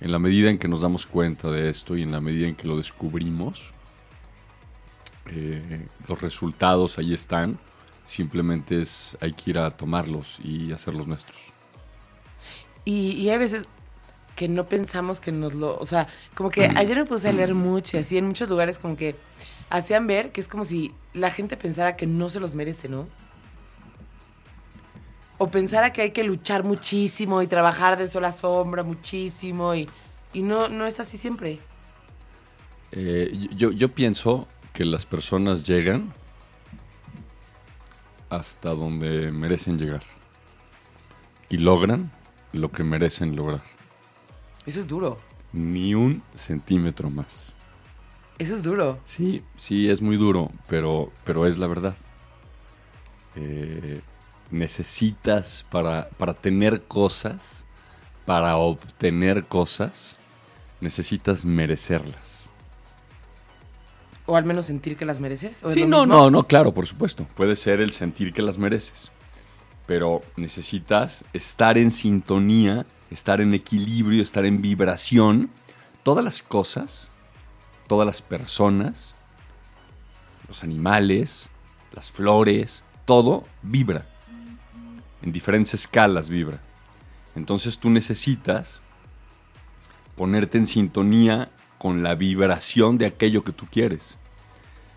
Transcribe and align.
en 0.00 0.12
la 0.12 0.18
medida 0.18 0.50
en 0.50 0.58
que 0.58 0.68
nos 0.68 0.82
damos 0.82 1.06
cuenta 1.06 1.50
de 1.50 1.70
esto 1.70 1.96
y 1.96 2.02
en 2.02 2.12
la 2.12 2.20
medida 2.20 2.46
en 2.46 2.54
que 2.54 2.66
lo 2.66 2.76
descubrimos, 2.76 3.72
eh, 5.30 5.86
los 6.06 6.20
resultados 6.20 6.98
ahí 6.98 7.14
están. 7.14 7.58
Simplemente 8.04 8.80
es, 8.80 9.16
hay 9.20 9.32
que 9.32 9.50
ir 9.50 9.58
a 9.58 9.70
tomarlos 9.70 10.38
y 10.42 10.72
hacerlos 10.72 11.06
nuestros. 11.06 11.38
Y, 12.84 13.12
y 13.12 13.30
hay 13.30 13.38
veces 13.38 13.68
que 14.36 14.48
no 14.48 14.68
pensamos 14.68 15.18
que 15.18 15.32
nos 15.32 15.54
lo... 15.54 15.76
O 15.78 15.84
sea, 15.84 16.06
como 16.34 16.50
que 16.50 16.66
ayer 16.76 16.96
me 16.98 17.04
puse 17.04 17.28
a 17.28 17.32
leer 17.32 17.54
mucho 17.54 17.96
y 17.96 18.00
así 18.00 18.18
en 18.18 18.26
muchos 18.26 18.48
lugares 18.48 18.78
como 18.78 18.96
que 18.96 19.16
hacían 19.70 20.06
ver 20.06 20.30
que 20.30 20.40
es 20.40 20.46
como 20.46 20.62
si 20.62 20.92
la 21.14 21.30
gente 21.30 21.56
pensara 21.56 21.96
que 21.96 22.06
no 22.06 22.28
se 22.28 22.38
los 22.38 22.54
merece, 22.54 22.88
¿no? 22.88 23.08
O 25.38 25.48
pensara 25.48 25.92
que 25.92 26.02
hay 26.02 26.10
que 26.12 26.24
luchar 26.24 26.64
muchísimo 26.64 27.42
y 27.42 27.46
trabajar 27.46 27.98
de 27.98 28.08
sola 28.08 28.32
sombra 28.32 28.82
muchísimo 28.82 29.74
y, 29.74 29.88
y 30.32 30.42
no, 30.42 30.68
no 30.68 30.86
es 30.86 30.98
así 30.98 31.18
siempre. 31.18 31.58
Eh, 32.92 33.48
yo, 33.54 33.72
yo 33.72 33.90
pienso 33.90 34.48
que 34.72 34.84
las 34.84 35.04
personas 35.04 35.64
llegan 35.64 36.12
hasta 38.30 38.70
donde 38.70 39.30
merecen 39.30 39.78
llegar 39.78 40.02
y 41.48 41.58
logran 41.58 42.10
lo 42.52 42.72
que 42.72 42.82
merecen 42.84 43.36
lograr. 43.36 43.62
Eso 44.64 44.80
es 44.80 44.88
duro. 44.88 45.18
Ni 45.52 45.94
un 45.94 46.22
centímetro 46.34 47.10
más. 47.10 47.54
Eso 48.38 48.54
es 48.54 48.62
duro. 48.62 48.98
Sí, 49.04 49.42
sí, 49.56 49.88
es 49.88 50.02
muy 50.02 50.16
duro, 50.16 50.50
pero, 50.66 51.12
pero 51.24 51.46
es 51.46 51.58
la 51.58 51.66
verdad. 51.66 51.96
Eh, 53.36 54.00
necesitas 54.50 55.66
para, 55.70 56.08
para 56.10 56.34
tener 56.34 56.82
cosas, 56.84 57.64
para 58.24 58.56
obtener 58.56 59.44
cosas, 59.44 60.16
necesitas 60.80 61.44
merecerlas. 61.44 62.50
O 64.26 64.36
al 64.36 64.44
menos 64.44 64.66
sentir 64.66 64.96
que 64.96 65.04
las 65.04 65.20
mereces. 65.20 65.62
¿O 65.62 65.68
es 65.68 65.74
Sí, 65.74 65.86
no, 65.86 66.00
mismo? 66.00 66.06
no, 66.06 66.30
no, 66.30 66.42
claro, 66.44 66.74
por 66.74 66.86
supuesto. 66.86 67.26
Puede 67.36 67.54
ser 67.54 67.80
el 67.80 67.92
sentir 67.92 68.32
que 68.32 68.42
las 68.42 68.58
mereces. 68.58 69.10
Pero 69.86 70.22
necesitas 70.36 71.24
estar 71.32 71.78
en 71.78 71.92
sintonía, 71.92 72.86
estar 73.10 73.40
en 73.40 73.54
equilibrio, 73.54 74.20
estar 74.20 74.44
en 74.44 74.60
vibración. 74.60 75.48
Todas 76.02 76.24
las 76.24 76.42
cosas, 76.42 77.12
todas 77.86 78.04
las 78.04 78.20
personas, 78.20 79.14
los 80.48 80.64
animales, 80.64 81.48
las 81.92 82.10
flores, 82.10 82.82
todo 83.04 83.44
vibra. 83.62 84.06
En 85.22 85.32
diferentes 85.32 85.74
escalas 85.74 86.30
vibra. 86.30 86.60
Entonces 87.34 87.78
tú 87.78 87.90
necesitas 87.90 88.80
ponerte 90.16 90.58
en 90.58 90.66
sintonía 90.66 91.50
con 91.78 92.02
la 92.02 92.14
vibración 92.14 92.98
de 92.98 93.06
aquello 93.06 93.44
que 93.44 93.52
tú 93.52 93.66
quieres. 93.70 94.16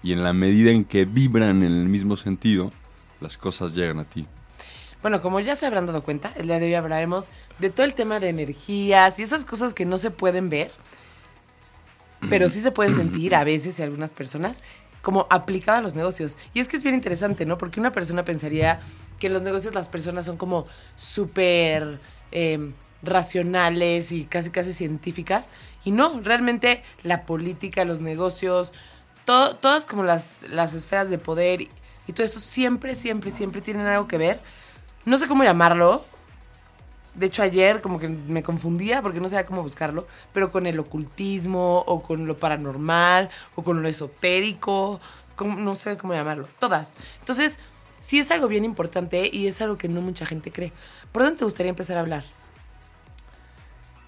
Y 0.02 0.14
en 0.14 0.24
la 0.24 0.34
medida 0.34 0.72
en 0.72 0.86
que 0.86 1.06
vibran 1.06 1.64
en 1.64 1.72
el 1.72 1.90
mismo 1.90 2.16
sentido, 2.16 2.72
las 3.20 3.38
cosas 3.38 3.74
llegan 3.74 4.00
a 4.00 4.06
ti. 4.06 4.26
Bueno, 5.02 5.22
como 5.22 5.40
ya 5.40 5.56
se 5.56 5.66
habrán 5.66 5.86
dado 5.86 6.04
cuenta, 6.04 6.32
el 6.36 6.48
día 6.48 6.60
de 6.60 6.66
hoy 6.66 6.74
hablaremos 6.74 7.32
de 7.60 7.70
todo 7.70 7.86
el 7.86 7.94
tema 7.94 8.20
de 8.20 8.30
energías 8.30 9.20
y 9.20 9.24
esas 9.24 9.46
cosas 9.46 9.74
que 9.74 9.86
no 9.86 9.98
se 9.98 10.12
pueden 10.12 10.50
ver, 10.50 10.72
pero 12.30 12.50
sí 12.50 12.60
se 12.60 12.72
pueden 12.72 12.94
sentir 12.94 13.34
a 13.34 13.46
veces 13.46 13.80
y 13.80 13.84
algunas 13.84 14.12
personas 14.12 14.62
como 15.02 15.28
aplicado 15.30 15.78
a 15.78 15.82
los 15.82 15.96
negocios. 15.96 16.38
Y 16.54 16.60
es 16.60 16.68
que 16.68 16.78
es 16.78 16.84
bien 16.84 16.96
interesante, 16.96 17.46
¿no? 17.46 17.58
Porque 17.58 17.80
una 17.80 17.92
persona 17.92 18.24
pensaría 18.24 18.80
que 19.20 19.30
los 19.30 19.42
negocios 19.42 19.74
las 19.74 19.90
personas 19.90 20.26
son 20.26 20.38
como 20.38 20.66
súper 20.96 22.00
eh, 22.32 22.72
racionales 23.02 24.12
y 24.12 24.26
casi 24.26 24.50
casi 24.50 24.74
científicas. 24.74 25.50
Y 25.84 25.92
no, 25.92 26.22
realmente 26.22 26.84
la 27.04 27.26
política, 27.26 27.86
los 27.86 28.02
negocios, 28.02 28.74
to- 29.26 29.56
todas 29.56 29.86
como 29.86 30.04
las, 30.04 30.46
las 30.50 30.74
esferas 30.74 31.10
de 31.10 31.18
poder 31.18 31.62
y, 31.62 31.70
todo 32.14 32.24
esto 32.24 32.40
siempre, 32.40 32.96
siempre, 32.96 33.30
siempre 33.30 33.62
tienen 33.62 33.86
algo 33.86 34.08
que 34.08 34.18
ver. 34.18 34.40
No 35.06 35.18
sé 35.18 35.28
cómo 35.28 35.44
llamarlo, 35.44 36.04
de 37.20 37.26
hecho, 37.26 37.44
ayer 37.44 37.82
como 37.82 38.00
que 38.00 38.08
me 38.08 38.44
confundía 38.44 39.02
porque 39.02 39.20
no 39.20 39.28
sabía 39.28 39.46
cómo 39.46 39.62
buscarlo, 39.62 40.08
pero 40.32 40.54
con 40.54 40.66
el 40.66 40.80
ocultismo 40.80 41.80
o 41.86 42.02
con 42.02 42.26
lo 42.26 42.38
paranormal 42.38 43.30
o 43.56 43.64
con 43.64 43.84
lo 43.84 43.90
esotérico, 43.90 45.02
no 45.38 45.76
sé 45.76 45.98
cómo 45.98 46.14
llamarlo, 46.14 46.48
todas. 46.60 46.96
Entonces, 47.20 47.60
sí 48.00 48.20
es 48.20 48.32
algo 48.32 48.48
bien 48.48 48.64
importante 48.64 49.30
y 49.32 49.48
es 49.48 49.62
algo 49.62 49.78
que 49.78 49.90
no 49.90 50.00
mucha 50.00 50.26
gente 50.26 50.50
cree. 50.50 50.72
¿Por 51.12 51.24
dónde 51.24 51.40
te 51.40 51.44
gustaría 51.44 51.72
empezar 51.72 51.98
a 51.98 52.02
hablar? 52.02 52.24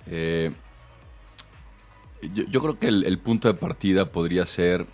Eh, 0.07 0.53
yo, 2.33 2.61
creo 2.61 2.79
que 2.79 2.87
el, 2.87 3.19
punto 3.19 3.49
de 3.49 3.55
partida 3.55 4.05
podría 4.05 4.45
ser 4.45 4.85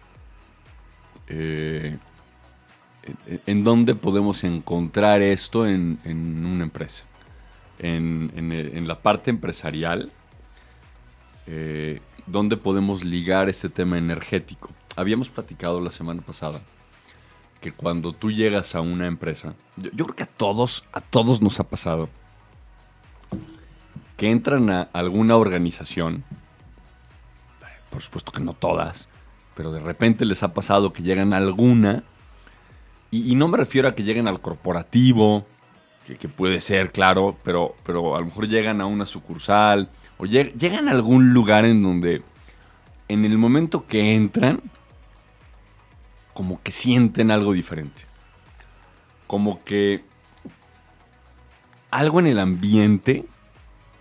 eh, 1.28 1.98
en, 3.46 3.64
dónde 3.64 3.94
podemos 3.94 4.44
encontrar 4.44 5.22
esto 5.22 5.68
en 5.68 6.00
una 6.04 6.64
empresa. 6.64 7.04
En, 7.80 8.88
la 8.88 9.00
parte 9.00 9.30
empresarial, 9.30 10.12
eh, 11.46 12.00
dónde 12.26 12.58
podemos 12.58 13.04
ligar 13.04 13.50
este 13.50 13.70
tema 13.70 13.98
energético. 13.98 14.70
Habíamos 14.96 15.30
platicado 15.30 15.80
la 15.82 15.92
semana 15.92 16.22
pasada 16.22 16.60
que 17.62 17.72
cuando 17.72 18.14
tú 18.14 18.32
llegas 18.32 18.76
a 18.76 18.82
una 18.82 19.08
empresa, 19.08 19.56
yo, 19.76 20.06
creo 20.06 20.16
que 20.16 20.24
a 20.24 20.28
todos, 20.28 20.86
a 20.92 21.02
todos 21.02 21.42
nos 21.42 21.60
ha 21.60 21.64
pasado 21.64 22.10
que 24.16 24.32
entran 24.32 24.70
a 24.70 24.90
alguna 24.94 25.38
organización, 25.38 26.24
por 27.92 28.02
supuesto 28.02 28.32
que 28.32 28.42
no 28.42 28.54
todas, 28.54 29.08
pero 29.56 29.72
de 29.72 29.80
repente 29.80 30.26
les 30.26 30.44
ha 30.44 30.54
pasado 30.54 30.94
que 30.94 31.04
llegan 31.04 31.34
a 31.34 31.38
alguna, 31.38 32.04
y 33.10 33.36
no 33.36 33.48
me 33.48 33.58
refiero 33.58 33.88
a 33.88 33.96
que 33.96 34.04
lleguen 34.04 34.28
al 34.28 34.42
corporativo, 34.42 35.46
que, 36.16 36.30
puede 36.30 36.60
ser, 36.62 36.92
claro, 36.92 37.38
pero, 37.44 37.76
pero 37.84 38.16
a 38.16 38.20
lo 38.20 38.28
mejor 38.28 38.48
llegan 38.48 38.80
a 38.80 38.86
una 38.86 39.06
sucursal, 39.06 39.90
o 40.18 40.24
lleg- 40.24 40.54
llegan 40.54 40.88
a 40.88 40.92
algún 40.92 41.34
lugar 41.34 41.66
en 41.66 41.84
donde 41.84 42.22
en 43.10 43.26
el 43.26 43.38
momento 43.38 43.86
que 43.88 44.14
entran, 44.16 44.62
como 46.34 46.62
que 46.62 46.72
sienten 46.72 47.32
algo 47.32 47.52
diferente. 47.54 48.04
Como 49.26 49.64
que 49.64 50.04
algo 51.92 52.20
en 52.20 52.28
el 52.28 52.40
ambiente 52.40 53.26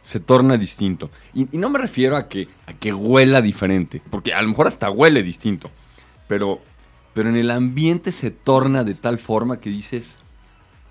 se 0.03 0.21
torna 0.21 0.57
distinto. 0.57 1.11
Y, 1.35 1.49
y 1.51 1.59
no 1.59 1.71
me 1.71 1.79
refiero 1.79 2.17
a 2.17 2.29
que, 2.29 2.49
a 2.67 2.73
que 2.73 2.93
huela 2.93 3.43
diferente, 3.43 4.01
porque 4.11 4.35
a 4.35 4.43
lo 4.43 4.49
mejor 4.49 4.67
hasta 4.69 4.91
huele 4.91 5.23
distinto, 5.23 5.71
pero, 6.29 6.61
pero 7.15 7.29
en 7.29 7.37
el 7.37 7.51
ambiente 7.51 8.13
se 8.13 8.31
torna 8.31 8.85
de 8.85 8.95
tal 8.95 9.19
forma 9.19 9.59
que 9.59 9.71
dices, 9.71 10.19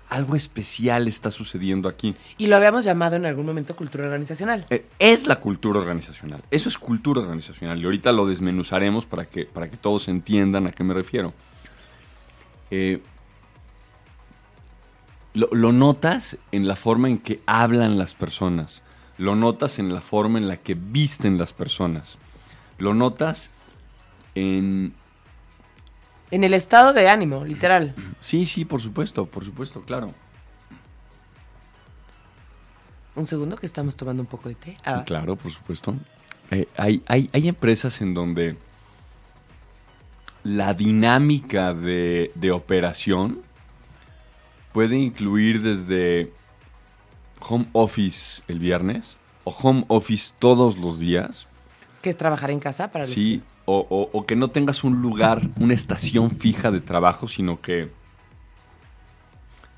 algo 0.08 0.36
especial 0.36 1.08
está 1.08 1.30
sucediendo 1.30 1.88
aquí. 1.88 2.14
Y 2.38 2.46
lo 2.46 2.56
habíamos 2.56 2.84
llamado 2.84 3.16
en 3.16 3.26
algún 3.26 3.46
momento 3.46 3.74
cultura 3.74 4.04
organizacional. 4.04 4.66
Eh, 4.70 4.86
es 4.98 5.26
la 5.26 5.36
cultura 5.36 5.80
organizacional. 5.80 6.42
Eso 6.50 6.68
es 6.68 6.78
cultura 6.78 7.20
organizacional. 7.20 7.80
Y 7.80 7.84
ahorita 7.84 8.12
lo 8.12 8.26
desmenuzaremos 8.26 9.06
para 9.06 9.26
que, 9.26 9.44
para 9.44 9.68
que 9.68 9.76
todos 9.76 10.08
entiendan 10.08 10.66
a 10.66 10.72
qué 10.72 10.84
me 10.84 10.94
refiero. 10.94 11.32
Eh, 12.70 13.02
lo, 15.34 15.48
lo 15.52 15.72
notas 15.72 16.38
en 16.52 16.66
la 16.66 16.76
forma 16.76 17.08
en 17.08 17.18
que 17.18 17.40
hablan 17.46 17.98
las 17.98 18.14
personas. 18.14 18.82
Lo 19.18 19.34
notas 19.34 19.78
en 19.78 19.92
la 19.92 20.00
forma 20.00 20.38
en 20.38 20.48
la 20.48 20.58
que 20.58 20.74
visten 20.74 21.38
las 21.38 21.52
personas. 21.52 22.18
Lo 22.78 22.94
notas 22.94 23.50
en... 24.34 24.94
En 26.30 26.42
el 26.44 26.54
estado 26.54 26.92
de 26.92 27.08
ánimo, 27.08 27.44
literal. 27.44 27.94
Sí, 28.20 28.46
sí, 28.46 28.64
por 28.64 28.80
supuesto, 28.80 29.26
por 29.26 29.44
supuesto, 29.44 29.82
claro. 29.82 30.12
Un 33.14 33.26
segundo 33.26 33.56
que 33.56 33.66
estamos 33.66 33.96
tomando 33.96 34.22
un 34.22 34.26
poco 34.26 34.48
de 34.48 34.54
té. 34.56 34.76
Ah, 34.84 35.02
Claro, 35.06 35.36
por 35.36 35.50
supuesto. 35.52 35.94
Eh, 36.50 36.68
hay, 36.76 37.02
hay, 37.06 37.30
hay 37.32 37.48
empresas 37.48 38.00
en 38.02 38.12
donde 38.14 38.56
la 40.44 40.74
dinámica 40.74 41.74
de, 41.74 42.30
de 42.34 42.52
operación 42.52 43.40
puede 44.72 44.96
incluir 44.96 45.62
desde 45.62 46.32
home 47.40 47.66
office 47.72 48.42
el 48.48 48.58
viernes 48.58 49.16
o 49.44 49.50
home 49.50 49.84
office 49.88 50.34
todos 50.38 50.76
los 50.76 51.00
días. 51.00 51.46
que 52.02 52.10
es 52.10 52.16
trabajar 52.16 52.50
en 52.50 52.60
casa 52.60 52.90
para 52.90 53.04
los 53.06 53.14
Sí, 53.14 53.42
o, 53.66 53.86
o- 53.90 54.10
o 54.18 54.26
que 54.26 54.34
no 54.36 54.48
tengas 54.48 54.82
un 54.84 55.02
lugar, 55.02 55.42
una 55.60 55.74
estación 55.74 56.30
fija 56.30 56.70
de 56.70 56.80
trabajo, 56.80 57.28
sino 57.28 57.60
que 57.60 57.90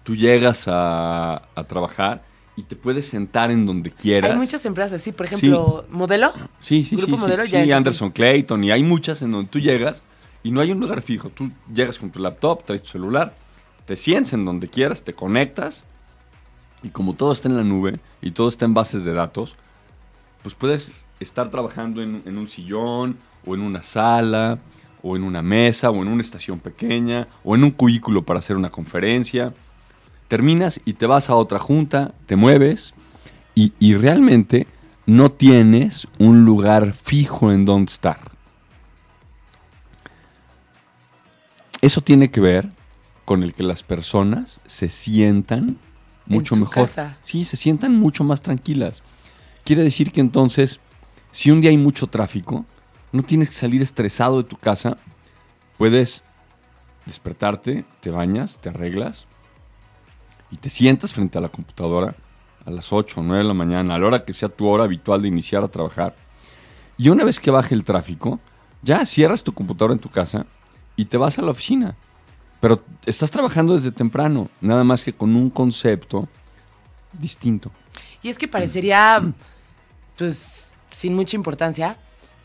tú 0.05 0.15
llegas 0.17 0.67
a, 0.69 1.43
a 1.55 1.65
trabajar 1.65 2.23
y 2.57 2.63
te 2.63 2.77
puedes 2.77 3.07
sentar 3.09 3.51
en 3.51 3.67
donde 3.67 3.91
quieras. 3.91 4.31
Hay 4.31 4.37
muchas 4.37 4.65
empresas 4.67 4.95
así, 5.01 5.13
por 5.13 5.27
ejemplo, 5.27 5.85
Modelo. 5.91 6.33
Sí, 6.61 6.85
sí, 6.85 6.97
Grupo 6.97 7.17
sí. 7.17 7.21
Modelo 7.21 7.45
sí, 7.45 7.51
ya 7.53 7.59
sí, 7.59 7.65
es 7.65 7.73
así. 7.73 7.79
Anderson 7.79 8.11
Clayton, 8.11 8.65
y 8.65 8.71
hay 8.73 8.83
muchas 8.83 9.23
en 9.23 9.31
donde 9.33 9.51
tú 9.51 9.59
llegas 9.61 10.03
y 10.43 10.51
no 10.51 10.61
hay 10.61 10.73
un 10.73 10.81
lugar 10.81 11.03
fijo. 11.03 11.29
Tú 11.31 11.51
llegas 11.73 11.99
con 11.99 12.11
tu 12.11 12.19
laptop, 12.19 12.65
traes 12.65 12.83
tu 12.83 12.89
celular, 12.91 13.35
te 13.87 13.97
sientes 13.97 14.33
en 14.33 14.45
donde 14.45 14.69
quieras, 14.69 15.03
te 15.05 15.13
conectas 15.15 15.85
y 16.83 16.89
como 16.91 17.15
todo 17.15 17.33
está 17.33 17.49
en 17.49 17.57
la 17.57 17.65
nube 17.65 18.01
y 18.23 18.33
todo 18.33 18.49
está 18.49 18.65
en 18.65 18.75
bases 18.75 19.05
de 19.05 19.13
datos, 19.13 19.55
pues 20.43 20.55
puedes 20.55 20.93
estar 21.21 21.51
trabajando 21.51 22.03
en, 22.03 22.23
en 22.27 22.39
un 22.39 22.49
sillón 22.49 23.17
o 23.47 23.55
en 23.55 23.61
una 23.61 23.83
sala 23.83 24.59
o 25.03 25.17
en 25.17 25.23
una 25.23 25.43
mesa 25.43 25.91
o 25.91 26.03
en 26.03 26.09
una 26.09 26.23
estación 26.23 26.59
pequeña 26.61 27.29
o 27.45 27.55
en 27.55 27.65
un 27.65 27.71
cubículo 27.71 28.23
para 28.23 28.39
hacer 28.39 28.57
una 28.57 28.71
conferencia. 28.71 29.53
Terminas 30.29 30.81
y 30.85 30.95
te 30.95 31.07
vas 31.07 31.31
a 31.31 31.35
otra 31.35 31.59
junta, 31.59 32.13
te 32.27 32.37
mueves 32.37 32.95
y, 33.55 33.73
y 33.79 33.95
realmente 33.95 34.67
no 35.07 35.31
tienes 35.31 36.07
un 36.19 36.45
lugar 36.45 36.93
fijo 36.93 37.51
en 37.51 37.65
donde 37.65 37.91
estar. 37.91 38.19
Eso 41.81 42.01
tiene 42.01 42.31
que 42.31 42.41
ver 42.41 42.69
con 43.25 43.43
el 43.43 43.55
que 43.55 43.63
las 43.63 43.83
personas 43.83 44.61
se 44.67 44.89
sientan 44.89 45.79
mucho 46.27 46.55
su 46.55 46.61
mejor. 46.61 46.75
casa. 46.75 47.19
Sí, 47.23 47.45
se 47.45 47.57
sientan 47.57 47.95
mucho 47.99 48.25
más 48.25 48.43
tranquilas. 48.43 49.03
Quiere 49.65 49.83
decir 49.83 50.13
que 50.13 50.21
entonces, 50.21 50.81
si 51.31 51.51
un 51.51 51.61
día 51.61 51.71
hay 51.71 51.77
mucho 51.77 52.07
tráfico, 52.07 52.65
no 53.13 53.23
tienes 53.23 53.49
que 53.49 53.55
salir 53.55 53.83
estresado 53.83 54.43
de 54.43 54.49
tu 54.49 54.57
casa, 54.57 54.97
puedes 55.77 56.25
despertarte, 57.07 57.85
te 58.01 58.11
bañas, 58.11 58.59
te 58.59 58.69
arreglas 58.69 59.27
y 60.51 60.57
te 60.57 60.69
sientas 60.71 61.13
frente 61.13 61.39
a 61.39 61.41
la 61.41 61.49
computadora 61.49 62.15
a 62.67 62.71
las 62.71 62.93
8 62.93 63.21
o 63.21 63.23
9 63.23 63.43
de 63.43 63.49
la 63.49 63.55
mañana, 63.55 63.95
a 63.95 63.99
la 63.99 64.07
hora 64.07 64.25
que 64.25 64.35
sea 64.35 64.51
tu 64.51 64.67
hora 64.67 64.85
habitual 64.85 65.23
de 65.23 65.29
iniciar 65.29 65.63
a 65.63 65.69
trabajar. 65.69 66.15
Y 66.99 67.09
una 67.09 67.25
vez 67.25 67.41
que 67.41 67.51
baje 67.51 67.75
el 67.75 67.85
tráfico, 67.85 68.41
ya 68.83 69.07
cierras 69.07 69.43
tu 69.43 69.53
computadora 69.53 69.95
en 69.95 70.01
tu 70.01 70.11
casa 70.11 70.45
y 70.97 71.07
te 71.07 71.17
vas 71.17 71.39
a 71.39 71.43
la 71.43 71.51
oficina. 71.51 71.97
Pero 72.61 72.83
estás 73.07 73.31
trabajando 73.31 73.75
desde 73.75 73.93
temprano, 73.93 74.51
nada 74.61 74.85
más 74.85 75.05
que 75.05 75.13
con 75.13 75.35
un 75.35 75.49
concepto 75.49 76.29
distinto. 77.13 77.71
Y 78.23 78.29
es 78.29 78.37
que 78.37 78.49
parecería, 78.49 79.23
pues, 80.19 80.73
sin 80.91 81.15
mucha 81.15 81.37
importancia, 81.37 81.97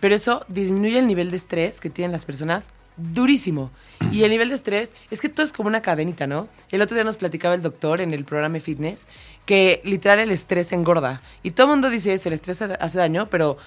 pero 0.04 0.16
eso 0.16 0.46
disminuye 0.50 1.00
el 1.00 1.08
nivel 1.08 1.32
de 1.32 1.38
estrés 1.38 1.80
que 1.80 1.90
tienen 1.90 2.12
las 2.12 2.26
personas 2.26 2.68
durísimo. 2.98 3.72
Y 4.12 4.24
el 4.24 4.32
nivel 4.32 4.50
de 4.50 4.56
estrés 4.56 4.94
es 5.12 5.22
que 5.22 5.30
todo 5.30 5.46
es 5.46 5.54
como 5.54 5.70
una 5.70 5.82
cadenita, 5.82 6.28
¿no? 6.28 6.50
El 6.72 6.82
otro 6.82 6.96
día 6.96 7.06
nos 7.06 7.16
platicaba 7.16 7.56
el 7.56 7.62
doctor 7.62 8.02
en 8.02 8.14
el 8.14 8.26
programa 8.26 8.60
fitness 8.60 9.08
que 9.46 9.80
literal 9.86 10.20
el 10.20 10.32
estrés 10.32 10.74
engorda. 10.74 11.22
Y 11.42 11.52
todo 11.52 11.68
el 11.68 11.70
mundo 11.70 11.90
dice 11.90 12.14
eso, 12.14 12.28
el 12.28 12.34
estrés 12.34 12.62
hace 12.62 12.98
daño, 12.98 13.30
pero 13.30 13.58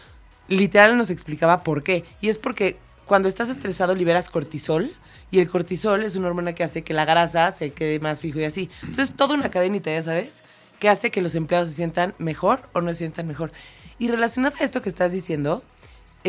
literal 0.49 0.99
nos 0.99 1.09
explicaba 1.09 1.63
por 1.63 1.83
qué. 1.83 2.05
Y 2.21 2.29
es 2.29 2.37
porque 2.37 2.77
cuando 3.07 3.29
estás 3.29 3.49
estresado 3.49 3.95
liberas 3.95 4.29
cortisol. 4.29 4.91
Y 5.31 5.39
el 5.39 5.49
cortisol 5.49 6.03
es 6.03 6.17
una 6.17 6.29
hormona 6.29 6.53
que 6.53 6.65
hace 6.65 6.83
que 6.83 6.93
la 6.93 7.07
grasa 7.07 7.51
se 7.51 7.73
quede 7.73 7.99
más 7.99 8.21
fijo 8.21 8.41
y 8.41 8.45
así. 8.45 8.69
Entonces, 8.83 9.15
toda 9.17 9.35
una 9.35 9.51
cadenita, 9.51 9.91
ya 9.91 10.03
sabes, 10.03 10.43
que 10.81 10.91
hace 10.91 11.11
que 11.11 11.23
los 11.23 11.35
empleados 11.35 11.71
se 11.71 11.77
sientan 11.77 12.15
mejor 12.19 12.69
o 12.75 12.83
no 12.83 12.91
se 12.91 12.97
sientan 12.97 13.27
mejor. 13.27 13.53
Y 13.99 14.09
relacionado 14.09 14.57
a 14.61 14.65
esto 14.65 14.83
que 14.83 14.91
estás 14.91 15.13
diciendo, 15.13 15.65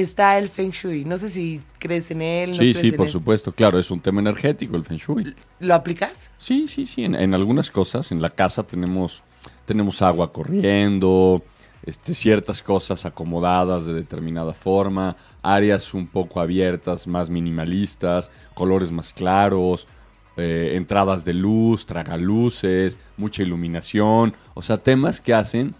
está 0.01 0.38
el 0.38 0.49
Feng 0.49 0.71
Shui. 0.71 1.05
No 1.05 1.17
sé 1.17 1.29
si 1.29 1.61
crees 1.79 2.11
en 2.11 2.21
él. 2.21 2.51
No 2.51 2.55
sí, 2.55 2.71
crees 2.71 2.77
sí, 2.77 2.88
en 2.89 2.95
por 2.95 3.05
él. 3.07 3.11
supuesto. 3.11 3.51
Claro, 3.51 3.79
es 3.79 3.91
un 3.91 3.99
tema 3.99 4.21
energético 4.21 4.75
el 4.75 4.85
Feng 4.85 4.97
Shui. 4.97 5.35
¿Lo 5.59 5.73
aplicas? 5.73 6.31
Sí, 6.38 6.67
sí, 6.67 6.85
sí. 6.85 7.03
En, 7.03 7.15
en 7.15 7.33
algunas 7.33 7.71
cosas, 7.71 8.11
en 8.11 8.21
la 8.21 8.29
casa 8.29 8.63
tenemos, 8.63 9.23
tenemos 9.65 10.01
agua 10.01 10.31
corriendo, 10.31 11.44
este, 11.83 12.13
ciertas 12.13 12.61
cosas 12.61 13.05
acomodadas 13.05 13.85
de 13.85 13.94
determinada 13.94 14.53
forma, 14.53 15.15
áreas 15.41 15.94
un 15.94 16.07
poco 16.07 16.41
abiertas, 16.41 17.07
más 17.07 17.29
minimalistas, 17.29 18.29
colores 18.53 18.91
más 18.91 19.13
claros, 19.13 19.88
eh, 20.35 20.73
entradas 20.75 21.25
de 21.25 21.33
luz, 21.33 21.85
tragaluces, 21.85 23.00
mucha 23.17 23.41
iluminación. 23.41 24.35
O 24.53 24.61
sea, 24.61 24.77
temas 24.77 25.19
que 25.21 25.33
hacen 25.33 25.73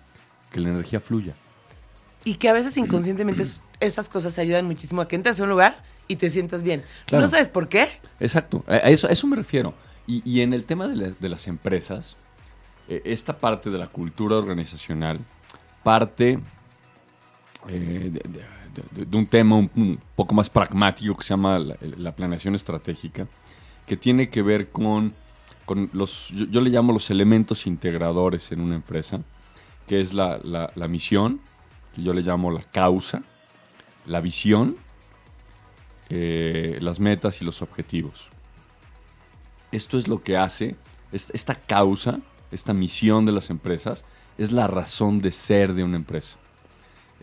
que 0.52 0.60
la 0.60 0.70
energía 0.70 1.00
fluya. 1.00 1.36
Y 2.28 2.36
que 2.36 2.50
a 2.50 2.54
veces 2.54 2.76
inconscientemente 2.78 3.44
es- 3.44 3.64
esas 3.80 4.10
cosas 4.10 4.38
ayudan 4.38 4.66
muchísimo 4.66 5.02
a 5.02 5.08
que 5.08 5.16
entres 5.16 5.40
a 5.40 5.44
un 5.44 5.50
lugar 5.50 5.78
y 6.10 6.18
te 6.18 6.30
sientas 6.30 6.62
bien. 6.62 6.84
Claro. 7.06 7.24
¿No 7.24 7.30
sabes 7.30 7.48
por 7.50 7.70
qué? 7.70 7.86
Exacto, 8.20 8.64
a 8.68 8.78
eso, 8.90 9.08
a 9.08 9.12
eso 9.12 9.28
me 9.28 9.36
refiero. 9.38 9.74
Y, 10.06 10.22
y 10.30 10.42
en 10.42 10.52
el 10.54 10.64
tema 10.66 10.88
de, 10.88 10.96
las- 10.96 11.20
de 11.22 11.30
las 11.30 11.48
empresas, 11.48 12.18
eh, 12.90 13.02
esta 13.06 13.38
parte 13.38 13.70
de 13.70 13.78
la 13.78 13.88
cultura 13.88 14.36
organizacional 14.38 15.20
parte 15.84 16.40
eh, 17.70 18.10
de, 18.12 18.20
de- 18.20 18.44
de- 18.96 19.06
de 19.06 19.18
un 19.18 19.26
tema 19.26 19.56
un, 19.56 19.70
un 19.76 20.00
poco 20.16 20.36
más 20.36 20.50
pragmático 20.50 21.16
que 21.16 21.24
se 21.24 21.30
llama 21.30 21.58
la, 21.60 21.76
la 21.82 22.16
planeación 22.16 22.56
estratégica, 22.56 23.26
que 23.86 23.98
tiene 23.98 24.30
que 24.30 24.42
ver 24.42 24.70
con, 24.70 25.14
con 25.66 25.90
los, 25.94 26.30
yo, 26.30 26.46
yo 26.46 26.62
le 26.62 26.70
llamo 26.70 26.94
los 26.94 27.10
elementos 27.10 27.66
integradores 27.68 28.52
en 28.52 28.62
una 28.62 28.76
empresa, 28.76 29.22
que 29.88 30.00
es 30.02 30.14
la, 30.14 30.40
la- 30.44 30.72
la 30.76 30.88
misión, 30.88 31.40
que 31.98 32.04
yo 32.04 32.14
le 32.14 32.22
llamo 32.22 32.52
la 32.52 32.62
causa, 32.62 33.24
la 34.06 34.22
visión, 34.22 34.78
eh, 36.10 36.78
las 36.80 37.00
metas 37.00 37.42
y 37.42 37.46
los 37.46 37.64
objetivos. 37.64 38.30
Esto 39.72 39.98
es 39.98 40.08
lo 40.08 40.22
que 40.22 40.38
hace, 40.38 40.76
esta, 41.12 41.56
causa, 41.56 42.20
esta 42.52 42.74
misión 42.74 43.26
de 43.26 43.32
las 43.32 43.50
empresas, 43.50 44.06
es 44.38 44.52
la 44.52 44.68
razón 44.68 45.22
de 45.22 45.32
ser 45.32 45.74
de 45.74 45.84
una 45.84 45.96
empresa. 45.98 46.38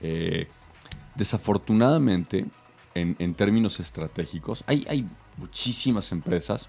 Eh, 0.00 0.48
desafortunadamente, 1.14 2.44
en, 2.96 3.14
en 3.20 3.34
términos 3.34 3.78
estratégicos, 3.78 4.64
hay, 4.66 4.84
hay 4.88 5.06
muchísimas 5.36 6.10
empresas 6.10 6.68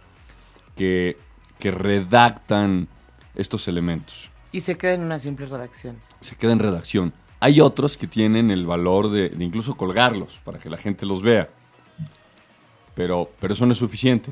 que, 0.75 1.18
que 1.57 1.72
redactan 1.72 2.88
estos 3.34 3.68
elementos. 3.68 4.30
Y 4.52 4.62
se 4.62 4.78
queda 4.78 4.94
en 4.94 5.02
una 5.02 5.18
simple 5.18 5.48
redacción. 5.48 6.00
Se 6.22 6.36
queda 6.36 6.52
en 6.52 6.60
redacción. 6.60 7.25
Hay 7.40 7.62
otros 7.62 7.98
que 7.98 8.08
tienen 8.08 8.52
el 8.52 8.66
valor 8.66 9.10
de, 9.10 9.34
incluso 9.40 9.76
colgarlos 9.76 10.40
para 10.44 10.60
que 10.60 10.70
la 10.70 10.78
gente 10.78 11.06
los 11.06 11.22
vea. 11.22 11.50
Pero, 12.96 13.30
pero 13.40 13.54
eso 13.54 13.66
no 13.66 13.74
es 13.74 13.78
suficiente. 13.78 14.32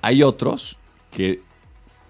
Hay 0.00 0.22
otros 0.22 0.78
que 1.10 1.40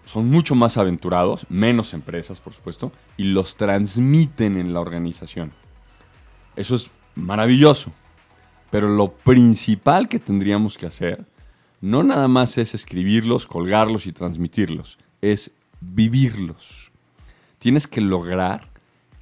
son 0.04 0.28
mucho 0.28 0.54
más 0.54 0.76
aventurados, 0.76 1.46
menos 1.48 1.94
empresas, 1.94 2.40
por 2.40 2.52
supuesto, 2.52 2.92
y 3.16 3.24
los 3.24 3.56
transmiten 3.56 4.58
en 4.58 4.72
la 4.72 4.80
organización. 4.80 5.52
Eso 6.56 6.74
es 6.74 6.90
maravilloso. 7.14 7.92
Pero 8.70 8.88
lo 8.88 9.12
principal 9.12 10.08
que 10.08 10.18
tendríamos 10.18 10.78
que 10.78 10.86
hacer 10.86 11.26
no 11.82 12.02
nada 12.02 12.28
más 12.28 12.58
es 12.58 12.74
escribirlos, 12.74 13.46
colgarlos 13.46 14.06
y 14.06 14.12
transmitirlos, 14.12 14.98
es 15.20 15.50
vivirlos. 15.80 16.90
Tienes 17.58 17.86
que 17.86 18.00
lograr 18.00 18.71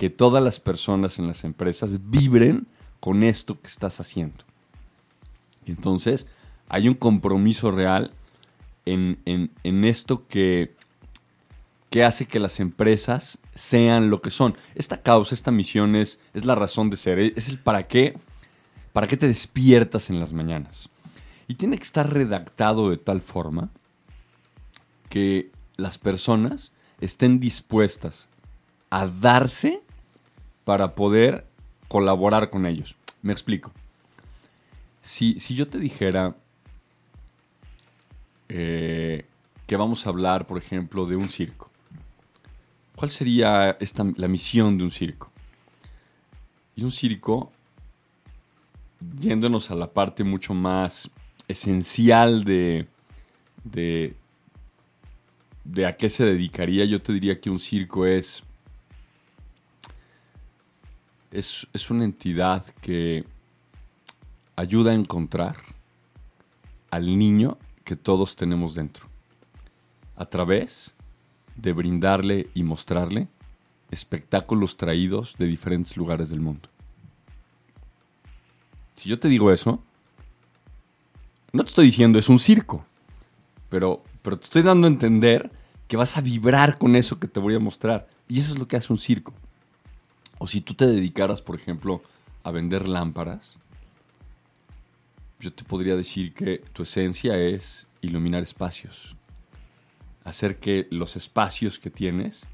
que 0.01 0.09
todas 0.09 0.43
las 0.43 0.61
personas 0.61 1.19
en 1.19 1.27
las 1.27 1.45
empresas 1.45 2.09
vibren 2.09 2.67
con 3.01 3.23
esto 3.23 3.61
que 3.61 3.69
estás 3.69 4.01
haciendo. 4.01 4.47
Entonces 5.67 6.27
hay 6.71 6.89
un 6.89 6.95
compromiso 6.95 7.71
real 7.71 8.11
en, 8.87 9.19
en- 9.27 9.51
en 9.63 9.85
esto 9.85 10.27
que, 10.27 10.75
que 11.91 12.03
hace 12.03 12.25
que 12.25 12.41
las 12.41 12.61
empresas 12.61 13.41
sean 13.55 14.09
lo 14.09 14.23
que 14.23 14.31
son. 14.31 14.57
Esta 14.75 15.03
causa, 15.03 15.35
esta 15.35 15.51
misión 15.51 15.95
es, 15.95 16.19
es 16.33 16.47
la 16.47 16.55
razón 16.55 16.89
de 16.89 16.97
ser, 16.97 17.19
es 17.19 17.51
el 17.51 17.59
para 17.59 17.87
qué, 17.87 18.15
para 18.95 19.07
qué 19.07 19.19
te 19.19 19.27
despiertas 19.27 20.09
en 20.09 20.19
las 20.19 20.33
mañanas. 20.33 20.89
Y 21.47 21.57
tiene 21.57 21.77
que 21.77 21.85
estar 21.85 22.11
redactado 22.11 22.89
de 22.89 22.97
tal 22.97 23.21
forma 23.21 23.69
que 25.11 25.51
las 25.77 25.99
personas 25.99 26.73
estén 27.03 27.39
dispuestas 27.39 28.29
a 28.89 29.07
darse 29.07 29.83
para 30.71 30.95
poder 30.95 31.49
colaborar 31.89 32.49
con 32.49 32.65
ellos. 32.65 32.95
Me 33.23 33.33
explico. 33.33 33.73
Si, 35.01 35.37
si 35.41 35.57
yo 35.57 35.67
te 35.67 35.81
dijera 35.81 36.37
eh, 38.49 39.27
que 39.67 39.77
vamos 39.77 40.07
a 40.07 40.11
hablar, 40.11 40.47
por 40.47 40.59
ejemplo, 40.59 41.07
de 41.07 41.17
un 41.17 41.29
circo, 41.29 41.69
¿cuál 42.95 43.11
sería 43.11 43.77
esta, 43.81 44.07
la 44.15 44.29
misión 44.29 44.79
de 44.79 44.85
un 44.85 44.93
circo? 44.93 45.33
Y 46.77 46.85
un 46.85 46.93
circo, 46.93 47.51
yéndonos 49.19 49.73
a 49.73 49.75
la 49.75 49.93
parte 49.93 50.23
mucho 50.23 50.55
más 50.55 51.11
esencial 51.49 52.45
de, 52.45 52.87
de, 53.65 54.15
de 55.65 55.87
a 55.87 55.97
qué 55.97 56.09
se 56.09 56.25
dedicaría, 56.25 56.85
yo 56.85 57.03
te 57.03 57.13
diría 57.13 57.41
que 57.41 57.51
un 57.51 57.59
circo 57.59 58.07
es, 58.07 58.45
es, 61.31 61.67
es 61.73 61.91
una 61.91 62.05
entidad 62.05 62.65
que 62.81 63.25
ayuda 64.57 64.91
a 64.91 64.95
encontrar 64.95 65.57
al 66.91 67.19
niño 67.19 67.59
que 67.85 67.97
todos 67.97 68.37
tenemos 68.37 68.75
dentro, 68.75 69.07
a 70.17 70.27
través 70.27 70.95
de 71.57 71.73
brindarle 71.73 72.49
y 72.55 72.63
mostrarle 72.63 73.29
espectáculos 73.91 74.77
traídos 74.77 75.37
de 75.39 75.47
diferentes 75.47 75.97
lugares 75.97 76.29
del 76.31 76.41
mundo. 76.41 76.69
Si 78.97 79.09
yo 79.09 79.19
te 79.19 79.29
digo 79.29 79.53
eso, 79.53 79.83
no 81.53 81.65
te 81.65 81.69
estoy 81.69 81.87
diciendo 81.87 82.19
es 82.19 82.29
un 82.29 82.39
circo, 82.39 82.85
pero, 83.69 84.03
pero 84.23 84.39
te 84.39 84.45
estoy 84.45 84.63
dando 84.63 84.87
a 84.87 84.91
entender 84.91 85.51
que 85.89 85.97
vas 85.97 86.17
a 86.17 86.21
vibrar 86.21 86.79
con 86.79 86.95
eso 86.95 87.19
que 87.19 87.27
te 87.27 87.41
voy 87.41 87.55
a 87.55 87.59
mostrar. 87.59 88.07
Y 88.29 88.41
eso 88.41 88.53
es 88.53 88.59
lo 88.59 88.69
que 88.69 88.77
hace 88.77 88.93
un 88.93 88.99
circo. 88.99 89.33
O 90.41 90.47
si 90.47 90.63
tú 90.63 90.73
te 90.73 90.87
dedicaras, 90.87 91.43
por 91.43 91.55
ejemplo, 91.55 92.03
a 92.45 92.51
vender 92.51 92.89
lámparas, 92.89 93.59
yo 95.39 95.53
te 95.53 95.65
podría 95.65 95.97
decir 95.97 96.33
que 96.33 96.65
tu 96.73 96.83
esencia 96.83 97.37
es 97.39 97.87
iluminar 98.01 98.43
espacios. 98.43 99.17
Hacer 100.25 100.59
que 100.59 100.89
los 100.91 101.15
espacios 101.15 101.79
que 101.79 101.91
tienes 101.91 102.49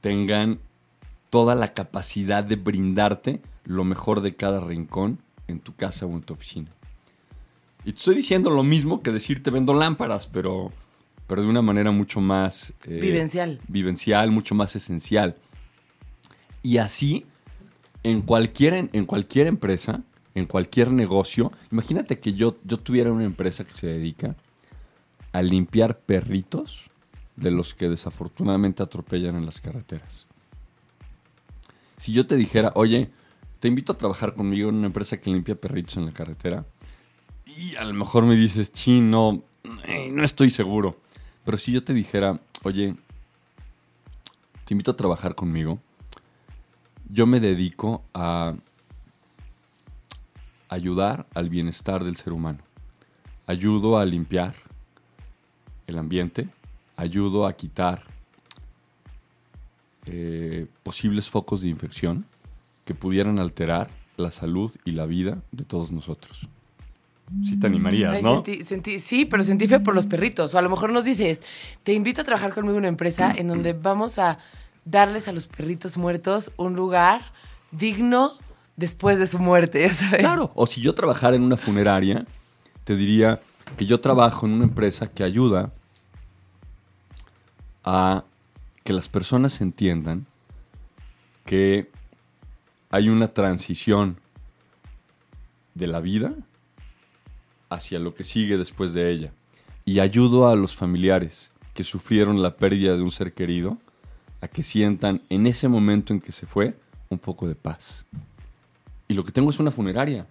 tengan 0.00 0.58
toda 1.30 1.54
la 1.54 1.74
capacidad 1.74 2.42
de 2.42 2.56
brindarte 2.56 3.40
lo 3.64 3.84
mejor 3.84 4.20
de 4.20 4.34
cada 4.34 4.58
rincón 4.58 5.20
en 5.46 5.60
tu 5.60 5.76
casa 5.76 6.06
o 6.06 6.10
en 6.10 6.22
tu 6.22 6.34
oficina. 6.34 6.72
Y 7.84 7.92
te 7.92 7.98
estoy 7.98 8.16
diciendo 8.16 8.50
lo 8.50 8.64
mismo 8.64 9.00
que 9.00 9.12
decirte 9.12 9.52
vendo 9.52 9.74
lámparas, 9.74 10.26
pero, 10.26 10.72
pero 11.28 11.40
de 11.40 11.46
una 11.46 11.62
manera 11.62 11.92
mucho 11.92 12.20
más... 12.20 12.72
eh, 12.88 12.98
vivencial. 13.00 13.60
Vivencial, 13.68 14.32
mucho 14.32 14.56
más 14.56 14.74
esencial. 14.74 15.36
Y 16.66 16.78
así, 16.78 17.24
en 18.02 18.22
cualquier, 18.22 18.90
en 18.92 19.06
cualquier 19.06 19.46
empresa, 19.46 20.02
en 20.34 20.46
cualquier 20.46 20.90
negocio, 20.90 21.52
imagínate 21.70 22.18
que 22.18 22.32
yo, 22.32 22.56
yo 22.64 22.76
tuviera 22.78 23.12
una 23.12 23.22
empresa 23.22 23.62
que 23.62 23.72
se 23.72 23.86
dedica 23.86 24.34
a 25.30 25.42
limpiar 25.42 26.00
perritos 26.00 26.90
de 27.36 27.52
los 27.52 27.72
que 27.72 27.88
desafortunadamente 27.88 28.82
atropellan 28.82 29.36
en 29.36 29.46
las 29.46 29.60
carreteras. 29.60 30.26
Si 31.98 32.12
yo 32.12 32.26
te 32.26 32.34
dijera, 32.34 32.72
oye, 32.74 33.10
te 33.60 33.68
invito 33.68 33.92
a 33.92 33.98
trabajar 33.98 34.34
conmigo 34.34 34.68
en 34.68 34.74
una 34.74 34.86
empresa 34.86 35.20
que 35.20 35.30
limpia 35.30 35.54
perritos 35.54 35.98
en 35.98 36.06
la 36.06 36.12
carretera, 36.12 36.66
y 37.46 37.76
a 37.76 37.84
lo 37.84 37.94
mejor 37.94 38.26
me 38.26 38.34
dices, 38.34 38.72
chino, 38.72 39.40
no, 39.62 39.72
no 40.10 40.24
estoy 40.24 40.50
seguro. 40.50 40.98
Pero 41.44 41.58
si 41.58 41.70
yo 41.70 41.84
te 41.84 41.94
dijera, 41.94 42.40
oye, 42.64 42.96
te 44.64 44.74
invito 44.74 44.90
a 44.90 44.96
trabajar 44.96 45.36
conmigo, 45.36 45.78
yo 47.10 47.26
me 47.26 47.40
dedico 47.40 48.02
a 48.14 48.54
ayudar 50.68 51.26
al 51.34 51.48
bienestar 51.48 52.04
del 52.04 52.16
ser 52.16 52.32
humano. 52.32 52.58
Ayudo 53.46 53.98
a 53.98 54.04
limpiar 54.04 54.54
el 55.86 55.98
ambiente, 55.98 56.48
ayudo 56.96 57.46
a 57.46 57.52
quitar 57.54 58.02
eh, 60.06 60.66
posibles 60.82 61.28
focos 61.28 61.60
de 61.62 61.68
infección 61.68 62.24
que 62.84 62.94
pudieran 62.94 63.38
alterar 63.38 63.88
la 64.16 64.30
salud 64.30 64.72
y 64.84 64.92
la 64.92 65.06
vida 65.06 65.38
de 65.52 65.64
todos 65.64 65.90
nosotros. 65.90 66.48
Sí 67.44 67.58
te 67.58 67.66
animarías, 67.66 68.14
Ay, 68.16 68.22
¿no? 68.22 68.44
sentí- 68.44 68.62
sentí- 68.62 68.98
sí, 69.00 69.24
pero 69.24 69.42
sentí 69.42 69.66
fe 69.66 69.80
por 69.80 69.96
los 69.96 70.06
perritos. 70.06 70.54
O 70.54 70.58
a 70.58 70.62
lo 70.62 70.70
mejor 70.70 70.92
nos 70.92 71.04
dices, 71.04 71.42
te 71.82 71.92
invito 71.92 72.20
a 72.20 72.24
trabajar 72.24 72.54
conmigo 72.54 72.74
en 72.74 72.78
una 72.82 72.88
empresa 72.88 73.32
en 73.36 73.48
donde 73.48 73.72
vamos 73.72 74.20
a 74.20 74.38
darles 74.86 75.28
a 75.28 75.32
los 75.32 75.46
perritos 75.46 75.98
muertos 75.98 76.52
un 76.56 76.74
lugar 76.74 77.20
digno 77.72 78.32
después 78.76 79.18
de 79.18 79.26
su 79.26 79.38
muerte. 79.38 79.90
Claro, 80.18 80.52
o 80.54 80.66
si 80.66 80.80
yo 80.80 80.94
trabajara 80.94 81.36
en 81.36 81.42
una 81.42 81.58
funeraria, 81.58 82.24
te 82.84 82.96
diría 82.96 83.40
que 83.76 83.84
yo 83.84 84.00
trabajo 84.00 84.46
en 84.46 84.52
una 84.52 84.64
empresa 84.64 85.10
que 85.10 85.24
ayuda 85.24 85.72
a 87.84 88.24
que 88.84 88.92
las 88.92 89.08
personas 89.08 89.60
entiendan 89.60 90.26
que 91.44 91.90
hay 92.90 93.08
una 93.08 93.28
transición 93.28 94.18
de 95.74 95.86
la 95.88 96.00
vida 96.00 96.32
hacia 97.68 97.98
lo 97.98 98.14
que 98.14 98.24
sigue 98.24 98.56
después 98.56 98.94
de 98.94 99.10
ella. 99.10 99.32
Y 99.84 100.00
ayudo 100.00 100.48
a 100.48 100.56
los 100.56 100.74
familiares 100.74 101.52
que 101.74 101.84
sufrieron 101.84 102.42
la 102.42 102.56
pérdida 102.56 102.96
de 102.96 103.02
un 103.02 103.10
ser 103.10 103.34
querido 103.34 103.78
a 104.46 104.48
que 104.48 104.62
sientan 104.62 105.20
en 105.28 105.46
ese 105.46 105.68
momento 105.68 106.12
en 106.12 106.20
que 106.20 106.32
se 106.32 106.46
fue 106.46 106.74
un 107.08 107.18
poco 107.18 107.46
de 107.46 107.54
paz. 107.54 108.06
Y 109.08 109.14
lo 109.14 109.24
que 109.24 109.32
tengo 109.32 109.50
es 109.50 109.58
una 109.58 109.70
funeraria. 109.70 110.26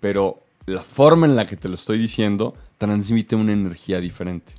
Pero 0.00 0.42
la 0.66 0.82
forma 0.84 1.26
en 1.26 1.36
la 1.36 1.46
que 1.46 1.56
te 1.56 1.68
lo 1.68 1.74
estoy 1.74 1.98
diciendo 1.98 2.54
transmite 2.78 3.36
una 3.36 3.52
energía 3.52 4.00
diferente. 4.00 4.54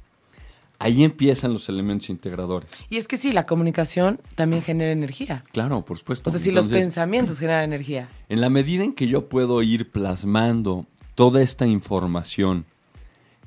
Ahí 0.80 1.04
empiezan 1.04 1.54
los 1.54 1.70
elementos 1.70 2.10
integradores. 2.10 2.86
Y 2.90 2.98
es 2.98 3.08
que 3.08 3.18
sí, 3.18 3.32
la 3.32 3.46
comunicación 3.46 4.20
también 4.36 4.64
genera 4.64 4.92
energía. 4.92 5.44
Claro, 5.52 5.86
por 5.86 6.00
supuesto. 6.00 6.28
O 6.28 6.32
sea, 6.32 6.40
si 6.40 6.52
los 6.52 6.68
pensamientos 6.68 7.38
generan 7.38 7.66
energía. 7.66 8.10
En 8.30 8.42
la 8.42 8.50
medida 8.50 8.84
en 8.84 8.94
que 8.94 9.08
yo 9.08 9.30
puedo 9.30 9.62
ir 9.62 9.92
plasmando 9.92 10.88
toda 11.14 11.44
esta 11.44 11.68
información 11.68 12.66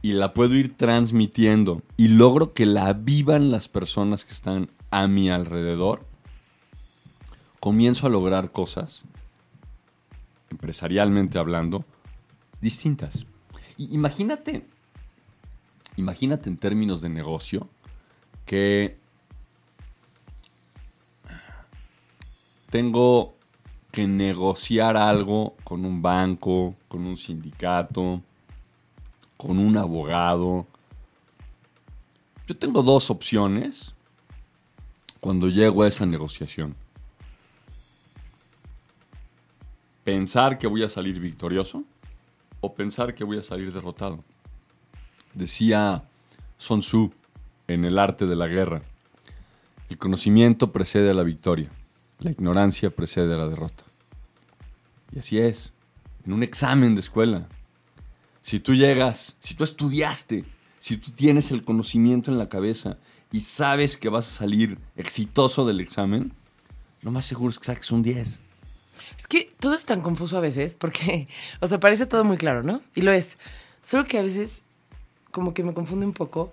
y 0.00 0.12
la 0.12 0.32
puedo 0.32 0.54
ir 0.54 0.76
transmitiendo 0.76 1.82
y 1.96 2.08
logro 2.08 2.52
que 2.52 2.66
la 2.66 2.92
vivan 2.92 3.50
las 3.50 3.66
personas 3.68 4.24
que 4.24 4.32
están 4.32 4.70
a 4.94 5.08
mi 5.08 5.28
alrededor, 5.28 6.06
comienzo 7.58 8.06
a 8.06 8.10
lograr 8.10 8.52
cosas, 8.52 9.02
empresarialmente 10.50 11.36
hablando, 11.36 11.84
distintas. 12.60 13.26
Imagínate, 13.76 14.64
imagínate 15.96 16.48
en 16.48 16.58
términos 16.58 17.00
de 17.00 17.08
negocio 17.08 17.66
que 18.46 18.96
tengo 22.70 23.34
que 23.90 24.06
negociar 24.06 24.96
algo 24.96 25.56
con 25.64 25.84
un 25.84 26.02
banco, 26.02 26.76
con 26.86 27.04
un 27.04 27.16
sindicato, 27.16 28.22
con 29.36 29.58
un 29.58 29.76
abogado. 29.76 30.68
Yo 32.46 32.56
tengo 32.56 32.84
dos 32.84 33.10
opciones 33.10 33.93
cuando 35.24 35.48
llego 35.48 35.82
a 35.82 35.88
esa 35.88 36.04
negociación. 36.04 36.74
Pensar 40.04 40.58
que 40.58 40.66
voy 40.66 40.82
a 40.82 40.90
salir 40.90 41.18
victorioso 41.18 41.82
o 42.60 42.74
pensar 42.74 43.14
que 43.14 43.24
voy 43.24 43.38
a 43.38 43.42
salir 43.42 43.72
derrotado. 43.72 44.22
Decía 45.32 46.04
Sun 46.58 46.80
Tzu 46.80 47.10
en 47.68 47.86
El 47.86 47.98
arte 47.98 48.26
de 48.26 48.36
la 48.36 48.48
guerra, 48.48 48.82
el 49.88 49.96
conocimiento 49.96 50.72
precede 50.72 51.08
a 51.08 51.14
la 51.14 51.22
victoria. 51.22 51.70
La 52.18 52.30
ignorancia 52.30 52.90
precede 52.90 53.32
a 53.32 53.38
la 53.38 53.48
derrota. 53.48 53.82
Y 55.10 55.20
así 55.20 55.38
es. 55.38 55.72
En 56.26 56.34
un 56.34 56.42
examen 56.42 56.94
de 56.94 57.00
escuela. 57.00 57.48
Si 58.42 58.60
tú 58.60 58.74
llegas, 58.74 59.38
si 59.40 59.54
tú 59.54 59.64
estudiaste, 59.64 60.44
si 60.78 60.98
tú 60.98 61.12
tienes 61.12 61.50
el 61.50 61.64
conocimiento 61.64 62.30
en 62.30 62.36
la 62.36 62.50
cabeza 62.50 62.98
y 63.34 63.40
sabes 63.40 63.96
que 63.96 64.08
vas 64.08 64.28
a 64.28 64.30
salir 64.30 64.78
exitoso 64.94 65.66
del 65.66 65.80
examen, 65.80 66.32
lo 67.02 67.10
más 67.10 67.24
seguro 67.24 67.50
es 67.50 67.58
que 67.58 67.64
saques 67.64 67.90
un 67.90 68.00
10. 68.00 68.38
Es 69.18 69.26
que 69.26 69.50
todo 69.58 69.74
es 69.74 69.84
tan 69.84 70.02
confuso 70.02 70.36
a 70.36 70.40
veces, 70.40 70.76
porque, 70.76 71.26
o 71.60 71.66
sea, 71.66 71.80
parece 71.80 72.06
todo 72.06 72.22
muy 72.22 72.36
claro, 72.36 72.62
¿no? 72.62 72.80
Y 72.94 73.00
lo 73.00 73.10
es. 73.10 73.36
Solo 73.82 74.04
que 74.04 74.18
a 74.18 74.22
veces, 74.22 74.62
como 75.32 75.52
que 75.52 75.64
me 75.64 75.74
confunde 75.74 76.06
un 76.06 76.12
poco. 76.12 76.52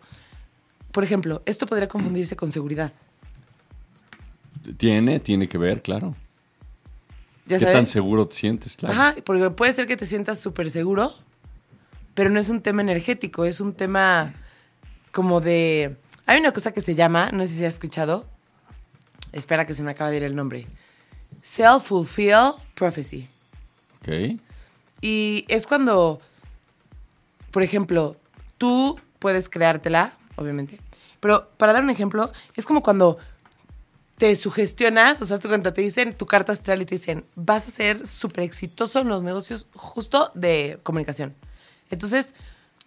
Por 0.91 1.03
ejemplo, 1.03 1.43
esto 1.45 1.67
podría 1.67 1.87
confundirse 1.87 2.35
con 2.35 2.51
seguridad. 2.51 2.91
Tiene, 4.77 5.19
tiene 5.19 5.47
que 5.47 5.59
ver, 5.59 5.83
claro. 5.83 6.15
¿Ya 7.45 7.57
¿Qué 7.57 7.59
sabes? 7.59 7.75
tan 7.75 7.85
seguro 7.85 8.27
te 8.27 8.37
sientes? 8.37 8.75
Claro. 8.75 8.95
Ajá, 8.95 9.15
porque 9.23 9.51
puede 9.51 9.73
ser 9.73 9.85
que 9.85 9.97
te 9.97 10.07
sientas 10.07 10.39
súper 10.39 10.71
seguro, 10.71 11.13
pero 12.15 12.31
no 12.31 12.39
es 12.39 12.49
un 12.49 12.61
tema 12.61 12.81
energético, 12.81 13.45
es 13.45 13.61
un 13.61 13.73
tema 13.75 14.33
como 15.11 15.41
de... 15.41 15.95
Hay 16.31 16.39
una 16.39 16.53
cosa 16.53 16.71
que 16.71 16.79
se 16.79 16.95
llama, 16.95 17.29
no 17.33 17.45
sé 17.45 17.55
si 17.55 17.65
has 17.65 17.73
escuchado, 17.73 18.25
espera 19.33 19.65
que 19.65 19.75
se 19.75 19.83
me 19.83 19.91
acaba 19.91 20.09
de 20.11 20.15
ir 20.15 20.23
el 20.23 20.33
nombre, 20.33 20.65
Self-Fulfill 21.43 22.53
Prophecy. 22.73 23.27
Ok. 23.99 24.39
Y 25.01 25.43
es 25.49 25.67
cuando, 25.67 26.21
por 27.51 27.63
ejemplo, 27.63 28.15
tú 28.57 28.97
puedes 29.19 29.49
creártela, 29.49 30.13
obviamente, 30.37 30.79
pero 31.19 31.49
para 31.57 31.73
dar 31.73 31.83
un 31.83 31.89
ejemplo, 31.89 32.31
es 32.55 32.65
como 32.65 32.81
cuando 32.81 33.17
te 34.15 34.33
sugestionas, 34.37 35.21
o 35.21 35.25
sea, 35.25 35.37
cuenta, 35.37 35.73
te 35.73 35.81
dicen 35.81 36.13
tu 36.13 36.27
carta 36.27 36.53
astral 36.53 36.81
y 36.81 36.85
te 36.85 36.95
dicen, 36.95 37.25
vas 37.35 37.67
a 37.67 37.71
ser 37.71 38.07
súper 38.07 38.45
exitoso 38.45 39.01
en 39.01 39.09
los 39.09 39.21
negocios 39.21 39.67
justo 39.73 40.31
de 40.33 40.79
comunicación. 40.83 41.35
Entonces, 41.89 42.33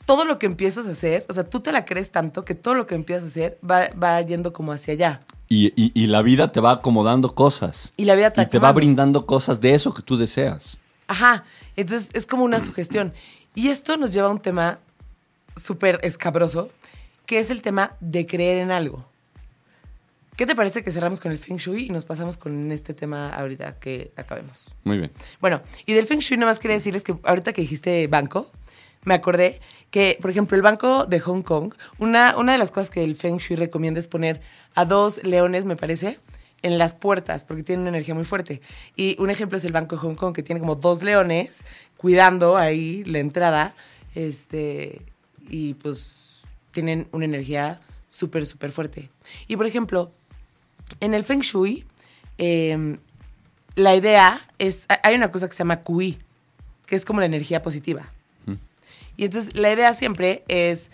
todo 0.06 0.24
lo 0.24 0.38
que 0.38 0.46
empiezas 0.46 0.86
a 0.86 0.90
hacer, 0.90 1.24
o 1.28 1.34
sea, 1.34 1.44
tú 1.44 1.60
te 1.60 1.72
la 1.72 1.84
crees 1.84 2.10
tanto 2.10 2.44
que 2.44 2.54
todo 2.54 2.74
lo 2.74 2.86
que 2.86 2.94
empiezas 2.94 3.24
a 3.24 3.26
hacer 3.28 3.58
va, 3.68 3.88
va 4.00 4.20
yendo 4.20 4.52
como 4.52 4.72
hacia 4.72 4.92
allá. 4.94 5.20
Y, 5.48 5.66
y- 5.76 5.92
y 5.94 6.06
la 6.06 6.22
vida 6.22 6.52
te 6.52 6.60
va 6.60 6.72
acomodando 6.72 7.34
cosas. 7.34 7.92
Y 7.96 8.04
la 8.04 8.14
vida 8.14 8.30
te 8.32 8.42
Y 8.42 8.46
te 8.46 8.58
va 8.58 8.72
brindando 8.72 9.26
cosas 9.26 9.60
de 9.60 9.74
eso 9.74 9.92
que 9.94 10.02
tú 10.02 10.16
deseas. 10.16 10.78
Ajá, 11.06 11.44
entonces 11.76 12.10
es 12.14 12.26
como 12.26 12.44
una 12.44 12.60
sugestión. 12.60 13.12
Y 13.54 13.68
esto 13.68 13.96
nos 13.96 14.12
lleva 14.12 14.28
a 14.28 14.30
un 14.30 14.40
tema 14.40 14.78
súper 15.56 16.00
escabroso, 16.02 16.70
que 17.26 17.38
es 17.38 17.50
el 17.50 17.62
tema 17.62 17.92
de 18.00 18.26
creer 18.26 18.58
en 18.58 18.70
algo. 18.72 19.04
¿Qué 20.36 20.46
te 20.46 20.56
parece 20.56 20.82
que 20.82 20.90
cerramos 20.90 21.20
con 21.20 21.30
el 21.30 21.38
Feng 21.38 21.58
Shui 21.58 21.86
y 21.86 21.90
nos 21.90 22.04
pasamos 22.04 22.36
con 22.36 22.72
este 22.72 22.92
tema 22.92 23.28
ahorita 23.28 23.78
que 23.78 24.10
acabemos? 24.16 24.74
Muy 24.82 24.98
bien. 24.98 25.12
Bueno, 25.40 25.62
y 25.86 25.92
del 25.92 26.06
Feng 26.06 26.18
Shui 26.18 26.36
nada 26.36 26.50
más 26.50 26.58
quería 26.58 26.76
decirles 26.76 27.04
que 27.04 27.14
ahorita 27.22 27.52
que 27.52 27.60
dijiste 27.62 28.08
banco, 28.08 28.50
me 29.04 29.14
acordé 29.14 29.60
que, 29.90 30.18
por 30.20 30.30
ejemplo, 30.30 30.56
el 30.56 30.62
banco 30.62 31.06
de 31.06 31.20
Hong 31.20 31.42
Kong, 31.42 31.74
una, 31.98 32.36
una 32.36 32.52
de 32.52 32.58
las 32.58 32.70
cosas 32.70 32.90
que 32.90 33.04
el 33.04 33.14
Feng 33.14 33.38
Shui 33.38 33.56
recomienda 33.56 34.00
es 34.00 34.08
poner 34.08 34.40
a 34.74 34.84
dos 34.84 35.22
leones, 35.22 35.64
me 35.64 35.76
parece, 35.76 36.18
en 36.62 36.78
las 36.78 36.94
puertas, 36.94 37.44
porque 37.44 37.62
tienen 37.62 37.82
una 37.82 37.90
energía 37.90 38.14
muy 38.14 38.24
fuerte. 38.24 38.60
Y 38.96 39.20
un 39.20 39.30
ejemplo 39.30 39.58
es 39.58 39.64
el 39.64 39.72
Banco 39.72 39.96
de 39.96 40.02
Hong 40.02 40.14
Kong, 40.14 40.34
que 40.34 40.42
tiene 40.42 40.60
como 40.60 40.76
dos 40.76 41.02
leones 41.02 41.64
cuidando 41.96 42.56
ahí 42.56 43.04
la 43.04 43.18
entrada, 43.18 43.74
este, 44.14 45.02
y 45.48 45.74
pues 45.74 46.44
tienen 46.70 47.06
una 47.12 47.26
energía 47.26 47.80
súper, 48.06 48.46
súper 48.46 48.72
fuerte. 48.72 49.10
Y 49.46 49.56
por 49.56 49.66
ejemplo, 49.66 50.10
en 51.00 51.14
el 51.14 51.24
Feng 51.24 51.40
Shui, 51.40 51.84
em, 52.38 52.98
la 53.76 53.94
idea 53.94 54.40
es, 54.58 54.86
hay 55.02 55.14
una 55.14 55.30
cosa 55.30 55.48
que 55.48 55.54
se 55.54 55.58
llama 55.58 55.82
QI, 55.82 56.18
que 56.86 56.96
es 56.96 57.04
como 57.04 57.20
la 57.20 57.26
energía 57.26 57.62
positiva. 57.62 58.10
Y 59.16 59.24
entonces 59.24 59.56
la 59.56 59.72
idea 59.72 59.94
siempre 59.94 60.44
es 60.48 60.90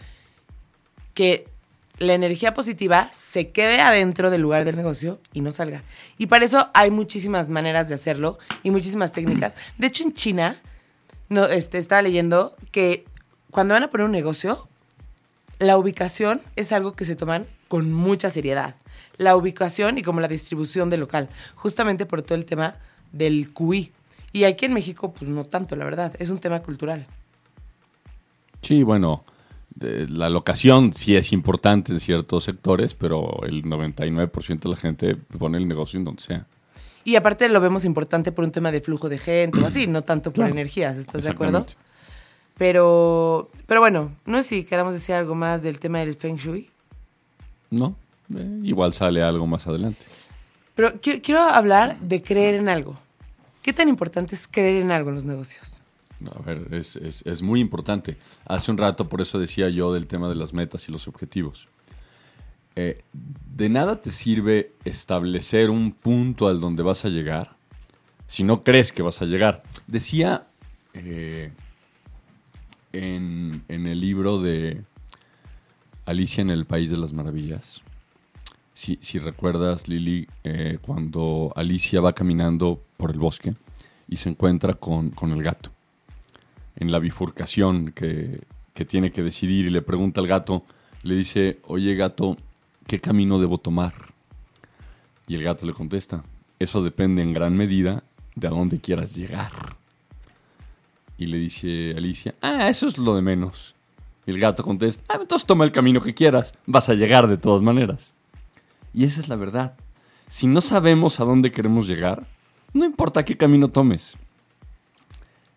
que 1.14 1.48
la 1.98 2.14
energía 2.14 2.54
positiva 2.54 3.10
se 3.12 3.50
quede 3.50 3.80
adentro 3.80 4.30
del 4.30 4.40
lugar 4.40 4.64
del 4.64 4.76
negocio 4.76 5.20
y 5.34 5.42
no 5.42 5.52
salga. 5.52 5.82
Y 6.16 6.26
para 6.26 6.46
eso 6.46 6.70
hay 6.72 6.90
muchísimas 6.90 7.50
maneras 7.50 7.88
de 7.88 7.94
hacerlo 7.94 8.38
y 8.62 8.70
muchísimas 8.70 9.12
técnicas. 9.12 9.56
De 9.76 9.88
hecho, 9.88 10.04
en 10.04 10.14
China, 10.14 10.56
no, 11.28 11.44
este, 11.44 11.76
estaba 11.76 12.00
leyendo 12.00 12.56
que 12.72 13.04
cuando 13.50 13.74
van 13.74 13.82
a 13.82 13.90
poner 13.90 14.06
un 14.06 14.12
negocio, 14.12 14.66
la 15.58 15.76
ubicación 15.76 16.40
es 16.56 16.72
algo 16.72 16.94
que 16.94 17.04
se 17.04 17.16
toman 17.16 17.46
con 17.68 17.92
mucha 17.92 18.30
seriedad. 18.30 18.76
La 19.18 19.36
ubicación 19.36 19.98
y 19.98 20.02
como 20.02 20.20
la 20.20 20.28
distribución 20.28 20.88
del 20.88 21.00
local, 21.00 21.28
justamente 21.54 22.06
por 22.06 22.22
todo 22.22 22.36
el 22.36 22.46
tema 22.46 22.76
del 23.12 23.52
QI. 23.52 23.92
Y 24.32 24.44
aquí 24.44 24.64
en 24.64 24.72
México, 24.72 25.12
pues 25.12 25.30
no 25.30 25.44
tanto, 25.44 25.76
la 25.76 25.84
verdad. 25.84 26.14
Es 26.18 26.30
un 26.30 26.38
tema 26.38 26.60
cultural. 26.60 27.06
Sí, 28.62 28.82
bueno, 28.82 29.24
la 29.80 30.28
locación 30.28 30.92
sí 30.94 31.16
es 31.16 31.32
importante 31.32 31.92
en 31.92 32.00
ciertos 32.00 32.44
sectores, 32.44 32.94
pero 32.94 33.42
el 33.44 33.62
99% 33.64 34.60
de 34.60 34.68
la 34.68 34.76
gente 34.76 35.16
pone 35.16 35.58
el 35.58 35.66
negocio 35.66 35.98
en 35.98 36.04
donde 36.04 36.22
sea. 36.22 36.46
Y 37.04 37.16
aparte 37.16 37.48
lo 37.48 37.60
vemos 37.60 37.84
importante 37.84 38.30
por 38.30 38.44
un 38.44 38.50
tema 38.50 38.70
de 38.70 38.80
flujo 38.80 39.08
de 39.08 39.18
gente 39.18 39.58
o 39.60 39.66
así, 39.66 39.86
no 39.86 40.02
tanto 40.02 40.32
por 40.32 40.46
energías, 40.46 40.96
¿estás 40.98 41.24
de 41.24 41.30
acuerdo? 41.30 41.66
Pero, 42.58 43.48
pero 43.66 43.80
bueno, 43.80 44.12
no 44.26 44.42
sé 44.42 44.48
si 44.48 44.64
queramos 44.64 44.92
decir 44.92 45.14
algo 45.14 45.34
más 45.34 45.62
del 45.62 45.80
tema 45.80 46.00
del 46.00 46.14
Feng 46.14 46.36
Shui. 46.36 46.68
No, 47.70 47.96
eh, 48.36 48.60
igual 48.64 48.92
sale 48.92 49.22
algo 49.22 49.46
más 49.46 49.66
adelante. 49.66 50.04
Pero 50.74 50.92
quiero 51.00 51.40
hablar 51.40 51.98
de 52.00 52.22
creer 52.22 52.56
en 52.56 52.68
algo. 52.68 52.96
¿Qué 53.62 53.72
tan 53.72 53.88
importante 53.88 54.34
es 54.34 54.46
creer 54.46 54.82
en 54.82 54.90
algo 54.90 55.08
en 55.08 55.14
los 55.14 55.24
negocios? 55.24 55.79
A 56.28 56.42
ver, 56.42 56.68
es, 56.72 57.42
muy 57.42 57.60
importante. 57.60 58.18
Hace 58.44 58.70
un 58.70 58.78
rato, 58.78 59.08
por 59.08 59.20
eso 59.20 59.38
decía 59.38 59.68
yo 59.70 59.92
del 59.92 60.06
tema 60.06 60.28
de 60.28 60.34
las 60.34 60.52
metas 60.52 60.88
y 60.88 60.92
los 60.92 61.08
objetivos. 61.08 61.68
Eh, 62.76 63.02
de 63.12 63.68
nada 63.68 64.00
te 64.00 64.10
sirve 64.10 64.72
establecer 64.84 65.70
un 65.70 65.92
punto 65.92 66.46
al 66.46 66.60
donde 66.60 66.82
vas 66.82 67.04
a 67.04 67.08
llegar 67.08 67.56
si 68.26 68.44
no 68.44 68.62
crees 68.62 68.92
que 68.92 69.02
vas 69.02 69.22
a 69.22 69.24
llegar. 69.24 69.62
Decía 69.86 70.46
eh, 70.94 71.50
en, 72.92 73.64
el 73.68 74.00
libro 74.00 74.40
de 74.40 74.82
Alicia 76.04 76.42
en 76.42 76.50
el 76.50 76.66
País 76.66 76.90
de 76.90 76.98
las 76.98 77.12
Maravillas, 77.12 77.82
si, 78.72 79.18
recuerdas, 79.18 79.88
Lili, 79.88 80.26
eh, 80.42 80.78
cuando 80.80 81.52
Alicia 81.54 82.00
va 82.00 82.14
caminando 82.14 82.82
por 82.96 83.10
el 83.10 83.18
bosque 83.18 83.54
y 84.08 84.16
se 84.16 84.30
encuentra 84.30 84.74
con 84.74 85.12
el 85.20 85.42
gato 85.42 85.70
en 86.80 86.90
la 86.90 86.98
bifurcación 86.98 87.92
que, 87.92 88.42
tiene 88.88 89.12
que 89.12 89.22
decidir 89.22 89.66
y 89.66 89.70
le 89.70 89.82
pregunta 89.82 90.22
al 90.22 90.26
gato, 90.26 90.64
le 91.02 91.14
dice, 91.14 91.60
oye 91.66 91.94
gato, 91.94 92.38
¿qué 92.86 92.98
camino 92.98 93.38
debo 93.38 93.58
tomar? 93.58 93.92
Y 95.28 95.34
el 95.34 95.42
gato 95.42 95.66
le 95.66 95.74
contesta, 95.74 96.24
eso 96.58 96.82
depende 96.82 97.20
en 97.20 97.34
gran 97.34 97.54
medida 97.54 98.02
de 98.34 98.46
a 98.46 98.50
dónde 98.50 98.80
quieras 98.80 99.14
llegar. 99.14 99.76
Y 101.18 101.26
le 101.26 101.36
dice 101.36 101.92
Alicia, 101.94 102.34
ah, 102.40 102.70
eso 102.70 102.88
es 102.88 102.96
lo 102.96 103.14
de 103.14 103.20
menos. 103.20 103.74
Y 104.26 104.30
el 104.30 104.40
gato 104.40 104.62
contesta, 104.62 105.04
ah, 105.08 105.18
entonces 105.20 105.46
toma 105.46 105.66
el 105.66 105.72
camino 105.72 106.00
que 106.00 106.14
quieras, 106.14 106.54
vas 106.64 106.88
a 106.88 106.94
llegar 106.94 107.28
de 107.28 107.36
todas 107.36 107.60
maneras. 107.60 108.14
Y 108.94 109.04
esa 109.04 109.20
es 109.20 109.28
la 109.28 109.36
verdad. 109.36 109.74
Si 110.26 110.46
no 110.46 110.62
sabemos 110.62 111.20
a 111.20 111.24
dónde 111.24 111.52
queremos 111.52 111.86
llegar, 111.86 112.26
no 112.72 112.86
importa 112.86 113.26
qué 113.26 113.36
camino 113.36 113.68
tomes. 113.68 114.16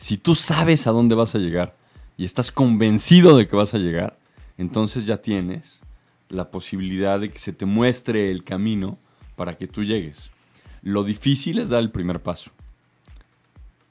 Si 0.03 0.17
tú 0.17 0.35
sabes 0.35 0.85
a 0.85 0.91
dónde 0.91 1.15
vas 1.15 1.33
a 1.33 1.39
llegar 1.39 1.77
y 2.17 2.25
estás 2.25 2.51
convencido 2.51 3.37
de 3.37 3.47
que 3.47 3.55
vas 3.55 3.73
a 3.73 3.77
llegar, 3.77 4.19
entonces 4.57 5.05
ya 5.05 5.21
tienes 5.21 5.81
la 6.27 6.51
posibilidad 6.51 7.21
de 7.21 7.31
que 7.31 7.39
se 7.39 7.53
te 7.53 7.65
muestre 7.65 8.29
el 8.29 8.43
camino 8.43 8.97
para 9.37 9.53
que 9.53 9.65
tú 9.65 9.81
llegues. 9.81 10.29
Lo 10.81 11.05
difícil 11.05 11.57
es 11.57 11.69
dar 11.69 11.79
el 11.79 11.89
primer 11.89 12.21
paso. 12.21 12.51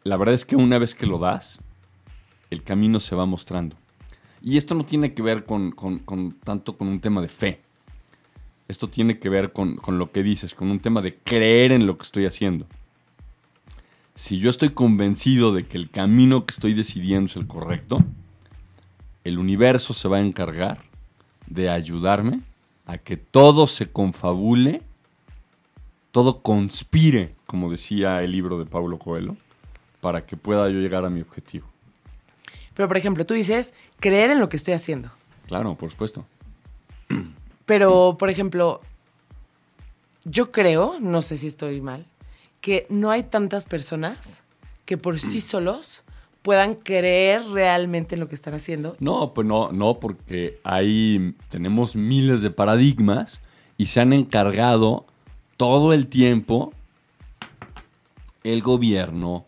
La 0.04 0.18
verdad 0.18 0.34
es 0.34 0.44
que 0.44 0.54
una 0.54 0.76
vez 0.76 0.94
que 0.94 1.06
lo 1.06 1.18
das, 1.18 1.60
el 2.50 2.62
camino 2.62 3.00
se 3.00 3.16
va 3.16 3.24
mostrando. 3.24 3.76
Y 4.42 4.58
esto 4.58 4.74
no 4.74 4.84
tiene 4.84 5.14
que 5.14 5.22
ver 5.22 5.46
con, 5.46 5.72
tanto 6.44 6.76
con 6.76 6.88
un 6.88 7.00
tema 7.00 7.22
de 7.22 7.28
fe. 7.28 7.62
Esto 8.68 8.86
tiene 8.86 9.18
que 9.18 9.30
ver 9.30 9.54
con, 9.54 9.76
con 9.76 9.98
lo 9.98 10.12
que 10.12 10.22
dices, 10.22 10.52
con 10.52 10.70
un 10.70 10.78
tema 10.80 11.00
de 11.00 11.16
creer 11.16 11.72
en 11.72 11.86
lo 11.86 11.96
que 11.96 12.02
estoy 12.02 12.26
haciendo 12.26 12.66
si 14.22 14.38
yo 14.38 14.50
estoy 14.50 14.70
convencido 14.70 15.52
de 15.52 15.66
que 15.66 15.76
el 15.76 15.90
camino 15.90 16.46
que 16.46 16.52
estoy 16.52 16.74
decidiendo 16.74 17.26
es 17.26 17.34
el 17.34 17.48
correcto, 17.48 18.04
el 19.24 19.36
universo 19.36 19.94
se 19.94 20.06
va 20.06 20.18
a 20.18 20.20
encargar 20.20 20.78
de 21.48 21.68
ayudarme 21.68 22.40
a 22.86 22.98
que 22.98 23.16
todo 23.16 23.66
se 23.66 23.90
confabule, 23.90 24.82
todo 26.12 26.40
conspire, 26.40 27.34
como 27.48 27.68
decía 27.68 28.22
el 28.22 28.30
libro 28.30 28.60
de 28.60 28.64
Pablo 28.64 29.00
Coelho, 29.00 29.36
para 30.00 30.24
que 30.24 30.36
pueda 30.36 30.70
yo 30.70 30.78
llegar 30.78 31.04
a 31.04 31.10
mi 31.10 31.20
objetivo. 31.20 31.66
Pero, 32.74 32.86
por 32.86 32.96
ejemplo, 32.96 33.26
tú 33.26 33.34
dices 33.34 33.74
creer 33.98 34.30
en 34.30 34.38
lo 34.38 34.48
que 34.48 34.56
estoy 34.56 34.74
haciendo. 34.74 35.10
Claro, 35.48 35.74
por 35.74 35.90
supuesto. 35.90 36.24
Pero, 37.66 38.16
por 38.16 38.30
ejemplo, 38.30 38.82
yo 40.24 40.52
creo, 40.52 40.98
no 41.00 41.22
sé 41.22 41.36
si 41.38 41.48
estoy 41.48 41.80
mal, 41.80 42.06
que 42.62 42.86
no 42.88 43.10
hay 43.10 43.24
tantas 43.24 43.66
personas 43.66 44.42
que 44.86 44.96
por 44.96 45.18
sí 45.18 45.42
solos 45.42 46.04
puedan 46.40 46.74
creer 46.74 47.42
realmente 47.48 48.14
en 48.14 48.20
lo 48.20 48.28
que 48.28 48.34
están 48.34 48.54
haciendo. 48.54 48.96
No, 49.00 49.34
pues 49.34 49.46
no, 49.46 49.70
no, 49.72 50.00
porque 50.00 50.58
ahí 50.64 51.34
tenemos 51.50 51.96
miles 51.96 52.40
de 52.40 52.50
paradigmas 52.50 53.42
y 53.76 53.86
se 53.86 54.00
han 54.00 54.12
encargado 54.12 55.06
todo 55.56 55.92
el 55.92 56.06
tiempo 56.06 56.72
el 58.44 58.62
gobierno, 58.62 59.44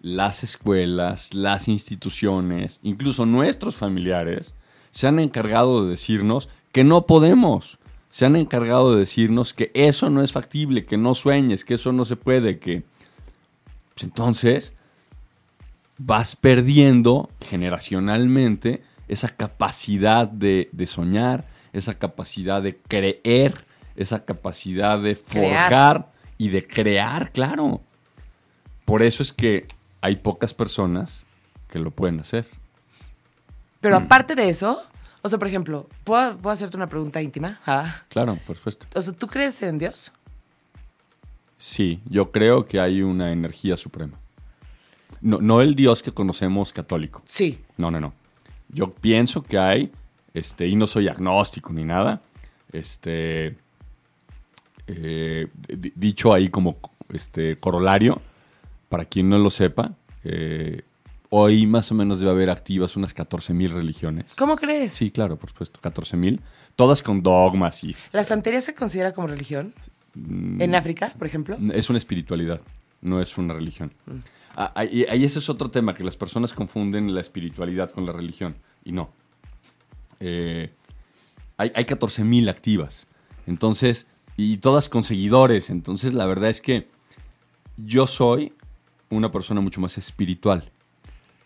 las 0.00 0.42
escuelas, 0.42 1.32
las 1.32 1.68
instituciones, 1.68 2.80
incluso 2.82 3.24
nuestros 3.24 3.76
familiares, 3.76 4.54
se 4.90 5.06
han 5.06 5.18
encargado 5.18 5.84
de 5.84 5.90
decirnos 5.90 6.48
que 6.72 6.84
no 6.84 7.06
podemos, 7.06 7.78
se 8.14 8.26
han 8.26 8.36
encargado 8.36 8.94
de 8.94 9.00
decirnos 9.00 9.52
que 9.52 9.72
eso 9.74 10.08
no 10.08 10.22
es 10.22 10.30
factible, 10.30 10.84
que 10.84 10.96
no 10.96 11.14
sueñes, 11.14 11.64
que 11.64 11.74
eso 11.74 11.90
no 11.90 12.04
se 12.04 12.14
puede, 12.14 12.60
que... 12.60 12.84
Pues 13.92 14.04
entonces 14.04 14.72
vas 15.98 16.36
perdiendo 16.36 17.28
generacionalmente 17.40 18.84
esa 19.08 19.28
capacidad 19.30 20.28
de, 20.28 20.68
soñar, 20.86 21.48
esa 21.72 21.94
capacidad 21.94 22.62
de 22.62 22.76
creer, 22.76 23.64
esa 23.96 24.24
capacidad 24.24 25.00
de 25.00 25.16
forjar 25.16 26.12
y 26.38 26.50
de 26.50 26.68
crear, 26.68 27.32
claro. 27.32 27.82
Por 28.84 29.02
eso 29.02 29.24
es 29.24 29.32
que 29.32 29.66
hay 30.02 30.14
pocas 30.14 30.54
personas 30.54 31.24
que 31.66 31.80
lo 31.80 31.90
pueden 31.90 32.20
hacer. 32.20 32.46
Pero 33.80 33.96
aparte 33.96 34.36
de 34.36 34.50
eso, 34.50 34.80
o 35.24 35.28
sea, 35.30 35.38
por 35.38 35.48
ejemplo, 35.48 35.88
¿puedo, 36.04 36.38
hacerte 36.50 36.76
una 36.76 36.86
pregunta 36.86 37.22
íntima? 37.22 37.58
Ah. 37.64 38.02
Claro, 38.10 38.38
por 38.46 38.56
supuesto. 38.56 38.86
O 38.94 39.00
sea, 39.00 39.14
¿tú 39.14 39.26
crees 39.26 39.62
en 39.62 39.78
Dios? 39.78 40.12
Sí, 41.56 42.02
yo 42.04 42.30
creo 42.30 42.66
que 42.66 42.78
hay 42.78 43.00
una 43.00 43.32
energía 43.32 43.78
suprema. 43.78 44.18
No, 45.22 45.38
no 45.40 45.62
el 45.62 45.74
Dios 45.74 46.02
que 46.02 46.12
conocemos 46.12 46.74
católico. 46.74 47.22
Sí. 47.24 47.58
No, 47.78 47.90
no, 47.90 48.00
no. 48.00 48.12
Yo 48.68 48.90
pienso 48.90 49.42
que 49.42 49.56
hay, 49.56 49.90
este, 50.34 50.68
y 50.68 50.76
no 50.76 50.86
soy 50.86 51.08
agnóstico 51.08 51.72
ni 51.72 51.84
nada, 51.84 52.20
este, 52.70 53.56
eh, 54.86 55.48
dicho 55.96 56.34
ahí 56.34 56.50
como 56.50 56.76
este, 57.08 57.56
corolario, 57.56 58.20
para 58.90 59.06
quien 59.06 59.30
no 59.30 59.38
lo 59.38 59.48
sepa, 59.48 59.94
eh, 60.22 60.82
Hoy 61.36 61.66
más 61.66 61.90
o 61.90 61.96
menos 61.96 62.20
debe 62.20 62.30
haber 62.30 62.48
activas 62.48 62.94
unas 62.94 63.12
14.000 63.12 63.70
religiones. 63.70 64.36
¿Cómo 64.36 64.54
crees? 64.54 64.92
Sí, 64.92 65.10
claro, 65.10 65.36
por 65.36 65.50
supuesto, 65.50 65.80
14.000. 65.80 66.38
Todas 66.76 67.02
con 67.02 67.24
dogmas 67.24 67.82
y... 67.82 67.96
¿La 68.12 68.22
santería 68.22 68.60
se 68.60 68.72
considera 68.72 69.10
como 69.10 69.26
religión? 69.26 69.74
Mm. 70.14 70.62
¿En 70.62 70.76
África, 70.76 71.12
por 71.18 71.26
ejemplo? 71.26 71.58
Es 71.72 71.90
una 71.90 71.98
espiritualidad, 71.98 72.60
no 73.00 73.20
es 73.20 73.36
una 73.36 73.52
religión. 73.52 73.92
Mm. 74.06 74.12
Ah, 74.54 74.72
ahí, 74.76 75.04
ese 75.08 75.40
es 75.40 75.48
otro 75.48 75.72
tema, 75.72 75.92
que 75.92 76.04
las 76.04 76.16
personas 76.16 76.52
confunden 76.52 77.12
la 77.12 77.20
espiritualidad 77.20 77.90
con 77.90 78.06
la 78.06 78.12
religión. 78.12 78.54
Y 78.84 78.92
no. 78.92 79.10
Eh, 80.20 80.70
hay, 81.56 81.72
hay 81.74 81.84
14.000 81.84 82.48
activas. 82.48 83.08
Entonces, 83.48 84.06
y 84.36 84.58
todas 84.58 84.88
con 84.88 85.02
seguidores. 85.02 85.68
Entonces, 85.70 86.14
la 86.14 86.26
verdad 86.26 86.50
es 86.50 86.60
que 86.60 86.86
yo 87.76 88.06
soy 88.06 88.52
una 89.10 89.32
persona 89.32 89.60
mucho 89.60 89.80
más 89.80 89.98
espiritual. 89.98 90.70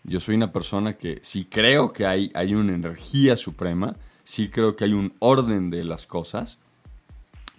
Yo 0.03 0.19
soy 0.19 0.35
una 0.35 0.51
persona 0.51 0.93
que 0.93 1.19
sí 1.21 1.45
creo 1.45 1.93
que 1.93 2.05
hay, 2.05 2.31
hay 2.33 2.55
una 2.55 2.73
energía 2.73 3.35
suprema, 3.35 3.95
sí 4.23 4.49
creo 4.49 4.75
que 4.75 4.85
hay 4.85 4.93
un 4.93 5.13
orden 5.19 5.69
de 5.69 5.83
las 5.83 6.07
cosas, 6.07 6.57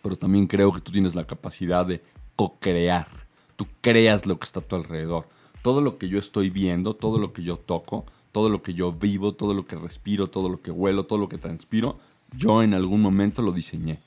pero 0.02 0.16
también 0.16 0.46
creo 0.46 0.72
que 0.72 0.80
tú 0.80 0.92
tienes 0.92 1.14
la 1.14 1.26
capacidad 1.26 1.84
de 1.84 2.02
co-crear. 2.36 3.06
Tú 3.56 3.66
creas 3.82 4.24
lo 4.26 4.38
que 4.38 4.44
está 4.44 4.60
a 4.60 4.62
tu 4.62 4.76
alrededor. 4.76 5.28
Todo 5.62 5.82
lo 5.82 5.98
que 5.98 6.08
yo 6.08 6.18
estoy 6.18 6.48
viendo, 6.48 6.94
todo 6.94 7.18
lo 7.18 7.34
que 7.34 7.42
yo 7.42 7.58
toco, 7.58 8.06
todo 8.32 8.48
lo 8.48 8.62
que 8.62 8.72
yo 8.72 8.92
vivo, 8.92 9.34
todo 9.34 9.52
lo 9.52 9.66
que 9.66 9.76
respiro, 9.76 10.28
todo 10.28 10.48
lo 10.48 10.62
que 10.62 10.70
huelo, 10.70 11.04
todo 11.04 11.18
lo 11.18 11.28
que 11.28 11.36
transpiro, 11.36 11.98
yo 12.32 12.62
en 12.62 12.72
algún 12.72 13.02
momento 13.02 13.42
lo 13.42 13.52
diseñé. 13.52 13.98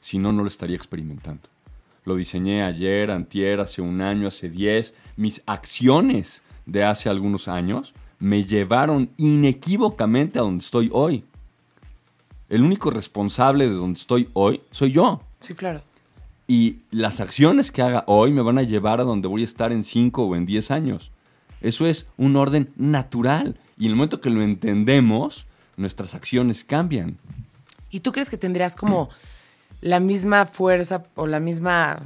Si 0.00 0.18
no, 0.18 0.32
no 0.32 0.42
lo 0.42 0.48
estaría 0.48 0.76
experimentando. 0.76 1.48
Lo 2.04 2.16
diseñé 2.16 2.62
ayer, 2.62 3.10
antier, 3.10 3.60
hace 3.60 3.82
un 3.82 4.00
año, 4.00 4.26
hace 4.26 4.48
diez. 4.48 4.94
Mis 5.16 5.42
acciones 5.46 6.42
de 6.70 6.84
hace 6.84 7.08
algunos 7.08 7.48
años 7.48 7.94
me 8.18 8.44
llevaron 8.44 9.10
inequívocamente 9.16 10.38
a 10.38 10.42
donde 10.42 10.62
estoy 10.62 10.90
hoy. 10.92 11.24
El 12.48 12.62
único 12.62 12.90
responsable 12.90 13.68
de 13.68 13.74
donde 13.74 13.98
estoy 13.98 14.28
hoy 14.34 14.60
soy 14.70 14.92
yo. 14.92 15.22
Sí, 15.40 15.54
claro. 15.54 15.82
Y 16.46 16.78
las 16.90 17.20
acciones 17.20 17.70
que 17.70 17.82
haga 17.82 18.04
hoy 18.06 18.32
me 18.32 18.42
van 18.42 18.58
a 18.58 18.62
llevar 18.62 19.00
a 19.00 19.04
donde 19.04 19.28
voy 19.28 19.42
a 19.42 19.44
estar 19.44 19.72
en 19.72 19.82
5 19.82 20.24
o 20.24 20.36
en 20.36 20.46
10 20.46 20.70
años. 20.70 21.10
Eso 21.60 21.86
es 21.86 22.06
un 22.16 22.36
orden 22.36 22.72
natural. 22.76 23.56
Y 23.78 23.86
en 23.86 23.90
el 23.92 23.96
momento 23.96 24.20
que 24.20 24.30
lo 24.30 24.42
entendemos, 24.42 25.46
nuestras 25.76 26.14
acciones 26.14 26.64
cambian. 26.64 27.18
¿Y 27.90 28.00
tú 28.00 28.12
crees 28.12 28.30
que 28.30 28.36
tendrías 28.36 28.76
como 28.76 29.08
la 29.80 30.00
misma 30.00 30.46
fuerza 30.46 31.04
o 31.14 31.26
la 31.26 31.40
misma 31.40 32.00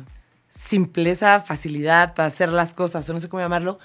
simpleza, 0.55 1.41
facilidad 1.41 2.15
para 2.15 2.29
hacer 2.29 2.51
las 2.51 2.75
cosas, 2.75 3.09
o 3.09 3.13
no 3.13 3.21
sé 3.21 3.29
cómo 3.29 3.43
llamarlo, 3.43 3.79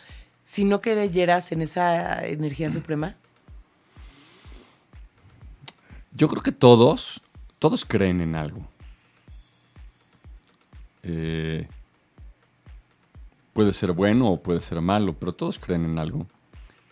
si 0.50 0.66
no 0.66 0.82
creyeras 0.82 1.52
en 1.52 1.62
esa 1.62 2.26
energía 2.26 2.72
suprema? 2.72 3.16
Yo 6.12 6.28
creo 6.28 6.42
que 6.42 6.52
todos, 6.52 7.22
todos 7.60 7.86
creen 7.86 8.20
en 8.20 8.34
algo. 8.34 8.68
Eh, 11.04 11.68
puede 13.54 13.74
ser 13.74 13.92
bueno 13.92 14.32
o 14.32 14.42
puede 14.42 14.60
ser 14.60 14.82
malo, 14.82 15.14
pero 15.14 15.34
todos 15.34 15.60
creen 15.60 15.86
en 15.86 16.00
algo. 16.00 16.26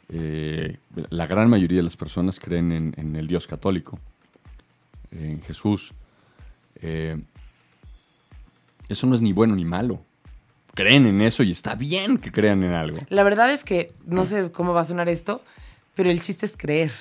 Eh, 0.09 0.77
la 1.09 1.25
gran 1.25 1.49
mayoría 1.49 1.77
de 1.77 1.83
las 1.83 1.97
personas 1.97 2.39
creen 2.39 2.71
en, 2.71 2.93
en 2.95 3.15
el 3.15 3.25
Dios 3.25 3.47
católico, 3.47 3.97
en 5.09 5.41
Jesús. 5.41 5.93
Eh, 6.75 7.19
eso 8.87 9.07
no 9.07 9.15
es 9.15 9.21
ni 9.23 9.33
bueno 9.33 9.55
ni 9.55 9.65
malo. 9.65 10.05
Creen 10.77 11.07
en 11.07 11.21
eso 11.21 11.41
y 11.41 11.51
está 11.51 11.73
bien 11.73 12.19
que 12.19 12.31
crean 12.31 12.63
en 12.63 12.73
algo. 12.73 12.99
La 13.09 13.23
verdad 13.23 13.51
es 13.51 13.65
que 13.65 13.93
no 14.05 14.25
sé 14.25 14.51
cómo 14.51 14.73
va 14.73 14.81
a 14.81 14.85
sonar 14.85 15.09
esto, 15.09 15.41
pero 15.95 16.11
el 16.11 16.21
chiste 16.21 16.45
es 16.45 16.55
creer. 16.55 16.91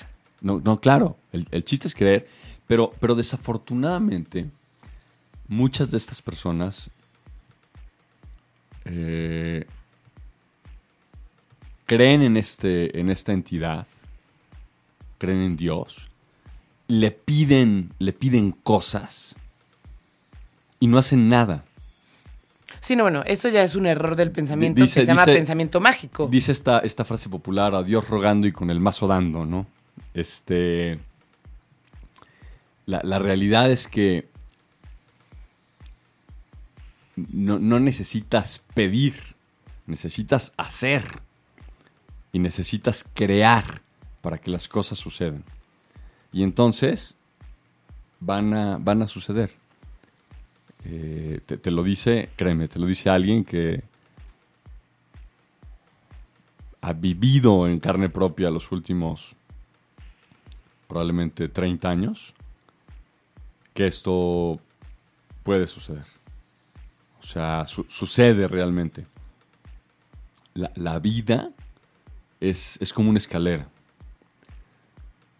No, 0.40 0.62
no 0.64 0.80
claro, 0.80 1.18
el, 1.30 1.46
el 1.50 1.62
chiste 1.62 1.86
es 1.86 1.94
creer, 1.94 2.26
pero, 2.66 2.94
pero 2.98 3.14
desafortunadamente 3.14 4.46
muchas 5.46 5.90
de 5.90 5.98
estas 5.98 6.22
personas 6.22 6.90
eh, 8.86 9.66
creen 11.84 12.22
en, 12.22 12.38
este, 12.38 12.98
en 12.98 13.10
esta 13.10 13.34
entidad, 13.34 13.86
creen 15.18 15.42
en 15.42 15.56
Dios, 15.58 16.08
le 16.88 17.10
piden, 17.10 17.92
le 17.98 18.14
piden 18.14 18.52
cosas 18.52 19.36
y 20.80 20.86
no 20.86 20.96
hacen 20.96 21.28
nada. 21.28 21.65
Sí, 22.86 22.94
no, 22.94 23.02
bueno, 23.02 23.24
eso 23.26 23.48
ya 23.48 23.64
es 23.64 23.74
un 23.74 23.84
error 23.84 24.14
del 24.14 24.30
pensamiento 24.30 24.80
que 24.80 24.86
se 24.86 25.04
llama 25.04 25.22
dice- 25.26 25.38
pensamiento 25.38 25.80
mágico. 25.80 26.28
Dice 26.28 26.52
esta, 26.52 26.78
esta 26.78 27.04
frase 27.04 27.28
popular, 27.28 27.74
a 27.74 27.82
Dios 27.82 28.08
rogando 28.08 28.46
y 28.46 28.52
con 28.52 28.70
el 28.70 28.78
mazo 28.78 29.08
dando, 29.08 29.44
¿no? 29.44 29.66
Este. 30.14 31.00
La, 32.84 33.00
la 33.02 33.18
realidad 33.18 33.68
es 33.72 33.88
que 33.88 34.28
no, 37.16 37.58
no 37.58 37.80
necesitas 37.80 38.62
pedir, 38.72 39.14
necesitas 39.88 40.52
hacer 40.56 41.02
y 42.30 42.38
necesitas 42.38 43.04
crear 43.14 43.82
para 44.20 44.38
que 44.38 44.52
las 44.52 44.68
cosas 44.68 44.96
sucedan. 44.96 45.42
Y 46.32 46.44
entonces 46.44 47.16
van 48.20 48.54
a, 48.54 48.78
van 48.78 49.02
a 49.02 49.08
suceder. 49.08 49.50
Eh, 50.88 51.40
te, 51.44 51.70
lo 51.72 51.82
dice, 51.82 52.30
créeme, 52.36 52.68
te 52.68 52.78
lo 52.78 52.86
dice 52.86 53.10
alguien 53.10 53.44
que 53.44 53.82
ha 56.80 56.92
vivido 56.92 57.66
en 57.66 57.80
carne 57.80 58.08
propia 58.08 58.50
los 58.50 58.70
últimos 58.70 59.34
probablemente 60.86 61.48
30 61.48 61.90
años 61.90 62.34
que 63.74 63.88
esto 63.88 64.60
puede 65.42 65.66
suceder. 65.66 66.04
O 67.20 67.26
sea, 67.26 67.66
su- 67.66 67.86
sucede 67.88 68.46
realmente. 68.46 69.06
La, 70.54 71.00
vida 71.00 71.50
es, 72.38 72.80
es 72.80 72.92
como 72.92 73.10
una 73.10 73.18
escalera. 73.18 73.68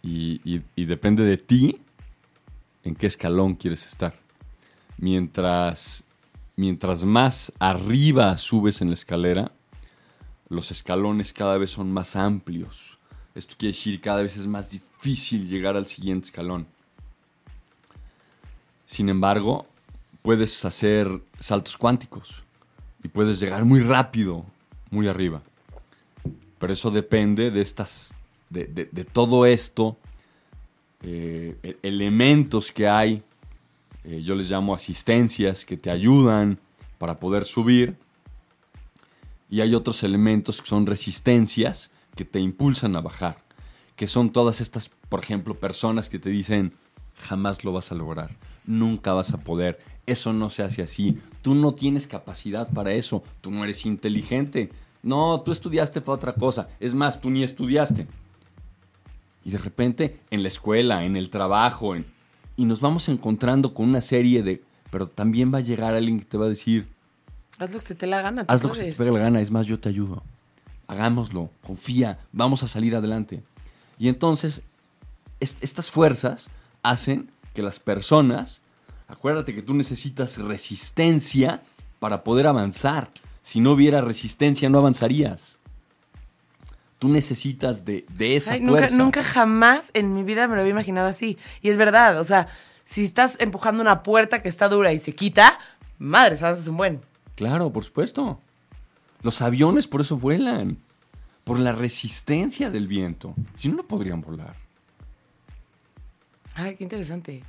Y 0.02 0.84
depende 0.84 1.22
de 1.22 1.36
ti 1.36 1.76
en 2.82 2.96
qué 2.96 3.06
escalón 3.06 3.54
quieres 3.54 3.86
estar. 3.86 4.25
Mientras, 4.98 6.04
mientras 6.56 7.04
más 7.04 7.52
arriba 7.58 8.36
subes 8.38 8.80
en 8.80 8.88
la 8.88 8.94
escalera, 8.94 9.52
los 10.48 10.70
escalones 10.70 11.32
cada 11.32 11.58
vez 11.58 11.70
son 11.72 11.92
más 11.92 12.16
amplios. 12.16 12.98
Esto 13.34 13.54
quiere 13.58 13.74
decir 13.74 14.00
cada 14.00 14.22
vez 14.22 14.36
es 14.36 14.46
más 14.46 14.70
difícil 14.70 15.48
llegar 15.48 15.76
al 15.76 15.86
siguiente 15.86 16.26
escalón. 16.26 16.66
Sin 18.86 19.08
embargo, 19.08 19.66
puedes 20.22 20.64
hacer 20.64 21.20
saltos 21.38 21.76
cuánticos 21.76 22.42
y 23.02 23.08
puedes 23.08 23.38
llegar 23.40 23.64
muy 23.64 23.80
rápido, 23.80 24.44
muy 24.90 25.08
arriba. 25.08 25.42
Pero 26.58 26.72
eso 26.72 26.90
depende 26.90 27.50
de 27.50 27.60
estas, 27.60 28.14
de, 28.48 28.64
de- 28.66 29.04
todo 29.04 29.44
esto, 29.44 29.98
eh, 31.02 31.58
e- 31.62 31.76
elementos 31.82 32.72
que 32.72 32.88
hay, 32.88 33.22
eh, 34.06 34.22
yo 34.22 34.34
les 34.34 34.48
llamo 34.50 34.74
asistencias 34.74 35.64
que 35.64 35.76
te 35.76 35.90
ayudan 35.90 36.58
para 36.98 37.18
poder 37.18 37.44
subir. 37.44 37.96
Y 39.50 39.60
hay 39.60 39.74
otros 39.74 40.02
elementos 40.02 40.60
que 40.62 40.68
son 40.68 40.86
resistencias 40.86 41.90
que 42.14 42.24
te 42.24 42.40
impulsan 42.40 42.96
a 42.96 43.00
bajar. 43.00 43.36
Que 43.94 44.08
son 44.08 44.30
todas 44.30 44.60
estas, 44.60 44.90
por 45.08 45.20
ejemplo, 45.20 45.54
personas 45.54 46.08
que 46.08 46.18
te 46.18 46.30
dicen, 46.30 46.72
jamás 47.18 47.64
lo 47.64 47.72
vas 47.72 47.92
a 47.92 47.94
lograr, 47.94 48.36
nunca 48.66 49.12
vas 49.14 49.32
a 49.32 49.38
poder, 49.38 49.78
eso 50.06 50.32
no 50.32 50.50
se 50.50 50.62
hace 50.62 50.82
así, 50.82 51.18
tú 51.42 51.54
no 51.54 51.72
tienes 51.72 52.06
capacidad 52.06 52.68
para 52.68 52.92
eso, 52.92 53.22
tú 53.40 53.50
no 53.50 53.64
eres 53.64 53.86
inteligente, 53.86 54.70
no, 55.02 55.40
tú 55.40 55.50
estudiaste 55.50 56.00
para 56.02 56.16
otra 56.16 56.34
cosa, 56.34 56.68
es 56.78 56.94
más, 56.94 57.20
tú 57.20 57.30
ni 57.30 57.42
estudiaste. 57.42 58.06
Y 59.44 59.50
de 59.50 59.58
repente, 59.58 60.20
en 60.30 60.42
la 60.42 60.48
escuela, 60.48 61.04
en 61.04 61.16
el 61.16 61.30
trabajo, 61.30 61.94
en- 61.94 62.04
y 62.56 62.64
nos 62.64 62.80
vamos 62.80 63.08
encontrando 63.08 63.74
con 63.74 63.88
una 63.88 64.00
serie 64.00 64.42
de... 64.42 64.62
Pero 64.90 65.08
también 65.08 65.52
va 65.52 65.58
a 65.58 65.62
llegar 65.62 65.94
alguien 65.94 66.18
que 66.20 66.24
te 66.26 66.38
va 66.38 66.46
a 66.46 66.48
decir, 66.48 66.86
Haz 67.58 67.72
lo 67.72 67.78
que 67.78 67.84
se 67.86 67.94
te 67.94 68.06
la 68.06 68.22
gana. 68.22 68.44
¿tú 68.46 68.52
Haz 68.52 68.62
lo 68.62 68.72
que 68.72 68.92
se 68.92 69.04
te 69.04 69.10
la 69.10 69.18
gana, 69.18 69.40
es 69.40 69.50
más, 69.50 69.66
yo 69.66 69.78
te 69.80 69.88
ayudo. 69.88 70.22
Hagámoslo, 70.88 71.50
confía, 71.66 72.18
vamos 72.32 72.62
a 72.62 72.68
salir 72.68 72.94
adelante. 72.94 73.42
Y 73.98 74.08
entonces, 74.08 74.62
es- 75.40 75.58
estas 75.60 75.90
fuerzas 75.90 76.50
hacen 76.82 77.30
que 77.54 77.62
las 77.62 77.80
personas, 77.80 78.60
acuérdate 79.08 79.54
que 79.54 79.62
tú 79.62 79.74
necesitas 79.74 80.38
resistencia 80.38 81.62
para 81.98 82.22
poder 82.22 82.46
avanzar. 82.46 83.10
Si 83.42 83.60
no 83.60 83.72
hubiera 83.72 84.00
resistencia, 84.00 84.68
no 84.68 84.78
avanzarías. 84.78 85.55
Tú 86.98 87.08
necesitas 87.08 87.84
de, 87.84 88.06
de 88.16 88.36
esa 88.36 88.54
Ay, 88.54 88.60
nunca, 88.60 88.78
fuerza. 88.78 88.96
nunca 88.96 89.22
jamás 89.22 89.90
en 89.92 90.14
mi 90.14 90.22
vida 90.22 90.48
me 90.48 90.54
lo 90.54 90.62
había 90.62 90.72
imaginado 90.72 91.08
así. 91.08 91.36
Y 91.60 91.68
es 91.68 91.76
verdad, 91.76 92.18
o 92.18 92.24
sea, 92.24 92.48
si 92.84 93.04
estás 93.04 93.36
empujando 93.40 93.82
una 93.82 94.02
puerta 94.02 94.40
que 94.40 94.48
está 94.48 94.68
dura 94.68 94.92
y 94.92 94.98
se 94.98 95.12
quita, 95.14 95.58
madre, 95.98 96.36
sabes, 96.36 96.60
es 96.60 96.68
un 96.68 96.76
buen. 96.78 97.00
Claro, 97.34 97.70
por 97.70 97.84
supuesto. 97.84 98.40
Los 99.22 99.42
aviones 99.42 99.86
por 99.86 100.00
eso 100.00 100.16
vuelan. 100.16 100.78
Por 101.44 101.58
la 101.60 101.72
resistencia 101.72 102.70
del 102.70 102.88
viento. 102.88 103.34
Si 103.56 103.68
no, 103.68 103.76
no 103.76 103.82
podrían 103.84 104.20
volar. 104.20 104.56
Ay, 106.54 106.74
qué 106.74 106.84
interesante. 106.84 107.44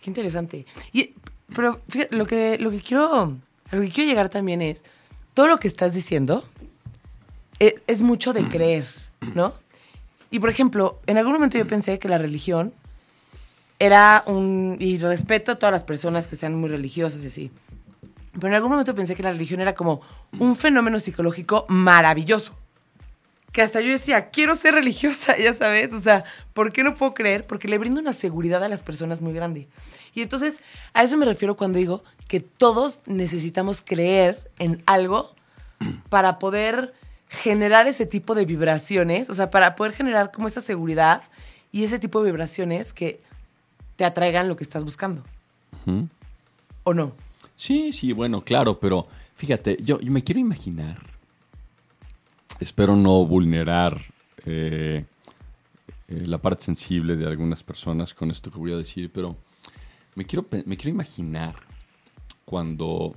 Qué 0.00 0.10
interesante. 0.10 0.66
Y, 0.92 1.14
pero 1.54 1.80
fíjate, 1.88 2.14
lo 2.14 2.26
que, 2.26 2.58
lo 2.58 2.70
que 2.70 2.80
quiero, 2.80 3.36
lo 3.70 3.80
que 3.80 3.90
quiero 3.90 4.08
llegar 4.08 4.28
también 4.28 4.62
es, 4.62 4.84
todo 5.34 5.48
lo 5.48 5.58
que 5.58 5.68
estás 5.68 5.94
diciendo 5.94 6.44
e- 7.60 7.80
es, 7.86 8.02
mucho 8.02 8.32
de 8.32 8.46
creer, 8.48 8.84
¿no? 9.34 9.52
Y 10.30 10.40
por 10.40 10.50
ejemplo, 10.50 11.00
en 11.06 11.18
algún 11.18 11.34
momento 11.34 11.58
yo 11.58 11.66
pensé 11.66 11.98
que 11.98 12.08
la 12.08 12.18
religión 12.18 12.72
era 13.78 14.24
un... 14.26 14.76
Y 14.80 14.98
respeto 14.98 15.52
a 15.52 15.58
todas 15.58 15.72
las 15.72 15.84
personas 15.84 16.26
que 16.26 16.36
sean 16.36 16.54
muy 16.54 16.68
religiosas 16.68 17.22
y 17.24 17.26
así. 17.28 17.50
Pero 18.32 18.48
en 18.48 18.54
algún 18.54 18.70
momento 18.70 18.94
pensé 18.94 19.14
que 19.14 19.22
la 19.22 19.30
religión 19.30 19.60
era 19.60 19.74
como 19.74 20.00
un 20.38 20.56
fenómeno 20.56 21.00
psicológico 21.00 21.64
maravilloso. 21.68 22.56
Que 23.52 23.62
hasta 23.62 23.80
yo 23.80 23.90
decía, 23.90 24.30
quiero 24.30 24.54
ser 24.54 24.74
religiosa, 24.74 25.36
ya 25.38 25.52
sabes. 25.52 25.92
O 25.92 26.00
sea, 26.00 26.24
¿por 26.52 26.72
qué 26.72 26.82
no 26.82 26.94
puedo 26.94 27.14
creer? 27.14 27.46
Porque 27.46 27.68
le 27.68 27.78
brinda 27.78 28.00
una 28.00 28.12
seguridad 28.12 28.62
a 28.62 28.68
las 28.68 28.82
personas 28.82 29.22
muy 29.22 29.32
grande. 29.32 29.68
Y 30.14 30.22
entonces, 30.22 30.60
a 30.92 31.04
eso 31.04 31.16
me 31.16 31.24
refiero 31.24 31.56
cuando 31.56 31.78
digo 31.78 32.02
que 32.28 32.40
todos 32.40 33.00
necesitamos 33.06 33.82
creer 33.84 34.50
en 34.58 34.82
algo 34.86 35.34
para 36.08 36.38
poder 36.38 36.94
generar 37.28 37.86
ese 37.86 38.06
tipo 38.06 38.34
de 38.34 38.44
vibraciones, 38.44 39.28
o 39.30 39.34
sea, 39.34 39.50
para 39.50 39.74
poder 39.76 39.92
generar 39.92 40.30
como 40.32 40.46
esa 40.46 40.60
seguridad 40.60 41.22
y 41.72 41.84
ese 41.84 41.98
tipo 41.98 42.22
de 42.22 42.30
vibraciones 42.30 42.92
que 42.92 43.20
te 43.96 44.04
atraigan 44.04 44.48
lo 44.48 44.56
que 44.56 44.64
estás 44.64 44.84
buscando. 44.84 45.22
¿O 46.84 46.94
no? 46.94 47.14
Sí, 47.56 47.92
sí, 47.92 48.12
bueno, 48.12 48.42
claro, 48.42 48.78
pero 48.78 49.06
fíjate, 49.34 49.78
yo, 49.80 49.98
me 50.02 50.22
quiero 50.22 50.40
imaginar, 50.40 50.98
espero 52.60 52.96
no 52.96 53.24
vulnerar 53.24 54.00
eh, 54.44 55.04
eh, 56.08 56.22
la 56.26 56.38
parte 56.38 56.64
sensible 56.64 57.16
de 57.16 57.26
algunas 57.26 57.62
personas 57.62 58.14
con 58.14 58.30
esto 58.30 58.50
que 58.50 58.58
voy 58.58 58.72
a 58.72 58.76
decir, 58.76 59.10
pero 59.12 59.36
me 60.14 60.24
quiero, 60.24 60.46
me 60.64 60.76
quiero 60.76 60.90
imaginar 60.90 61.56
cuando, 62.44 63.16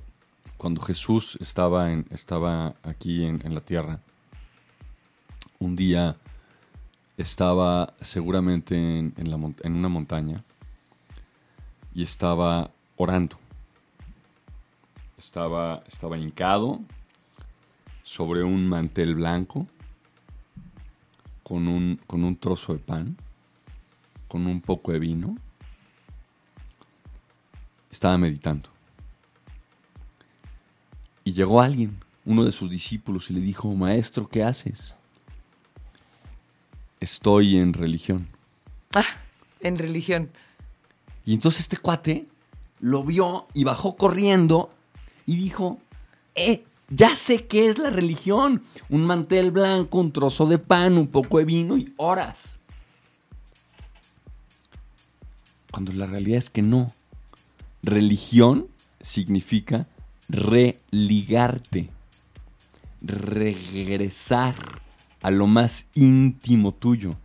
cuando 0.59 0.81
Jesús 0.81 1.37
estaba, 1.41 1.89
estaba 2.11 2.75
aquí 2.83 3.23
en, 3.23 3.55
la 3.55 3.61
tierra. 3.61 4.01
Un 5.57 5.75
día 5.77 6.17
estaba 7.17 7.93
seguramente 8.01 8.75
en 8.75 9.13
una 9.65 9.87
montaña 9.87 10.43
y 11.95 12.03
estaba 12.03 12.71
orando. 12.97 13.39
Estaba, 15.17 15.81
estaba 15.87 16.17
hincado 16.17 16.81
sobre 18.03 18.43
un 18.43 18.67
mantel 18.67 19.15
blanco 19.15 19.65
con 21.41 21.69
un, 21.69 21.99
con 22.05 22.25
un 22.25 22.35
trozo 22.35 22.73
de 22.73 22.79
pan, 22.79 23.15
con 24.27 24.45
un 24.45 24.59
poco 24.59 24.91
de 24.91 24.99
vino. 24.99 25.37
Estaba 27.89 28.17
meditando. 28.17 28.69
Y 31.23 31.33
llegó 31.33 31.61
alguien, 31.61 31.99
uno 32.25 32.43
de 32.43 32.51
sus 32.51 32.69
discípulos, 32.69 33.29
y 33.29 33.33
le 33.33 33.41
dijo, 33.41 33.73
Maestro, 33.73 34.27
¿qué 34.27 34.43
haces? 34.43 34.95
Estoy 36.99 37.57
en 37.57 37.73
religión. 37.73 38.27
Ah, 38.93 39.05
en 39.61 39.77
religión. 39.77 40.29
Y 41.25 41.33
entonces 41.33 41.61
este 41.61 41.77
cuate 41.77 42.25
lo 42.79 43.03
vio 43.03 43.47
y 43.53 43.63
bajó 43.63 43.95
corriendo 43.95 44.71
y 45.25 45.35
dijo, 45.35 45.79
eh, 46.35 46.63
ya 46.89 47.15
sé 47.15 47.45
qué 47.45 47.67
es 47.67 47.77
la 47.77 47.89
religión. 47.89 48.63
Un 48.89 49.05
mantel 49.05 49.51
blanco, 49.51 49.99
un 49.99 50.11
trozo 50.11 50.45
de 50.47 50.57
pan, 50.57 50.97
un 50.97 51.07
poco 51.07 51.37
de 51.37 51.45
vino 51.45 51.77
y 51.77 51.93
horas. 51.97 52.59
Cuando 55.71 55.93
la 55.93 56.07
realidad 56.07 56.39
es 56.39 56.49
que 56.49 56.61
no. 56.61 56.91
Religión 57.83 58.67
significa 59.01 59.87
religarte, 60.29 61.89
regresar 63.01 64.55
a 65.21 65.31
lo 65.31 65.47
más 65.47 65.87
íntimo 65.95 66.73
tuyo, 66.73 67.15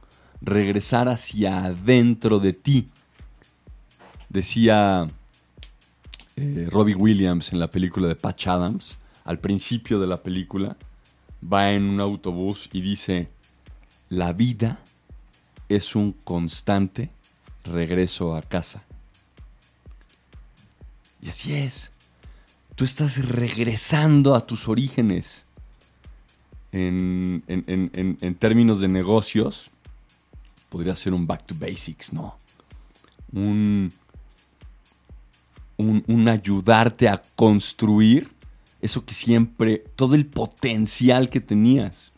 regresar 0.40 1.08
hacia 1.08 1.64
adentro 1.66 2.40
de 2.40 2.54
ti. 2.54 2.88
Decía 4.28 5.06
eh, 6.36 6.66
Robbie 6.70 6.96
Williams 6.96 7.52
en 7.52 7.60
la 7.60 7.70
película 7.70 8.08
de 8.08 8.16
Patch 8.16 8.48
Adams, 8.48 8.96
al 9.24 9.38
principio 9.38 10.00
de 10.00 10.06
la 10.06 10.22
película, 10.22 10.76
va 11.40 11.72
en 11.72 11.84
un 11.84 12.00
autobús 12.00 12.68
y 12.72 12.80
dice, 12.80 13.28
la 14.08 14.32
vida 14.32 14.80
es 15.68 15.94
un 15.94 16.12
constante 16.12 17.10
regreso 17.64 18.34
a 18.34 18.42
casa. 18.42 18.82
Y 21.22 21.28
así 21.28 21.54
es. 21.54 21.93
Tú 22.74 22.84
estás 22.84 23.24
regresando 23.28 24.34
a 24.34 24.46
tus 24.46 24.68
orígenes. 24.68 25.46
En, 26.72 27.44
en, 27.46 28.34
términos 28.34 28.80
de 28.80 28.88
negocios, 28.88 29.70
podría 30.70 30.96
ser 30.96 31.12
un 31.12 31.24
back 31.24 31.46
to 31.46 31.54
basics, 31.54 32.12
¿no? 32.12 32.37
Un, 33.32 33.92
un, 35.76 36.28
ayudarte 36.28 37.08
a 37.08 37.22
construir 37.37 38.28
eso 38.80 39.04
que 39.04 39.14
siempre, 39.14 39.78
todo 39.94 40.16
el 40.16 40.26
potencial 40.26 41.30
que 41.30 41.40
tenías. 41.40 42.12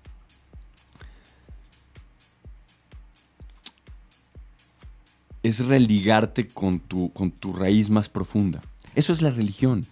Es 5.43 5.59
religarte 5.61 6.49
con 6.49 6.81
tu, 6.81 7.13
con 7.13 7.31
tu 7.31 7.53
raíz 7.53 7.91
más 7.91 8.09
profunda. 8.09 8.63
Eso 8.95 9.13
es 9.13 9.21
la 9.21 9.31
religión. 9.31 9.87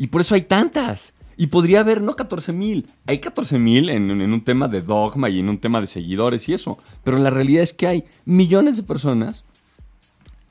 Y 0.00 0.06
por 0.06 0.22
eso 0.22 0.34
hay 0.34 0.40
tantas. 0.40 1.12
Y 1.36 1.48
podría 1.48 1.80
haber 1.80 2.00
no 2.00 2.16
14 2.16 2.54
mil. 2.54 2.88
Hay 3.06 3.20
14 3.20 3.58
mil 3.58 3.90
en, 3.90 4.10
en, 4.10 4.32
un 4.32 4.42
tema 4.42 4.66
de 4.66 4.80
dogma 4.80 5.28
y 5.28 5.40
en 5.40 5.50
un 5.50 5.58
tema 5.58 5.78
de 5.78 5.86
seguidores 5.86 6.48
y 6.48 6.54
eso. 6.54 6.78
Pero 7.04 7.18
la 7.18 7.28
realidad 7.28 7.62
es 7.62 7.74
que 7.74 7.86
hay 7.86 8.04
millones 8.24 8.78
de 8.78 8.82
personas 8.82 9.44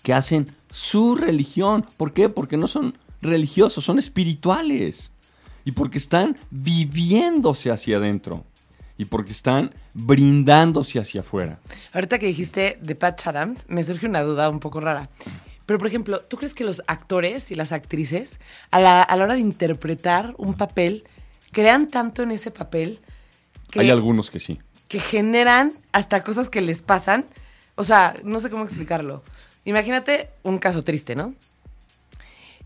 que 0.04 0.14
hacen 0.14 0.48
su 0.70 1.16
religión. 1.16 1.84
¿Por 1.98 2.14
qué? 2.14 2.30
Porque 2.30 2.58
no 2.58 2.68
son 2.68 2.96
religiosos, 3.24 3.84
son 3.84 3.98
espirituales. 3.98 5.12
Y 5.66 5.72
porque 5.72 5.98
están 5.98 6.38
viviéndose 6.52 7.72
hacia 7.72 7.98
adentro. 7.98 8.46
Y 9.00 9.06
porque 9.06 9.32
están 9.32 9.72
brindándose 9.96 11.00
hacia 11.00 11.22
afuera. 11.22 11.58
Ahorita 11.92 12.20
que 12.20 12.28
dijiste 12.28 12.78
de 12.84 12.94
Pat 12.94 13.20
Adams, 13.26 13.66
me 13.68 13.82
surge 13.82 14.06
una 14.06 14.22
duda 14.22 14.48
un 14.48 14.60
poco 14.60 14.80
rara. 14.80 15.10
Pero, 15.70 15.78
por 15.78 15.88
ejemplo, 15.88 16.20
¿tú 16.22 16.38
crees 16.38 16.56
que 16.56 16.64
los 16.64 16.82
actores 16.88 17.52
y 17.52 17.56
las 17.56 17.72
actrices, 17.72 18.40
a 18.72 18.80
la, 18.80 19.08
hora 19.12 19.36
de 19.36 19.40
interpretar 19.40 20.34
un 20.40 20.56
papel, 20.56 21.04
crean 21.52 21.88
tanto 21.88 22.24
en 22.24 22.32
ese 22.32 22.50
papel 22.50 23.00
que... 23.70 23.82
Hay 23.82 23.92
algunos 23.92 24.32
que 24.32 24.40
sí. 24.40 24.58
Que 24.88 25.00
generan 25.00 25.74
hasta 25.92 26.24
cosas 26.24 26.50
que 26.50 26.62
les 26.62 26.82
pasan. 26.82 27.30
O 27.76 27.84
sea, 27.84 28.16
no 28.24 28.40
sé 28.40 28.50
cómo 28.50 28.64
explicarlo. 28.64 29.24
Imagínate 29.64 30.32
un 30.42 30.58
caso 30.58 30.84
triste, 30.84 31.16
¿no? 31.16 31.36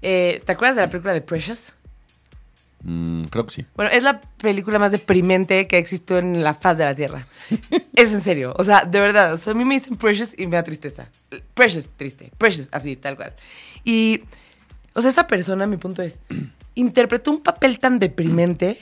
Eh, 0.02 0.42
¿Te 0.46 0.54
acuerdas 0.54 0.78
de 0.78 0.84
la 0.84 0.90
película 0.90 1.14
de 1.14 1.20
Precious? 1.20 1.74
Mm, 2.84 3.26
creo 3.26 3.46
que 3.46 3.52
sí. 3.54 3.66
Bueno, 3.76 3.92
es 3.92 4.04
la 4.04 4.22
película 4.22 4.78
más 4.78 4.92
deprimente 4.92 5.68
que 5.68 5.78
existido 5.78 6.20
en 6.20 6.44
la 6.44 6.54
faz 6.54 6.78
de 6.78 6.86
la 6.86 6.96
Tierra. 6.96 7.28
es 7.96 8.14
en 8.14 8.22
serio. 8.22 8.54
O 8.58 8.64
sea, 8.64 8.86
de 8.86 9.00
verdad. 9.00 9.34
O 9.34 9.38
sea, 9.38 9.52
a 9.52 9.56
mí 9.56 9.66
me 9.66 9.76
dicen 9.76 9.96
Precious 9.96 10.38
y 10.38 10.48
me 10.48 10.58
da 10.58 10.64
tristeza. 10.64 11.08
Precious, 11.54 11.90
triste. 11.96 12.32
Precious, 12.38 12.70
así, 12.72 12.96
tal 12.96 13.16
cual. 13.16 13.34
Y, 13.84 14.22
o 14.94 15.02
sea, 15.02 15.12
esa 15.12 15.28
persona, 15.28 15.66
mi 15.68 15.78
punto 15.78 16.02
es, 16.02 16.20
interpretó 16.76 17.32
un 17.32 17.42
papel 17.42 17.80
tan 17.80 18.00
deprimente 18.00 18.78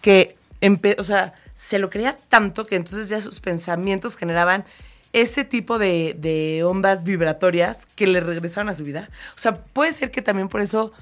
que, 0.00 0.36
o 0.98 1.04
sea, 1.04 1.34
se 1.54 1.78
lo 1.78 1.90
creía 1.90 2.16
tanto 2.28 2.66
que 2.66 2.76
entonces 2.76 3.08
ya 3.08 3.20
sus 3.20 3.40
pensamientos 3.40 4.16
generaban 4.16 4.64
ese 5.12 5.44
tipo 5.44 5.78
de, 5.78 6.62
ondas 6.64 7.04
vibratorias 7.04 7.86
que 7.86 8.06
le 8.06 8.20
regresaron 8.20 8.68
a 8.68 8.74
su 8.74 8.84
vida. 8.84 9.10
O 9.34 9.38
sea, 9.38 9.62
puede 9.64 9.92
ser 9.92 10.10
que 10.10 10.22
también 10.22 10.48
por 10.48 10.60
eso, 10.60 10.92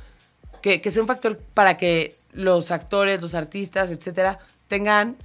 que, 0.62 0.80
sea 0.90 1.02
un 1.02 1.08
factor 1.08 1.38
para 1.54 1.76
que 1.76 2.16
los 2.32 2.70
actores, 2.70 3.20
los 3.20 3.34
artistas, 3.34 3.90
etcétera, 3.90 4.38
tengan 4.68 5.16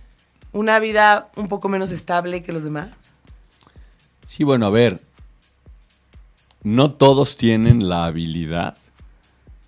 una 0.52 0.80
vida 0.80 1.32
un 1.36 1.48
poco 1.48 1.70
menos 1.70 1.92
estable 1.92 2.44
que 2.44 2.54
los 2.54 2.64
demás. 2.64 2.90
Sí, 4.26 4.44
bueno, 4.44 4.66
a 4.66 4.70
ver, 4.70 5.02
no 6.64 6.92
todos 6.92 7.38
tienen 7.38 7.90
la 7.90 8.06
habilidad 8.06 8.78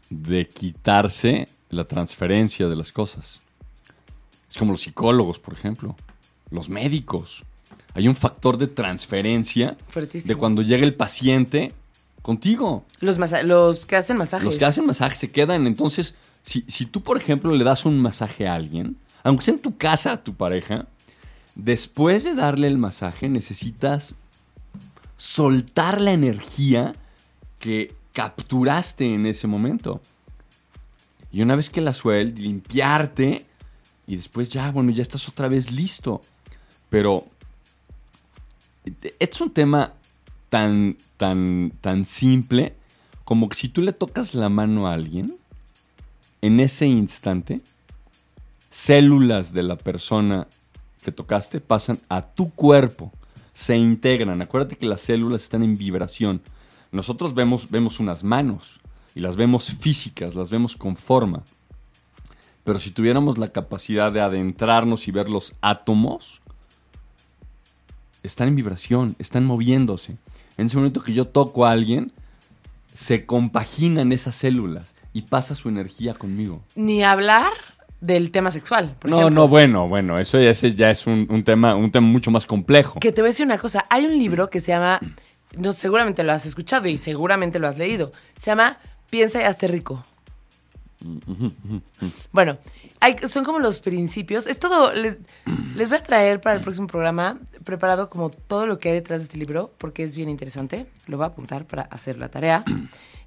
de 0.09 0.47
quitarse 0.47 1.49
la 1.69 1.85
transferencia 1.85 2.67
de 2.67 2.75
las 2.75 2.91
cosas. 2.91 3.39
Es 4.49 4.57
como 4.57 4.71
los 4.71 4.81
psicólogos, 4.81 5.39
por 5.39 5.53
ejemplo, 5.53 5.95
los 6.51 6.69
médicos 6.69 7.43
hay 7.95 8.09
un 8.09 8.15
factor 8.15 8.57
de 8.57 8.67
transferencia 8.67 9.77
de 9.93 10.35
cuando 10.35 10.61
llega 10.61 10.83
el 10.83 10.93
paciente 10.93 11.71
contigo. 12.21 12.83
Los, 12.99 13.17
los 13.45 13.85
que 13.85 13.95
hacen 13.95 14.17
masajes. 14.17 14.45
Los 14.45 14.57
que 14.57 14.65
hacen 14.65 14.85
masajes 14.85 15.17
se 15.17 15.31
quedan. 15.31 15.65
Entonces, 15.65 16.13
si, 16.45 16.63
si 16.67 16.85
tú, 16.85 17.01
por 17.01 17.17
ejemplo, 17.17 17.53
le 17.55 17.63
das 17.63 17.85
un 17.85 17.99
masaje 17.99 18.47
a 18.47 18.53
alguien, 18.53 18.97
aunque 19.23 19.43
sea 19.43 19.55
en 19.55 19.61
tu 19.61 19.77
casa 19.77 20.11
a 20.11 20.23
tu 20.23 20.35
pareja, 20.35 20.85
después 21.55 22.23
de 22.23 22.35
darle 22.35 22.67
el 22.67 22.77
masaje 22.77 23.27
necesitas 23.27 24.15
soltar 25.17 25.99
la 25.99 26.11
energía 26.11 26.93
que 27.57 27.95
capturaste 28.13 29.11
en 29.11 29.25
ese 29.25 29.47
momento. 29.47 30.01
Y 31.31 31.41
una 31.41 31.55
vez 31.55 31.71
que 31.71 31.81
la 31.81 31.93
sueltes, 31.93 32.39
limpiarte 32.39 33.43
y 34.05 34.15
después 34.15 34.49
ya, 34.49 34.71
bueno, 34.71 34.91
ya 34.91 35.01
estás 35.01 35.27
otra 35.27 35.47
vez 35.47 35.71
listo. 35.71 36.21
Pero 36.91 37.25
es 39.19 39.41
un 39.41 39.49
tema 39.49 39.93
tan, 40.49 40.95
tan, 41.17 41.73
tan 41.81 42.05
simple 42.05 42.75
como 43.23 43.49
que 43.49 43.55
si 43.55 43.67
tú 43.67 43.81
le 43.81 43.93
tocas 43.93 44.35
la 44.35 44.49
mano 44.49 44.87
a 44.87 44.93
alguien, 44.93 45.35
en 46.45 46.59
ese 46.59 46.85
instante, 46.85 47.61
células 48.69 49.51
de 49.51 49.63
la 49.63 49.77
persona 49.77 50.45
que 51.03 51.11
tocaste 51.11 51.59
pasan 51.59 51.99
a 52.07 52.21
tu 52.21 52.51
cuerpo, 52.51 53.11
se 53.51 53.75
integran. 53.75 54.43
Acuérdate 54.43 54.75
que 54.75 54.85
las 54.85 55.01
células 55.01 55.41
están 55.41 55.63
en 55.63 55.75
vibración. 55.75 56.43
Nosotros 56.91 57.33
vemos, 57.33 57.71
vemos 57.71 57.99
unas 57.99 58.23
manos 58.23 58.79
y 59.15 59.21
las 59.21 59.37
vemos 59.37 59.71
físicas, 59.71 60.35
las 60.35 60.51
vemos 60.51 60.75
con 60.75 60.95
forma. 60.95 61.41
Pero 62.63 62.77
si 62.77 62.91
tuviéramos 62.91 63.39
la 63.39 63.47
capacidad 63.47 64.11
de 64.11 64.21
adentrarnos 64.21 65.07
y 65.07 65.11
ver 65.11 65.31
los 65.31 65.55
átomos, 65.61 66.43
están 68.21 68.49
en 68.49 68.55
vibración, 68.55 69.15
están 69.17 69.45
moviéndose. 69.45 70.15
En 70.57 70.67
ese 70.67 70.77
momento 70.77 71.01
que 71.01 71.13
yo 71.13 71.25
toco 71.25 71.65
a 71.65 71.71
alguien, 71.71 72.11
se 72.93 73.25
compaginan 73.25 74.11
esas 74.11 74.35
células 74.35 74.93
y 75.15 75.21
pasa 75.23 75.55
su 75.55 75.69
energía 75.69 76.13
conmigo. 76.13 76.61
Ni 76.75 77.03
hablar 77.03 77.51
del 78.01 78.29
tema 78.31 78.51
sexual. 78.51 78.95
Por 78.99 79.09
no, 79.09 79.19
ejemplo. 79.21 79.41
no, 79.43 79.47
bueno, 79.47 79.87
bueno, 79.87 80.19
eso 80.19 80.37
ya 80.39 80.49
es, 80.49 80.61
ya 80.75 80.91
es 80.91 81.07
un, 81.07 81.25
un 81.29 81.43
tema, 81.43 81.75
un 81.75 81.89
tema 81.89 82.05
mucho 82.05 82.29
más 82.31 82.45
complejo. 82.45 82.99
Que 82.99 83.11
te 83.13 83.21
voy 83.21 83.29
a 83.29 83.31
decir 83.31 83.45
una 83.45 83.57
cosa. 83.57 83.85
Hay 83.89 84.05
un 84.05 84.11
libro 84.19 84.49
que 84.49 84.59
se 84.59 84.73
llama, 84.73 84.99
no, 85.57 85.71
seguramente 85.73 86.21
lo 86.23 86.33
has 86.33 86.45
escuchado 86.45 86.87
y 86.89 86.97
seguramente 86.97 87.59
lo 87.59 87.67
has 87.67 87.77
leído. 87.77 88.11
Se 88.35 88.47
llama 88.51 88.77
Piensa 89.09 89.41
y 89.41 89.45
hazte 89.45 89.67
rico. 89.67 90.03
Bueno, 92.31 92.57
hay- 92.99 93.15
son 93.27 93.43
como 93.43 93.59
los 93.59 93.79
principios. 93.79 94.47
Es 94.47 94.59
todo. 94.59 94.91
Les, 94.93 95.19
les 95.75 95.89
voy 95.89 95.97
a 95.97 96.03
traer 96.03 96.41
para 96.41 96.55
el 96.57 96.61
próximo 96.61 96.87
programa 96.87 97.39
preparado 97.63 98.09
como 98.09 98.29
todo 98.29 98.65
lo 98.65 98.79
que 98.79 98.89
hay 98.89 98.95
detrás 98.95 99.21
de 99.21 99.25
este 99.25 99.37
libro, 99.37 99.71
porque 99.77 100.03
es 100.03 100.15
bien 100.15 100.29
interesante. 100.29 100.87
Lo 101.07 101.17
voy 101.17 101.23
a 101.25 101.27
apuntar 101.27 101.65
para 101.65 101.83
hacer 101.83 102.17
la 102.17 102.29
tarea. 102.29 102.63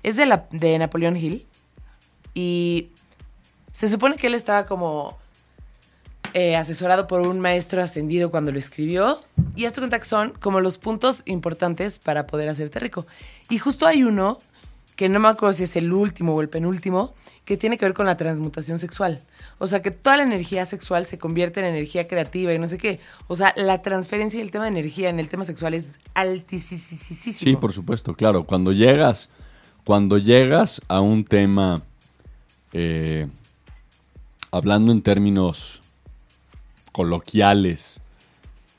Es 0.02 0.16
de, 0.16 0.26
la, 0.26 0.46
de 0.52 0.78
Napoleón 0.78 1.16
Hill. 1.16 1.46
Y 2.38 2.90
se 3.72 3.88
supone 3.88 4.14
que 4.14 4.28
él 4.28 4.34
estaba 4.34 4.64
como 4.64 5.18
eh, 6.34 6.54
asesorado 6.54 7.08
por 7.08 7.22
un 7.22 7.40
maestro 7.40 7.82
ascendido 7.82 8.30
cuando 8.30 8.52
lo 8.52 8.60
escribió. 8.60 9.18
Y 9.56 9.64
hazte 9.64 9.80
cuenta 9.80 9.98
que 9.98 10.04
son 10.04 10.30
como 10.38 10.60
los 10.60 10.78
puntos 10.78 11.22
importantes 11.26 11.98
para 11.98 12.28
poder 12.28 12.48
hacerte 12.48 12.78
rico. 12.78 13.08
Y 13.50 13.58
justo 13.58 13.88
hay 13.88 14.04
uno, 14.04 14.38
que 14.94 15.08
no 15.08 15.18
me 15.18 15.26
acuerdo 15.26 15.52
si 15.52 15.64
es 15.64 15.74
el 15.74 15.92
último 15.92 16.32
o 16.32 16.40
el 16.40 16.48
penúltimo, 16.48 17.12
que 17.44 17.56
tiene 17.56 17.76
que 17.76 17.86
ver 17.86 17.94
con 17.94 18.06
la 18.06 18.16
transmutación 18.16 18.78
sexual. 18.78 19.20
O 19.58 19.66
sea, 19.66 19.82
que 19.82 19.90
toda 19.90 20.18
la 20.18 20.22
energía 20.22 20.64
sexual 20.64 21.06
se 21.06 21.18
convierte 21.18 21.58
en 21.58 21.66
energía 21.66 22.06
creativa 22.06 22.52
y 22.54 22.60
no 22.60 22.68
sé 22.68 22.78
qué. 22.78 23.00
O 23.26 23.34
sea, 23.34 23.52
la 23.56 23.82
transferencia 23.82 24.38
del 24.38 24.52
tema 24.52 24.66
de 24.66 24.70
energía 24.70 25.08
en 25.08 25.18
el 25.18 25.28
tema 25.28 25.44
sexual 25.44 25.74
es 25.74 25.98
altísimo. 26.14 27.34
Sí, 27.34 27.56
por 27.56 27.72
supuesto, 27.72 28.14
claro. 28.14 28.44
Cuando 28.44 28.70
llegas, 28.70 29.28
cuando 29.82 30.18
llegas 30.18 30.80
a 30.86 31.00
un 31.00 31.24
tema, 31.24 31.82
eh, 32.72 33.26
hablando 34.50 34.92
en 34.92 35.02
términos 35.02 35.82
coloquiales, 36.92 38.00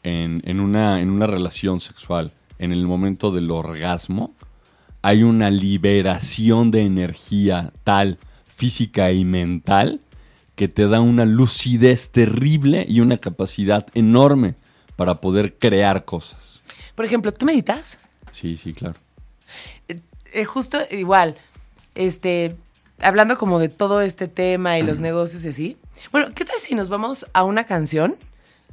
en, 0.04 0.41
en 0.45 0.60
una, 0.60 1.02
en 1.02 1.10
una 1.10 1.28
relación 1.28 1.80
sexual, 1.80 2.32
en 2.58 2.71
el 2.71 2.86
momento 2.86 3.32
del 3.32 3.52
orgasmo, 3.52 4.34
hay 5.02 5.23
una 5.23 5.49
liberación 5.49 6.71
de 6.71 6.82
energía 6.82 7.71
tal, 7.84 8.17
física 8.56 9.12
y 9.12 9.23
mental, 9.23 10.02
que 10.56 10.67
te 10.67 10.88
da 10.88 10.99
una 10.99 11.25
lucidez 11.25 12.10
terrible 12.10 12.86
y 12.88 12.99
una 12.99 13.17
capacidad 13.17 13.88
enorme 13.93 14.56
para 14.97 15.15
poder 15.15 15.58
crear 15.58 16.04
cosas. 16.04 16.62
Por 16.95 17.06
ejemplo, 17.06 17.32
¿tú 17.32 17.45
meditas? 17.45 17.97
Sí, 18.34 18.58
sí, 18.58 18.73
claro. 18.73 18.95
Eh, 19.88 20.43
justo 20.43 20.78
igual, 20.91 21.38
este, 21.95 22.58
hablando 23.01 23.38
como 23.38 23.59
de 23.59 23.69
todo 23.69 24.01
este 24.01 24.27
tema 24.27 24.77
y 24.77 24.83
los 24.83 24.99
negocios 24.99 25.45
y 25.45 25.49
así. 25.49 25.77
Bueno, 26.12 26.27
¿qué 26.33 26.45
tal 26.45 26.55
si 26.59 26.75
nos 26.75 26.89
vamos 26.89 27.25
a 27.33 27.43
una 27.43 27.63
canción? 27.65 28.15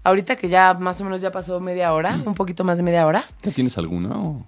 Ahorita 0.04 0.36
que 0.36 0.48
ya 0.48 0.74
más 0.74 1.00
o 1.00 1.04
menos 1.04 1.20
ya 1.20 1.32
pasó 1.32 1.58
media 1.60 1.92
hora, 1.92 2.18
un 2.24 2.34
poquito 2.34 2.62
más 2.64 2.76
de 2.78 2.84
media 2.84 3.06
hora. 3.06 3.24
¿Ya 3.42 3.50
tienes 3.50 3.76
alguna? 3.78 4.16
o? 4.18 4.46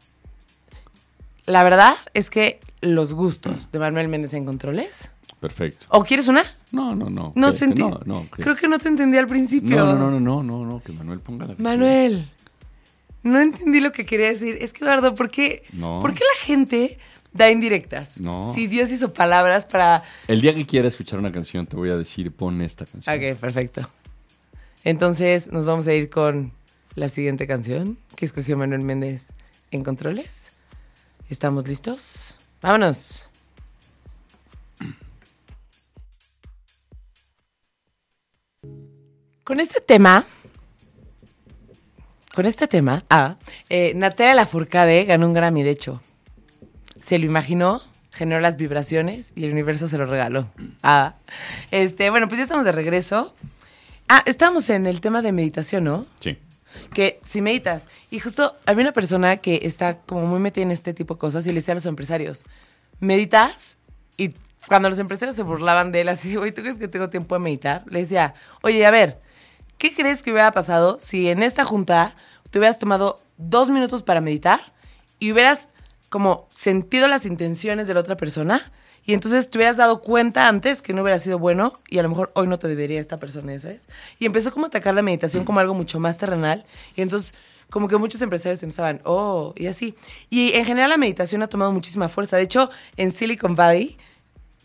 La 1.46 1.64
verdad 1.64 1.94
es 2.14 2.30
que 2.30 2.60
los 2.80 3.14
gustos 3.14 3.72
de 3.72 3.78
Manuel 3.78 4.08
Méndez 4.08 4.34
en 4.34 4.44
controles. 4.44 5.10
Perfecto. 5.40 5.86
¿O 5.90 6.04
quieres 6.04 6.28
una? 6.28 6.42
No, 6.72 6.94
no, 6.94 7.08
no. 7.10 7.32
No 7.34 7.52
sentí. 7.52 7.80
No, 7.80 8.00
no, 8.04 8.26
Creo 8.30 8.56
que 8.56 8.68
no 8.68 8.78
te 8.78 8.88
entendí 8.88 9.16
al 9.18 9.26
principio. 9.26 9.76
no, 9.76 9.94
no, 9.94 10.10
no, 10.10 10.20
no, 10.20 10.42
no, 10.42 10.64
no, 10.64 10.82
que 10.82 10.92
Manuel 10.92 11.20
ponga 11.20 11.46
la 11.46 11.54
Manuel, 11.58 12.28
no 13.22 13.40
entendí 13.40 13.80
lo 13.80 13.92
que 13.92 14.04
quería 14.04 14.28
decir. 14.28 14.58
Es 14.60 14.72
que, 14.72 14.84
Eduardo, 14.84 15.14
¿por 15.14 15.30
qué, 15.30 15.64
No. 15.72 15.98
¿por 16.00 16.12
qué 16.14 16.20
la 16.24 16.44
gente 16.46 16.98
da 17.32 17.50
indirectas? 17.50 18.20
No. 18.20 18.42
Si 18.42 18.66
Dios 18.66 18.90
hizo 18.90 19.12
palabras 19.12 19.66
para. 19.66 20.02
El 20.26 20.40
día 20.40 20.54
que 20.54 20.66
quiera 20.66 20.88
escuchar 20.88 21.18
una 21.18 21.32
canción, 21.32 21.66
te 21.66 21.76
voy 21.76 21.90
a 21.90 21.96
decir, 21.96 22.32
pon 22.32 22.60
esta 22.62 22.86
canción. 22.86 23.14
Ok, 23.14 23.38
perfecto. 23.38 23.88
Entonces 24.84 25.50
nos 25.52 25.64
vamos 25.64 25.86
a 25.86 25.94
ir 25.94 26.08
con 26.08 26.52
la 26.94 27.08
siguiente 27.08 27.46
canción 27.46 27.98
que 28.16 28.26
escogió 28.26 28.56
Manuel 28.56 28.82
Méndez 28.82 29.32
en 29.70 29.84
controles. 29.84 30.50
¿Estamos 31.28 31.68
listos? 31.68 32.34
Vámonos. 32.62 33.30
Con 39.44 39.60
este 39.60 39.80
tema, 39.80 40.26
con 42.34 42.44
este 42.44 42.68
tema, 42.68 43.04
ah, 43.08 43.36
eh, 43.70 43.92
Natalia 43.94 44.34
Lafourcade 44.34 45.04
ganó 45.06 45.26
un 45.26 45.32
Grammy, 45.32 45.62
de 45.62 45.70
hecho. 45.70 46.02
Se 46.98 47.18
lo 47.18 47.26
imaginó, 47.26 47.80
generó 48.12 48.40
las 48.40 48.56
vibraciones 48.56 49.32
y 49.36 49.44
el 49.44 49.52
universo 49.52 49.88
se 49.88 49.98
lo 49.98 50.06
regaló. 50.06 50.50
Ah, 50.82 51.14
este, 51.70 52.10
bueno, 52.10 52.28
pues 52.28 52.38
ya 52.38 52.44
estamos 52.44 52.64
de 52.64 52.72
regreso. 52.72 53.34
Ah, 54.08 54.22
estábamos 54.26 54.68
en 54.70 54.86
el 54.86 55.00
tema 55.00 55.22
de 55.22 55.32
meditación, 55.32 55.84
¿no? 55.84 56.06
Sí. 56.20 56.38
Que 56.92 57.20
si 57.24 57.40
meditas, 57.40 57.86
y 58.10 58.18
justo 58.18 58.56
había 58.66 58.82
una 58.82 58.92
persona 58.92 59.38
que 59.38 59.60
está 59.62 59.98
como 59.98 60.26
muy 60.26 60.40
metida 60.40 60.64
en 60.64 60.70
este 60.70 60.94
tipo 60.94 61.14
de 61.14 61.20
cosas 61.20 61.46
y 61.46 61.50
le 61.50 61.56
decía 61.56 61.72
a 61.72 61.76
los 61.76 61.86
empresarios, 61.86 62.44
meditas, 63.00 63.78
y 64.16 64.34
cuando 64.66 64.90
los 64.90 64.98
empresarios 64.98 65.36
se 65.36 65.42
burlaban 65.42 65.92
de 65.92 66.02
él 66.02 66.08
así, 66.08 66.36
oye, 66.36 66.52
¿tú 66.52 66.62
crees 66.62 66.78
que 66.78 66.88
tengo 66.88 67.08
tiempo 67.10 67.34
de 67.34 67.40
meditar? 67.40 67.84
Le 67.88 68.00
decía, 68.00 68.34
oye, 68.62 68.84
a 68.84 68.90
ver, 68.90 69.20
¿qué 69.78 69.94
crees 69.94 70.22
que 70.22 70.32
hubiera 70.32 70.52
pasado 70.52 70.98
si 71.00 71.28
en 71.28 71.42
esta 71.42 71.64
junta 71.64 72.14
te 72.50 72.58
hubieras 72.58 72.78
tomado 72.78 73.20
dos 73.36 73.70
minutos 73.70 74.02
para 74.02 74.20
meditar 74.20 74.60
y 75.18 75.32
hubieras 75.32 75.68
como 76.08 76.46
sentido 76.50 77.08
las 77.08 77.26
intenciones 77.26 77.88
de 77.88 77.94
la 77.94 78.00
otra 78.00 78.16
persona? 78.16 78.60
Y 79.04 79.14
entonces 79.14 79.48
te 79.48 79.56
hubieras 79.56 79.78
dado 79.78 80.02
cuenta 80.02 80.48
antes 80.48 80.82
que 80.82 80.92
no 80.92 81.02
hubiera 81.02 81.18
sido 81.18 81.38
bueno 81.38 81.78
y 81.88 81.98
a 81.98 82.02
lo 82.02 82.10
mejor 82.10 82.30
hoy 82.34 82.46
no 82.46 82.58
te 82.58 82.68
debería 82.68 83.00
esta 83.00 83.16
persona, 83.16 83.58
¿sabes? 83.58 83.88
Y 84.18 84.26
empezó 84.26 84.52
como 84.52 84.66
a 84.66 84.68
atacar 84.68 84.94
la 84.94 85.02
meditación 85.02 85.44
como 85.44 85.60
algo 85.60 85.72
mucho 85.72 85.98
más 85.98 86.18
terrenal. 86.18 86.66
Y 86.94 87.00
entonces 87.00 87.34
como 87.70 87.88
que 87.88 87.96
muchos 87.96 88.20
empresarios 88.22 88.60
pensaban, 88.60 89.00
oh, 89.04 89.52
y 89.56 89.66
así. 89.66 89.94
Y 90.30 90.52
en 90.54 90.64
general 90.64 90.90
la 90.90 90.96
meditación 90.96 91.42
ha 91.42 91.48
tomado 91.48 91.72
muchísima 91.72 92.08
fuerza. 92.08 92.36
De 92.36 92.42
hecho, 92.42 92.70
en 92.96 93.12
Silicon 93.12 93.54
Valley 93.54 93.96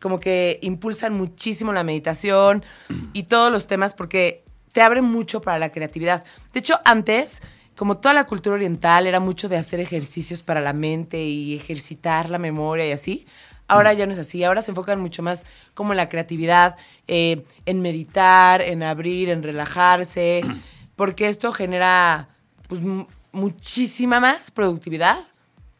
como 0.04 0.20
que 0.20 0.60
impulsan 0.62 1.14
muchísimo 1.14 1.72
la 1.72 1.86
meditación 1.86 2.66
y 3.14 3.24
todos 3.24 3.50
los 3.50 3.68
temas 3.68 3.94
porque 3.94 4.44
te 4.74 4.82
abre 4.82 5.02
mucho 5.02 5.40
para 5.40 5.58
la 5.58 5.72
creatividad. 5.72 6.26
De 6.52 6.60
hecho, 6.60 6.78
antes, 6.84 7.42
como 7.78 7.98
toda 7.98 8.14
la 8.14 8.26
cultura 8.26 8.56
oriental 8.56 9.08
era 9.08 9.20
mucho 9.20 9.50
de 9.50 9.58
hacer 9.58 9.80
ejercicios 9.80 10.44
para 10.44 10.62
la 10.62 10.74
mente 10.74 11.24
y 11.24 11.56
ejercitar 11.56 12.30
la 12.30 12.38
memoria 12.40 12.88
y 12.88 12.92
así, 12.92 13.26
ahora 13.68 13.94
ya 13.94 14.06
no 14.06 14.12
es 14.14 14.20
así. 14.20 14.44
Ahora 14.44 14.62
se 14.62 14.72
enfocan 14.72 15.02
mucho 15.02 15.24
más 15.24 15.44
como 15.74 15.94
en 15.94 15.98
la 15.98 16.10
creatividad, 16.10 16.76
eh, 17.08 17.44
en 17.66 17.82
meditar, 17.82 18.62
en 18.62 18.84
abrir, 18.84 19.30
en 19.30 19.42
relajarse, 19.44 20.42
porque 20.96 21.28
esto 21.30 21.52
genera 21.52 22.28
pues, 22.68 22.82
mu- 22.82 23.08
muchísima 23.32 24.20
más 24.20 24.52
productividad 24.52 25.18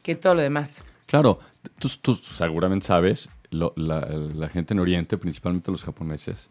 que 0.02 0.16
todo 0.16 0.36
lo 0.36 0.42
demás. 0.42 0.84
Claro, 1.06 1.40
tú, 1.80 1.90
tú 2.02 2.16
seguramente 2.16 2.88
sabes, 2.88 3.30
lo- 3.52 3.74
la, 3.76 4.00
la 4.02 4.50
gente 4.50 4.74
en 4.74 4.80
Oriente, 4.80 5.18
principalmente 5.18 5.70
los 5.72 5.84
japoneses, 5.84 6.50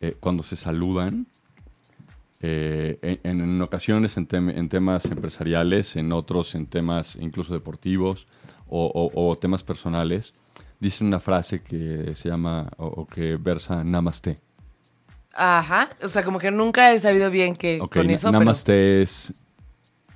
eh, 0.00 0.16
cuando 0.18 0.42
se 0.42 0.56
saludan, 0.56 1.26
eh, 2.46 3.20
en, 3.22 3.40
en 3.40 3.62
ocasiones 3.62 4.16
en, 4.18 4.28
tem- 4.28 4.54
en 4.54 4.68
temas 4.68 5.06
empresariales, 5.06 5.96
en 5.96 6.12
otros 6.12 6.54
en 6.54 6.66
temas 6.66 7.16
incluso 7.16 7.52
deportivos 7.54 8.26
o, 8.68 8.84
o- 8.86 9.30
o 9.30 9.36
temas 9.36 9.62
personales, 9.62 10.34
dicen 10.80 11.06
una 11.06 11.20
frase 11.20 11.62
que 11.62 12.14
se 12.14 12.28
llama 12.28 12.68
o, 12.76 12.86
o 12.86 13.06
que 13.06 13.36
versa 13.36 13.82
namaste. 13.84 14.38
Ajá, 15.32 15.88
o 16.02 16.08
sea, 16.08 16.22
como 16.24 16.38
que 16.38 16.50
nunca 16.50 16.92
he 16.92 16.98
sabido 16.98 17.30
bien 17.30 17.56
que 17.56 17.80
Ok, 17.80 17.96
con 17.96 18.10
eso, 18.10 18.28
pero... 18.30 18.38
namaste 18.40 19.02
es 19.02 19.32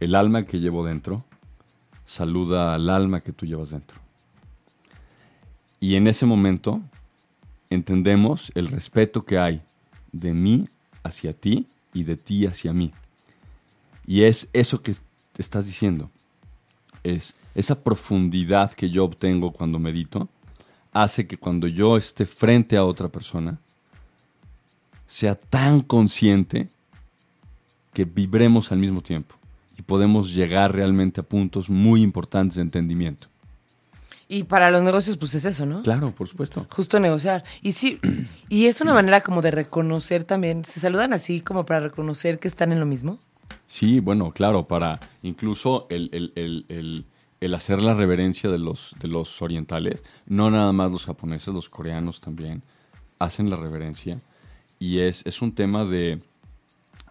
el 0.01 0.15
alma 0.15 0.45
que 0.45 0.61
llevo 0.61 0.85
dentro, 0.85 1.25
saluda 2.05 2.75
al 2.75 2.89
alma 2.91 3.21
que 3.21 3.33
tú 3.33 3.47
llevas 3.47 3.71
dentro. 3.71 3.99
Y 5.81 5.95
en 5.97 6.07
ese 6.09 6.27
momento 6.27 6.81
entendemos 7.71 8.53
el 8.55 8.69
respeto 8.69 9.25
que 9.25 9.39
hay 9.39 9.63
de 10.13 10.33
mí 10.35 10.69
hacia 11.05 11.33
ti 11.33 11.67
y 11.99 12.05
de 12.05 12.17
ti 12.17 12.47
hacia 12.47 12.73
mí. 12.73 12.93
Y 14.07 14.23
es 14.23 14.49
eso 14.53 14.83
que 14.83 14.95
te 15.33 15.43
estás 15.43 15.67
diciendo. 15.67 16.11
Es 17.03 17.35
esa 17.55 17.83
profundidad 17.83 18.73
que 18.73 18.91
yo 18.91 19.05
obtengo 19.05 19.53
cuando 19.53 19.79
medito, 19.79 20.29
hace 20.93 21.27
que 21.27 21.37
cuando 21.37 21.67
yo 21.67 21.97
esté 21.97 22.27
frente 22.27 22.77
a 22.77 22.85
otra 22.85 23.09
persona, 23.09 23.59
sea 25.07 25.35
tan 25.35 25.81
consciente 25.81 26.69
que 27.93 28.05
vibremos 28.05 28.71
al 28.71 28.79
mismo 28.79 29.01
tiempo 29.01 29.35
y 29.77 29.83
podemos 29.83 30.35
llegar 30.35 30.75
realmente 30.75 31.21
a 31.21 31.25
puntos 31.25 31.69
muy 31.69 32.03
importantes 32.03 32.57
de 32.57 32.63
entendimiento. 32.63 33.29
Y 34.31 34.43
para 34.43 34.71
los 34.71 34.83
negocios, 34.83 35.17
pues 35.17 35.35
es 35.35 35.47
eso, 35.47 35.65
¿no? 35.65 35.83
Claro, 35.83 36.15
por 36.15 36.29
supuesto. 36.29 36.67
Justo 36.71 37.01
negociar. 37.01 37.45
Y 37.63 37.73
sí, 37.73 37.99
y 38.51 38.67
es 38.67 38.81
una 38.83 38.93
manera 38.93 39.23
como 39.23 39.41
de 39.41 39.51
reconocer 39.51 40.25
también. 40.25 40.65
¿Se 40.67 40.81
saludan 40.81 41.15
así 41.15 41.41
como 41.41 41.65
para 41.65 41.81
reconocer 41.81 42.39
que 42.39 42.47
están 42.49 42.71
en 42.73 42.81
lo 42.81 42.85
mismo? 42.87 43.19
Sí, 43.67 44.01
bueno, 44.01 44.31
claro, 44.33 44.67
para 44.69 45.01
incluso 45.23 45.87
el, 45.89 46.11
el- 46.13 46.33
el- 46.37 46.67
el- 46.69 47.05
el 47.41 47.55
hacer 47.55 47.81
la 47.81 47.95
reverencia 47.95 48.51
de 48.51 48.59
los, 48.59 48.97
de 49.01 49.07
los 49.09 49.41
orientales, 49.41 50.03
no 50.27 50.51
nada 50.51 50.73
más 50.73 50.91
los 50.91 51.07
japoneses, 51.07 51.55
los 51.55 51.69
coreanos 51.69 52.21
también 52.21 52.63
hacen 53.21 53.49
la 53.49 53.57
reverencia. 53.57 54.19
Y 54.81 54.99
es, 55.01 55.25
es 55.25 55.41
un 55.41 55.55
tema 55.55 55.85
de 55.85 56.21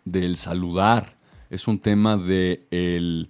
del 0.06 0.38
saludar, 0.38 1.16
es 1.50 1.68
un 1.68 1.80
tema 1.80 2.16
de 2.18 2.66
el, 2.72 3.30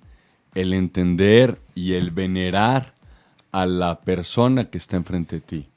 el 0.56 0.74
entender 0.74 1.60
y 1.76 1.94
el 1.94 2.12
venerar 2.12 2.94
a 3.62 3.66
la 3.66 4.02
persona 4.02 4.70
que 4.70 4.78
está 4.78 4.98
enfrente 4.98 5.38
de 5.38 5.42
ti. 5.42 5.68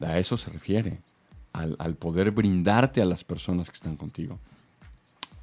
A 0.00 0.18
eso 0.18 0.36
se 0.36 0.50
refiere, 0.50 1.00
al, 1.52 1.96
poder 1.96 2.30
brindarte 2.30 3.02
a 3.02 3.04
las 3.04 3.24
personas 3.24 3.68
que 3.68 3.74
están 3.74 3.96
contigo. 3.96 4.38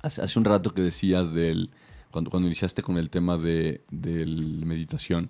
Hace, 0.01 0.21
hace 0.21 0.39
un 0.39 0.45
rato 0.45 0.73
que 0.73 0.81
decías 0.81 1.33
del, 1.33 1.69
cuando, 2.11 2.29
cuando 2.31 2.47
iniciaste 2.47 2.81
con 2.81 2.97
el 2.97 3.09
tema 3.09 3.37
de, 3.37 3.81
del 3.91 4.65
meditación, 4.65 5.29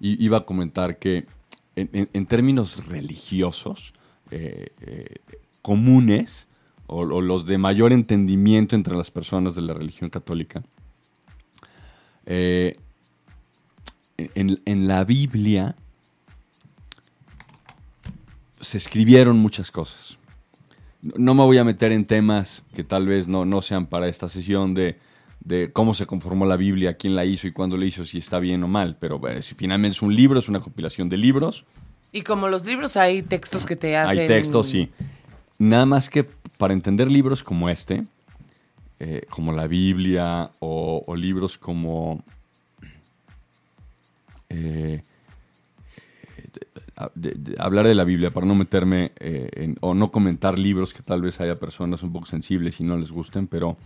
iba 0.00 0.38
a 0.38 0.44
comentar 0.44 0.98
que 0.98 1.26
en 1.76 2.26
términos 2.26 2.84
religiosos 2.86 3.94
eh, 4.30 4.68
eh, 4.80 5.20
comunes, 5.62 6.48
o, 6.86 6.98
o 6.98 7.20
los 7.22 7.46
de 7.46 7.56
mayor 7.56 7.94
entendimiento 7.94 8.76
entre 8.76 8.96
las 8.96 9.10
personas 9.10 9.54
de 9.54 9.62
la 9.62 9.72
religión 9.72 10.10
católica, 10.10 10.62
eh, 12.26 12.78
en, 14.34 14.60
en 14.64 14.86
la 14.88 15.04
Biblia 15.04 15.74
se 18.60 18.78
escribieron 18.78 19.38
muchas 19.38 19.70
cosas. 19.70 20.18
No- 21.00 21.34
me 21.34 21.42
voy 21.42 21.58
a 21.58 21.64
meter 21.64 21.90
en 21.92 22.04
temas 22.04 22.64
que 22.74 22.84
tal 22.84 23.06
vez 23.06 23.26
no, 23.26 23.44
no 23.44 23.60
sean 23.62 23.86
para 23.86 24.06
esta 24.08 24.28
sesión 24.28 24.74
de, 24.74 24.98
de 25.40 25.72
cómo 25.72 25.94
se 25.94 26.06
conformó 26.06 26.46
la 26.46 26.56
Biblia, 26.56 26.96
quién 26.96 27.16
la 27.16 27.24
hizo 27.24 27.46
y 27.48 27.52
cuándo 27.52 27.76
la 27.76 27.86
hizo, 27.86 28.04
si 28.04 28.18
está 28.18 28.38
bien 28.38 28.62
o 28.62 28.68
mal. 28.68 28.96
Pero 29.00 29.20
eh, 29.28 29.42
si 29.42 29.54
finalmente 29.54 29.96
es 29.96 30.02
un 30.02 30.14
libro, 30.14 30.38
es 30.38 30.48
una 30.48 30.60
compilación 30.60 31.08
de 31.08 31.16
libros. 31.16 31.64
Y 32.12 32.22
como 32.22 32.48
los 32.48 32.64
libros 32.64 32.96
hay 32.96 33.22
textos 33.22 33.64
que 33.66 33.74
te 33.74 33.96
hacen... 33.96 34.20
Hay 34.20 34.26
textos, 34.28 34.68
sí. 34.68 34.90
Nada 35.58 35.86
más 35.86 36.08
que 36.10 36.24
para 36.24 36.74
entender 36.74 37.10
libros 37.10 37.42
como 37.42 37.68
este, 37.68 38.04
eh, 39.00 39.22
como 39.30 39.52
la 39.52 39.66
Biblia 39.66 40.50
o, 40.60 41.02
o 41.06 41.16
libros 41.16 41.58
como... 41.58 42.22
eh, 44.52 45.02
de- 47.14 47.32
de- 47.34 47.56
hablar 47.58 47.86
de 47.86 47.94
la 47.94 48.04
Biblia 48.04 48.30
para 48.32 48.46
no 48.46 48.54
meterme 48.54 49.12
eh, 49.18 49.48
en- 49.54 49.76
o 49.80 49.94
no 49.94 50.10
comentar 50.12 50.58
libros 50.58 50.92
que 50.94 51.02
tal 51.02 51.22
vez 51.22 51.40
haya 51.40 51.56
personas 51.56 52.02
un 52.02 52.12
poco 52.12 52.26
sensibles 52.26 52.80
y 52.80 52.84
no 52.84 52.96
les 52.96 53.10
gusten, 53.10 53.46
pero 53.46 53.76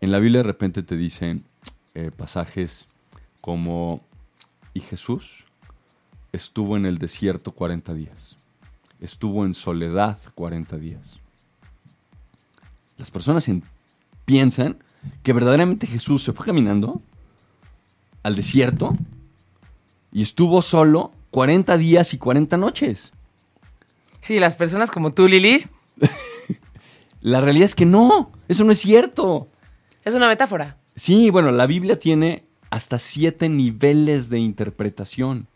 en 0.00 0.10
la 0.12 0.18
Biblia 0.18 0.40
de 0.40 0.48
repente 0.48 0.82
te 0.82 0.96
dicen 0.96 1.44
eh, 1.94 2.10
pasajes 2.14 2.88
como, 3.40 4.02
y 4.74 4.80
Jesús 4.80 5.44
estuvo 6.32 6.76
en 6.76 6.84
el 6.84 6.98
desierto 6.98 7.52
40 7.52 7.94
días, 7.94 8.36
estuvo 9.00 9.46
en 9.46 9.54
soledad 9.54 10.18
40 10.34 10.76
días. 10.76 11.20
Las 12.98 13.10
personas 13.10 13.48
en- 13.48 13.62
piensan 14.26 14.76
que 15.22 15.32
verdaderamente 15.32 15.86
Jesús 15.86 16.22
se 16.24 16.32
fue 16.32 16.44
caminando 16.44 17.00
al 18.22 18.34
desierto 18.34 18.96
y 20.16 20.22
estuvo 20.22 20.62
solo 20.62 21.12
40 21.30 21.76
días 21.76 22.14
y 22.14 22.16
40 22.16 22.56
noches. 22.56 23.12
Sí, 24.22 24.40
las 24.40 24.54
personas 24.54 24.90
como 24.90 25.12
tú, 25.12 25.28
Lili, 25.28 25.62
La 27.20 27.42
realidad 27.42 27.66
es 27.66 27.74
que 27.74 27.84
no, 27.84 28.32
eso 28.48 28.64
no 28.64 28.72
es 28.72 28.78
cierto. 28.78 29.46
es 30.06 30.14
una 30.14 30.28
metáfora. 30.28 30.78
Sí, 30.94 31.28
bueno, 31.28 31.50
la 31.50 31.66
Biblia 31.66 31.98
tiene 31.98 32.44
hasta 32.70 32.98
siete 32.98 33.50
niveles 33.50 34.30
de 34.30 34.38
interpretación. 34.38 35.48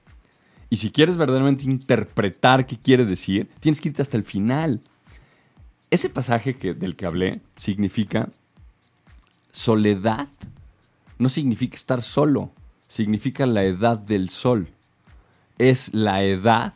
Y 0.69 0.77
si 0.77 0.91
quieres 0.91 1.17
verdaderamente 1.17 1.65
interpretar 1.65 2.67
qué 2.67 2.77
quiere 2.77 3.07
decir, 3.07 3.49
tienes 3.61 3.81
que 3.81 3.89
irte 3.89 4.03
hasta 4.03 4.19
el 4.19 4.25
final. 4.25 4.83
Ese 5.91 6.11
pasaje 6.11 6.57
que, 6.57 6.75
del 6.75 6.97
que 6.97 7.07
hablé 7.07 7.41
significa 7.57 8.29
soledad. 9.53 10.29
No 11.17 11.31
significa 11.31 11.77
estar 11.77 12.03
solo, 12.03 12.53
significa 12.91 13.47
la 13.47 13.63
edad 13.63 13.97
del 13.97 14.31
sol. 14.31 14.67
Es 15.59 15.95
la 15.95 16.25
edad 16.25 16.75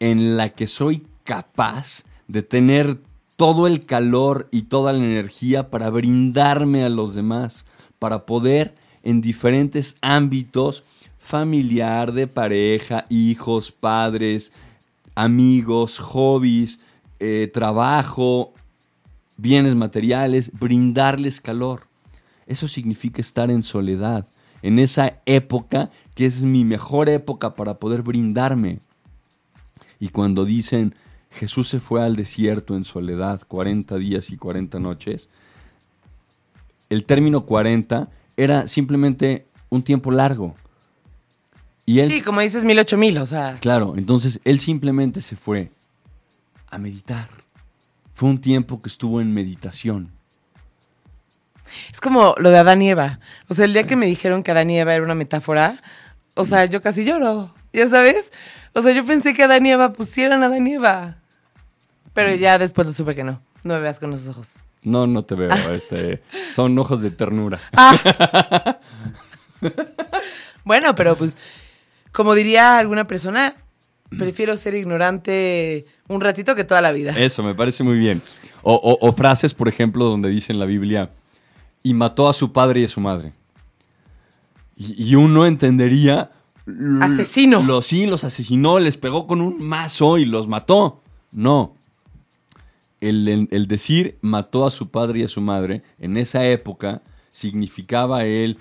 en 0.00 0.36
la 0.36 0.48
que 0.50 0.66
soy 0.66 1.06
capaz 1.22 2.02
de 2.26 2.42
tener 2.42 2.98
todo 3.36 3.68
el 3.68 3.86
calor 3.86 4.48
y 4.50 4.62
toda 4.62 4.92
la 4.92 4.98
energía 4.98 5.70
para 5.70 5.90
brindarme 5.90 6.82
a 6.82 6.88
los 6.88 7.14
demás, 7.14 7.64
para 8.00 8.26
poder 8.26 8.74
en 9.04 9.20
diferentes 9.20 9.96
ámbitos 10.00 10.82
familiar, 11.20 12.12
de 12.12 12.26
pareja, 12.26 13.06
hijos, 13.08 13.70
padres, 13.70 14.52
amigos, 15.14 16.00
hobbies, 16.00 16.80
eh, 17.20 17.48
trabajo, 17.52 18.54
bienes 19.36 19.76
materiales, 19.76 20.50
brindarles 20.58 21.40
calor. 21.40 21.82
Eso 22.46 22.66
significa 22.66 23.20
estar 23.20 23.52
en 23.52 23.62
soledad, 23.62 24.26
en 24.62 24.78
esa 24.78 25.07
época 25.28 25.90
que 26.14 26.26
es 26.26 26.42
mi 26.42 26.64
mejor 26.64 27.08
época 27.08 27.54
para 27.54 27.78
poder 27.78 28.02
brindarme. 28.02 28.80
Y 30.00 30.08
cuando 30.08 30.44
dicen 30.44 30.94
Jesús 31.30 31.68
se 31.68 31.78
fue 31.78 32.02
al 32.02 32.16
desierto 32.16 32.74
en 32.74 32.84
soledad 32.84 33.42
40 33.46 33.96
días 33.98 34.30
y 34.30 34.36
40 34.36 34.80
noches, 34.80 35.28
el 36.88 37.04
término 37.04 37.44
40 37.44 38.08
era 38.36 38.66
simplemente 38.66 39.46
un 39.68 39.82
tiempo 39.82 40.10
largo. 40.10 40.56
Y 41.84 42.00
él, 42.00 42.10
Sí, 42.10 42.22
como 42.22 42.40
dices, 42.40 42.64
mil, 42.64 42.78
ocho 42.78 42.96
mil, 42.96 43.18
o 43.18 43.26
sea... 43.26 43.58
claro, 43.60 43.94
entonces 43.96 44.40
él 44.44 44.58
simplemente 44.58 45.20
se 45.20 45.36
fue 45.36 45.70
a 46.70 46.78
meditar. 46.78 47.28
Fue 48.14 48.28
un 48.28 48.40
tiempo 48.40 48.80
que 48.80 48.88
estuvo 48.88 49.20
en 49.20 49.32
meditación. 49.32 50.17
Es 51.92 52.00
como 52.00 52.34
lo 52.38 52.50
de 52.50 52.58
Adán 52.58 52.82
y 52.82 52.90
Eva. 52.90 53.20
O 53.48 53.54
sea, 53.54 53.64
el 53.64 53.72
día 53.72 53.84
que 53.84 53.96
me 53.96 54.06
dijeron 54.06 54.42
que 54.42 54.50
Adán 54.50 54.70
y 54.70 54.78
Eva 54.78 54.94
era 54.94 55.04
una 55.04 55.14
metáfora, 55.14 55.80
o 56.34 56.44
sea, 56.44 56.64
yo 56.66 56.80
casi 56.82 57.04
lloro, 57.04 57.54
¿ya 57.72 57.88
sabes? 57.88 58.32
O 58.74 58.82
sea, 58.82 58.92
yo 58.92 59.04
pensé 59.04 59.34
que 59.34 59.42
Adán 59.42 59.66
y 59.66 59.70
Eva 59.72 59.90
pusieran 59.90 60.42
a 60.42 60.46
Adán 60.46 60.66
y 60.66 60.74
Eva. 60.74 61.16
Pero 62.14 62.34
ya 62.34 62.58
después 62.58 62.86
lo 62.86 62.92
supe 62.92 63.14
que 63.14 63.24
no. 63.24 63.40
No 63.64 63.74
me 63.74 63.80
veas 63.80 63.98
con 63.98 64.12
esos 64.12 64.28
ojos. 64.28 64.58
No, 64.82 65.06
no 65.06 65.24
te 65.24 65.34
veo. 65.34 65.50
este, 65.72 66.22
son 66.54 66.78
ojos 66.78 67.00
de 67.02 67.10
ternura. 67.10 67.60
Bueno, 70.64 70.94
pero 70.94 71.16
pues, 71.16 71.36
como 72.12 72.34
diría 72.34 72.78
alguna 72.78 73.06
persona, 73.06 73.54
prefiero 74.18 74.54
ser 74.56 74.74
ignorante 74.74 75.86
un 76.08 76.20
ratito 76.20 76.54
que 76.54 76.64
toda 76.64 76.80
la 76.80 76.92
vida. 76.92 77.12
Eso, 77.16 77.42
me 77.42 77.54
parece 77.54 77.82
muy 77.84 77.96
bien. 77.98 78.20
O, 78.62 78.74
o- 78.74 79.08
o 79.08 79.12
frases, 79.12 79.54
por 79.54 79.68
ejemplo, 79.68 80.04
donde 80.04 80.28
dice 80.28 80.52
en 80.52 80.58
la 80.58 80.66
Biblia, 80.66 81.08
y 81.88 81.94
mató 81.94 82.28
a 82.28 82.32
su 82.34 82.52
padre 82.52 82.80
y 82.80 82.84
a 82.84 82.88
su 82.88 83.00
madre. 83.00 83.32
Y, 84.76 85.10
y 85.10 85.14
uno 85.14 85.46
entendería... 85.46 86.30
Asesino. 87.00 87.62
Los, 87.62 87.86
sí, 87.86 88.04
los 88.06 88.24
asesinó, 88.24 88.78
les 88.78 88.98
pegó 88.98 89.26
con 89.26 89.40
un 89.40 89.66
mazo 89.66 90.18
y 90.18 90.26
los 90.26 90.46
mató. 90.48 91.00
No. 91.32 91.74
El, 93.00 93.26
el- 93.28 93.48
el 93.50 93.66
decir 93.66 94.18
mató 94.20 94.66
a 94.66 94.70
su 94.70 94.90
padre 94.90 95.20
y 95.20 95.22
a 95.22 95.28
su 95.28 95.40
madre, 95.40 95.82
en 95.98 96.18
esa 96.18 96.44
época, 96.46 97.00
significaba 97.30 98.24
él 98.26 98.58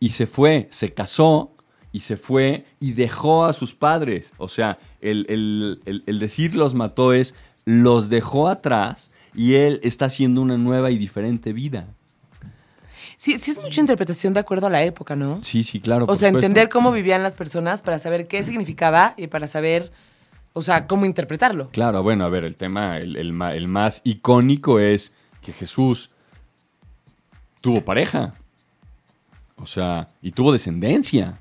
y 0.00 0.10
se 0.10 0.26
fue, 0.26 0.68
se 0.70 0.94
casó 0.94 1.50
y 1.92 2.00
se 2.00 2.16
fue 2.16 2.64
y 2.80 2.92
dejó 2.92 3.44
a 3.44 3.52
sus 3.52 3.74
padres. 3.74 4.32
O 4.38 4.48
sea, 4.48 4.78
el- 5.02 5.82
el 6.06 6.18
decir 6.18 6.54
los 6.56 6.74
mató 6.74 7.12
es 7.12 7.34
los 7.66 8.08
dejó 8.08 8.48
atrás 8.48 9.10
y 9.34 9.54
él 9.54 9.80
está 9.82 10.06
haciendo 10.06 10.40
una 10.40 10.56
nueva 10.56 10.90
y 10.90 10.96
diferente 10.98 11.52
vida. 11.52 11.88
Sí, 13.16 13.38
sí 13.38 13.52
es 13.52 13.60
mucha 13.60 13.80
interpretación 13.80 14.34
de 14.34 14.40
acuerdo 14.40 14.66
a 14.66 14.70
la 14.70 14.82
época, 14.82 15.16
¿no? 15.16 15.42
Sí, 15.42 15.62
sí, 15.62 15.80
claro. 15.80 16.04
O 16.04 16.16
sea, 16.16 16.28
supuesto. 16.28 16.46
entender 16.46 16.68
cómo 16.68 16.92
vivían 16.92 17.22
las 17.22 17.36
personas 17.36 17.82
para 17.82 17.98
saber 17.98 18.26
qué 18.26 18.42
significaba 18.42 19.14
y 19.16 19.28
para 19.28 19.46
saber, 19.46 19.92
o 20.52 20.62
sea, 20.62 20.86
cómo 20.86 21.06
interpretarlo. 21.06 21.70
Claro, 21.70 22.02
bueno, 22.02 22.24
a 22.24 22.28
ver, 22.28 22.44
el 22.44 22.56
tema, 22.56 22.98
el, 22.98 23.16
el 23.16 23.68
más 23.68 24.00
icónico 24.04 24.78
es 24.78 25.12
que 25.40 25.52
Jesús 25.52 26.10
tuvo 27.60 27.80
pareja. 27.82 28.34
O 29.56 29.66
sea, 29.66 30.08
y 30.20 30.32
tuvo 30.32 30.52
descendencia. 30.52 31.40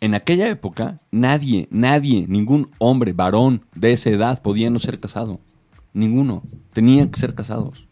En 0.00 0.14
aquella 0.14 0.48
época, 0.48 0.98
nadie, 1.10 1.68
nadie, 1.70 2.26
ningún 2.28 2.70
hombre, 2.78 3.12
varón 3.12 3.64
de 3.74 3.92
esa 3.92 4.10
edad 4.10 4.40
podía 4.42 4.70
no 4.70 4.78
ser 4.78 5.00
casado. 5.00 5.40
Ninguno. 5.92 6.42
Tenían 6.72 7.08
que 7.08 7.20
ser 7.20 7.34
casados. 7.34 7.86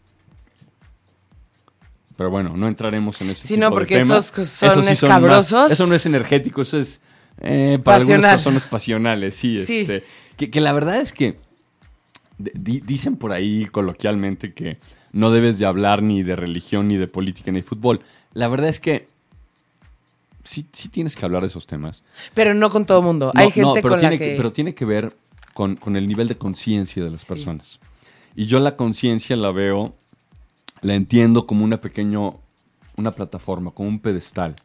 Pero 2.15 2.29
bueno, 2.29 2.55
no 2.55 2.67
entraremos 2.67 3.19
en 3.21 3.31
ese 3.31 3.41
Sí, 3.47 3.55
tipo 3.55 3.61
no, 3.61 3.69
de 3.69 3.73
porque 3.75 3.99
temas. 3.99 4.31
esos 4.37 4.47
son 4.49 4.87
escabrosos. 4.87 5.71
eso 5.71 5.87
no 5.87 5.95
es 5.95 6.05
energético, 6.05 6.61
eso 6.61 6.77
es 6.77 7.01
eh, 7.39 7.79
para 7.83 7.97
Pasional. 7.99 8.15
algunas 8.25 8.33
personas 8.35 8.65
pasionales, 8.67 9.35
sí. 9.35 9.59
Sí. 9.65 9.79
Este, 9.79 10.03
que, 10.37 10.51
que 10.51 10.61
la 10.61 10.73
verdad 10.73 10.97
es 11.01 11.11
que 11.13 11.37
di- 12.37 12.81
dicen 12.81 13.15
por 13.15 13.31
ahí 13.31 13.65
coloquialmente 13.65 14.53
que 14.53 14.77
no 15.11 15.31
debes 15.31 15.57
de 15.59 15.65
hablar 15.65 16.03
ni 16.03 16.21
de 16.23 16.35
religión, 16.35 16.87
ni 16.87 16.97
de 16.97 17.07
política, 17.07 17.51
ni 17.51 17.61
de 17.61 17.65
fútbol. 17.67 18.01
La 18.33 18.47
verdad 18.47 18.69
es 18.69 18.79
que 18.79 19.07
sí, 20.43 20.67
sí 20.71 20.89
tienes 20.89 21.15
que 21.15 21.25
hablar 21.25 21.41
de 21.41 21.47
esos 21.47 21.65
temas. 21.67 22.03
Pero 22.33 22.53
no 22.53 22.69
con 22.69 22.85
todo 22.85 22.99
el 22.99 23.05
mundo. 23.05 23.31
No, 23.33 23.39
Hay 23.41 23.47
no, 23.47 23.51
gente 23.53 23.81
pero 23.81 23.93
con 23.95 24.01
la 24.01 24.09
tiene 24.09 24.17
que... 24.19 24.35
Pero 24.37 24.51
tiene 24.51 24.75
que 24.75 24.85
ver 24.85 25.15
con, 25.53 25.75
con 25.75 25.95
el 25.95 26.07
nivel 26.07 26.27
de 26.27 26.37
conciencia 26.37 27.03
de 27.03 27.09
las 27.11 27.21
Sí. 27.21 27.27
personas. 27.27 27.79
Y 28.35 28.45
yo 28.47 28.59
la 28.59 28.75
conciencia 28.75 29.35
la 29.35 29.51
veo, 29.51 29.95
la 30.83 30.93
entiendo 30.93 31.47
como 31.47 31.63
una 31.63 31.81
pequeño, 31.81 32.39
una 32.97 33.11
plataforma, 33.11 33.71
como 33.71 33.89
un 33.89 33.99
pedestal. 33.99 34.55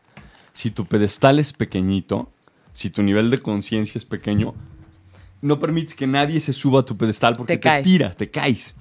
Si 0.53 0.71
tu 0.71 0.85
pedestal 0.85 1.39
es 1.39 1.53
pequeñito, 1.53 2.31
si 2.75 2.91
tu 2.91 3.03
nivel 3.03 3.31
de 3.31 3.39
conciencia 3.39 3.99
es 3.99 4.05
pequeño, 4.05 4.55
no 5.41 5.59
permites 5.59 5.95
que 5.95 6.07
nadie 6.07 6.41
se 6.41 6.53
suba 6.53 6.81
a 6.81 6.85
tu 6.85 6.97
pedestal 6.97 7.35
porque 7.37 7.55
Te 7.55 7.59
te, 7.59 7.63
caes. 7.69 7.85
tiras, 7.85 8.17
te 8.17 8.31
caes. 8.31 8.75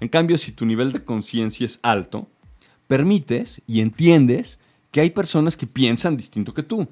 En 0.00 0.08
cambio, 0.08 0.38
si 0.38 0.52
tu 0.52 0.64
nivel 0.64 0.92
de 0.92 1.04
conciencia 1.04 1.66
es 1.66 1.80
alto, 1.82 2.28
permites 2.86 3.60
y 3.66 3.80
entiendes 3.80 4.58
que 4.92 5.00
hay 5.00 5.10
personas 5.10 5.56
que 5.56 5.66
piensan 5.66 6.16
distinto 6.16 6.54
que 6.54 6.62
tú. 6.62 6.88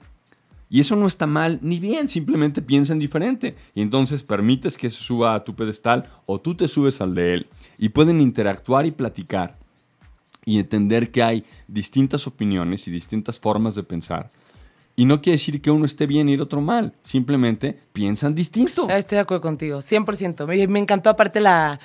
Y 0.68 0.80
eso 0.80 0.96
no 0.96 1.06
está 1.06 1.26
mal 1.26 1.58
ni 1.62 1.78
bien, 1.78 2.08
simplemente 2.08 2.62
piensan 2.62 2.98
diferente. 2.98 3.54
Y 3.74 3.82
entonces 3.82 4.22
permites 4.22 4.76
que 4.76 4.90
se 4.90 4.96
suba 5.04 5.34
a 5.34 5.44
tu 5.44 5.54
pedestal 5.54 6.08
o 6.26 6.40
tú 6.40 6.56
te 6.56 6.66
subes 6.66 7.00
al 7.00 7.14
de 7.14 7.34
él. 7.34 7.46
Y 7.78 7.90
pueden 7.90 8.20
interactuar 8.20 8.86
y 8.86 8.90
platicar 8.90 9.58
y 10.44 10.58
entender 10.58 11.10
que 11.10 11.22
hay 11.22 11.44
distintas 11.68 12.26
opiniones 12.26 12.86
y 12.88 12.90
distintas 12.90 13.38
formas 13.38 13.74
de 13.74 13.82
pensar. 13.82 14.30
Y 14.94 15.04
no 15.06 15.22
quiere 15.22 15.38
decir 15.38 15.62
que 15.62 15.70
uno 15.70 15.86
esté 15.86 16.06
bien 16.06 16.28
y 16.28 16.34
el 16.34 16.40
otro 16.40 16.60
mal. 16.60 16.92
Simplemente 17.02 17.78
piensan 17.92 18.34
distinto. 18.34 18.88
Estoy 18.90 19.16
de 19.16 19.22
acuerdo 19.22 19.40
contigo, 19.40 19.78
100%. 19.78 20.46
Me, 20.46 20.66
me 20.66 20.78
encantó 20.78 21.08
aparte 21.08 21.40
la, 21.40 21.80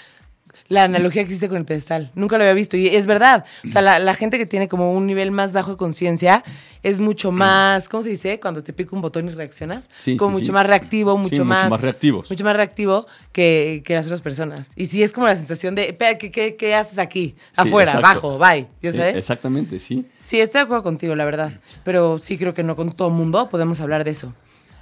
la 0.68 0.84
analogía 0.84 1.22
que 1.22 1.28
existe 1.28 1.48
con 1.48 1.58
el 1.58 1.66
pedestal. 1.66 2.12
Nunca 2.16 2.38
lo 2.38 2.44
había 2.44 2.54
visto 2.54 2.78
y 2.78 2.88
es 2.88 3.06
verdad. 3.06 3.46
O 3.66 3.68
sea, 3.68 3.82
la, 3.82 4.00
la 4.00 4.14
gente 4.14 4.38
que 4.38 4.46
tiene 4.46 4.68
como 4.68 4.94
un 4.94 5.08
nivel 5.08 5.32
más 5.32 5.54
bajo 5.54 5.72
de 5.72 5.78
conciencia 5.78 6.44
es 6.84 7.00
mucho 7.00 7.32
más, 7.32 7.90
¿cómo 7.90 8.04
se 8.04 8.10
dice? 8.10 8.40
Cuando 8.40 8.64
te 8.64 8.74
pica 8.74 8.96
un 8.96 9.02
botón 9.02 9.28
y 9.28 9.32
reaccionas. 9.32 9.90
Sí, 10.00 10.16
como 10.18 10.32
sí, 10.32 10.34
mucho 10.36 10.46
sí. 10.48 10.52
más 10.54 10.66
reactivo, 10.66 11.14
Sí, 11.16 11.20
mucho, 11.22 11.46
más, 11.46 11.82
reactivos. 11.82 12.30
mucho 12.30 12.44
más 12.44 12.56
reactivo 12.56 13.08
que, 13.32 13.82
que 13.86 13.94
las 13.96 14.06
otras 14.06 14.22
personas. 14.22 14.72
Y 14.76 14.86
sí 14.86 15.04
es 15.04 15.12
como 15.14 15.28
la 15.28 15.36
sensación 15.36 15.76
de, 15.76 15.96
¿qué, 16.20 16.32
qué, 16.32 16.56
qué 16.56 16.76
haces 16.76 17.00
aquí? 17.00 17.36
Afuera, 17.56 17.94
abajo, 17.94 18.38
bye. 18.38 18.68
¿Ya 18.82 18.92
sabes? 18.92 19.16
Exactamente, 19.18 19.80
sí. 19.80 20.06
Sí, 20.24 20.40
estoy 20.40 20.60
de 20.60 20.64
acuerdo 20.66 20.84
contigo, 20.84 21.16
la 21.16 21.26
verdad. 21.26 21.52
Pero 21.84 22.18
sí 22.20 22.38
creo 22.38 22.54
que 22.54 22.64
no 22.64 22.76
con 22.76 22.92
todo 22.92 23.10
mundo 23.10 23.50
podemos 23.50 23.80
hablar 23.80 24.04
de 24.04 24.12
eso. 24.12 24.34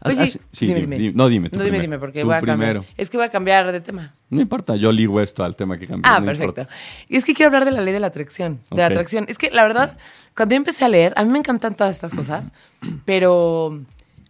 Oye, 0.05 0.27
sí, 0.27 0.39
dime, 0.67 0.97
dime. 0.97 1.11
No, 1.13 1.27
dime 1.27 1.49
tú 1.49 1.57
No, 1.57 1.63
dime, 1.63 1.77
primero. 1.79 1.81
dime, 1.81 1.99
porque 1.99 2.21
Tú 2.21 2.27
voy 2.27 2.35
a 2.35 2.41
cambiar. 2.41 2.83
Es 2.97 3.09
que 3.09 3.17
voy 3.17 3.25
a 3.25 3.29
cambiar 3.29 3.71
de 3.71 3.81
tema. 3.81 4.13
No 4.29 4.41
importa, 4.41 4.75
yo 4.75 4.91
ligo 4.91 5.19
esto 5.21 5.43
al 5.43 5.55
tema 5.55 5.77
que 5.77 5.87
cambié. 5.87 6.09
Ah, 6.11 6.19
no 6.19 6.25
perfecto. 6.27 6.61
importa. 6.61 6.75
Y 7.09 7.15
es 7.17 7.25
que 7.25 7.33
quiero 7.33 7.47
hablar 7.47 7.65
de 7.65 7.71
la 7.71 7.81
ley 7.81 7.93
de 7.93 7.99
la 7.99 8.07
atracción. 8.07 8.59
De 8.71 8.77
la 8.77 8.87
atracción. 8.87 9.25
Es 9.27 9.37
que 9.37 9.49
la 9.51 9.63
verdad, 9.63 9.97
cuando 10.35 10.53
yo 10.53 10.57
empecé 10.57 10.85
a 10.85 10.89
leer, 10.89 11.13
a 11.15 11.23
mí 11.23 11.31
me 11.31 11.39
encantan 11.39 11.75
todas 11.75 11.95
estas 11.95 12.13
cosas, 12.13 12.53
pero 13.05 13.81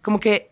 como 0.02 0.18
que 0.20 0.48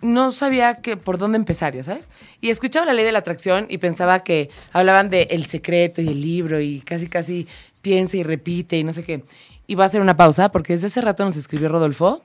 no 0.00 0.30
sabía 0.30 0.76
que, 0.76 0.96
por 0.96 1.18
dónde 1.18 1.36
empezar, 1.36 1.74
¿ya 1.74 1.82
sabes? 1.82 2.08
Y 2.40 2.50
escuchaba 2.50 2.86
la 2.86 2.92
ley 2.92 3.04
de 3.04 3.12
la 3.12 3.20
atracción 3.20 3.66
y 3.68 3.78
pensaba 3.78 4.20
que 4.24 4.50
hablaban 4.72 5.10
de 5.10 5.22
el 5.30 5.44
secreto 5.44 6.02
y 6.02 6.08
el 6.08 6.20
libro 6.20 6.60
y 6.60 6.80
casi, 6.80 7.08
casi 7.08 7.46
piensa 7.82 8.16
y 8.16 8.22
repite 8.22 8.78
y 8.78 8.84
no 8.84 8.92
sé 8.92 9.04
qué. 9.04 9.22
Y 9.66 9.74
voy 9.74 9.82
a 9.82 9.86
hacer 9.86 10.00
una 10.00 10.16
pausa 10.16 10.50
porque 10.52 10.74
desde 10.74 10.86
hace 10.88 11.00
rato 11.00 11.24
nos 11.24 11.36
escribió 11.36 11.68
Rodolfo 11.68 12.22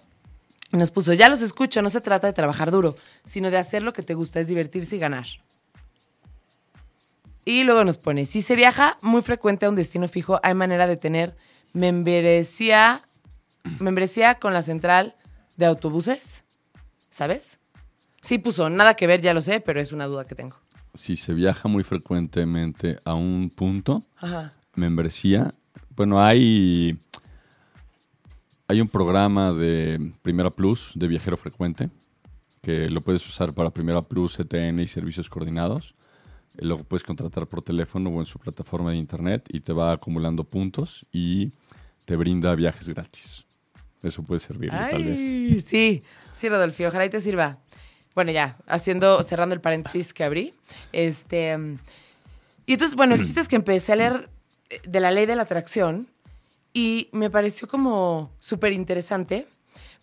nos 0.72 0.92
puso, 0.92 1.14
ya 1.14 1.30
los 1.30 1.42
escucho, 1.42 1.82
no 1.82 1.90
se 1.90 2.02
trata 2.02 2.28
de 2.28 2.34
trabajar 2.34 2.72
duro, 2.72 2.96
sino 3.26 3.52
de 3.52 3.58
hacer 3.58 3.84
lo 3.84 3.94
que 3.94 4.04
te 4.04 4.14
gusta, 4.14 4.40
es 4.40 4.48
divertirse 4.48 4.96
y 4.96 5.00
ganar. 5.00 5.26
Y 7.44 7.64
luego 7.64 7.84
nos 7.84 7.98
pone, 7.98 8.26
si 8.26 8.42
se 8.42 8.56
viaja 8.56 8.98
muy 9.02 9.22
frecuente 9.22 9.66
a 9.66 9.70
un 9.70 9.76
destino 9.76 10.08
fijo, 10.08 10.40
hay 10.44 10.54
manera 10.54 10.88
de 10.88 10.98
tener 10.98 11.36
membresía, 11.74 13.02
membresía 13.80 14.36
con 14.36 14.54
la 14.54 14.62
central 14.62 15.16
de 15.58 15.66
autobuses, 15.66 16.44
¿sabes? 17.10 17.58
Sí 18.22 18.38
puso, 18.38 18.70
nada 18.70 18.94
que 18.94 19.08
ver, 19.08 19.22
ya 19.22 19.34
lo 19.34 19.42
sé, 19.42 19.60
pero 19.60 19.82
es 19.82 19.92
una 19.92 20.06
duda 20.06 20.26
que 20.26 20.36
tengo. 20.36 20.56
Si 20.94 21.16
se 21.16 21.34
viaja 21.34 21.68
muy 21.68 21.84
frecuentemente 21.84 23.00
a 23.06 23.16
un 23.16 23.50
punto, 23.50 24.04
Ajá. 24.18 24.54
membresía. 24.76 25.54
Bueno, 25.96 26.22
hay, 26.22 27.00
hay 28.72 28.80
un 28.80 28.88
programa 28.88 29.52
de 29.52 30.14
Primera 30.22 30.50
Plus 30.50 30.94
de 30.96 31.10
viajero 31.10 31.36
frecuente 31.36 31.90
que 32.62 32.90
lo 32.90 33.02
puedes 33.02 33.28
usar 33.28 33.52
para 33.54 33.70
Primera 33.70 34.02
Plus, 34.02 34.38
CTN 34.38 34.80
y 34.80 34.88
servicios 34.88 35.30
coordinados. 35.30 35.94
Eh, 36.58 36.64
Lo 36.64 36.78
puedes 36.78 37.04
contratar 37.04 37.48
por 37.48 37.62
teléfono 37.62 38.10
o 38.12 38.20
en 38.22 38.26
su 38.26 38.40
plataforma 38.40 38.92
de 38.92 38.98
internet 38.98 39.44
y 39.50 39.60
te 39.60 39.74
va 39.74 39.92
acumulando 39.92 40.46
puntos 40.46 41.06
y 41.12 41.52
te 42.06 42.16
brinda 42.16 42.56
viajes 42.56 42.88
gratis. 42.88 43.46
Eso 44.02 44.24
puede 44.24 44.40
servirle 44.40 44.78
tal 44.90 45.04
vez. 45.04 45.20
Ay, 45.20 45.60
sí, 45.60 46.04
sí, 46.34 46.48
Rodolfo, 46.48 46.86
ojalá 46.86 47.06
y 47.06 47.10
te 47.10 47.20
sirva. 47.20 47.58
Bueno, 48.16 48.32
ya, 48.32 48.56
haciendo, 48.68 49.22
cerrando 49.22 49.54
el 49.54 49.60
paréntesis 49.60 50.14
que 50.14 50.24
abrí. 50.24 50.54
Este, 50.94 51.58
mm, 51.58 51.78
y 52.68 52.74
entonces, 52.74 52.96
bueno, 52.96 53.16
el 53.16 53.22
chiste 53.22 53.42
es 53.42 53.50
que 53.50 53.58
empecé 53.58 53.92
a 53.92 53.96
leer 53.98 54.30
eh, 54.70 54.80
de 54.88 55.02
la 55.02 55.12
ley 55.12 55.26
de 55.26 55.36
la 55.36 55.42
atracción 55.44 56.08
y 56.74 57.10
me 57.12 57.30
pareció 57.30 57.68
como 57.68 58.36
súper 58.40 58.74
interesante 58.74 59.48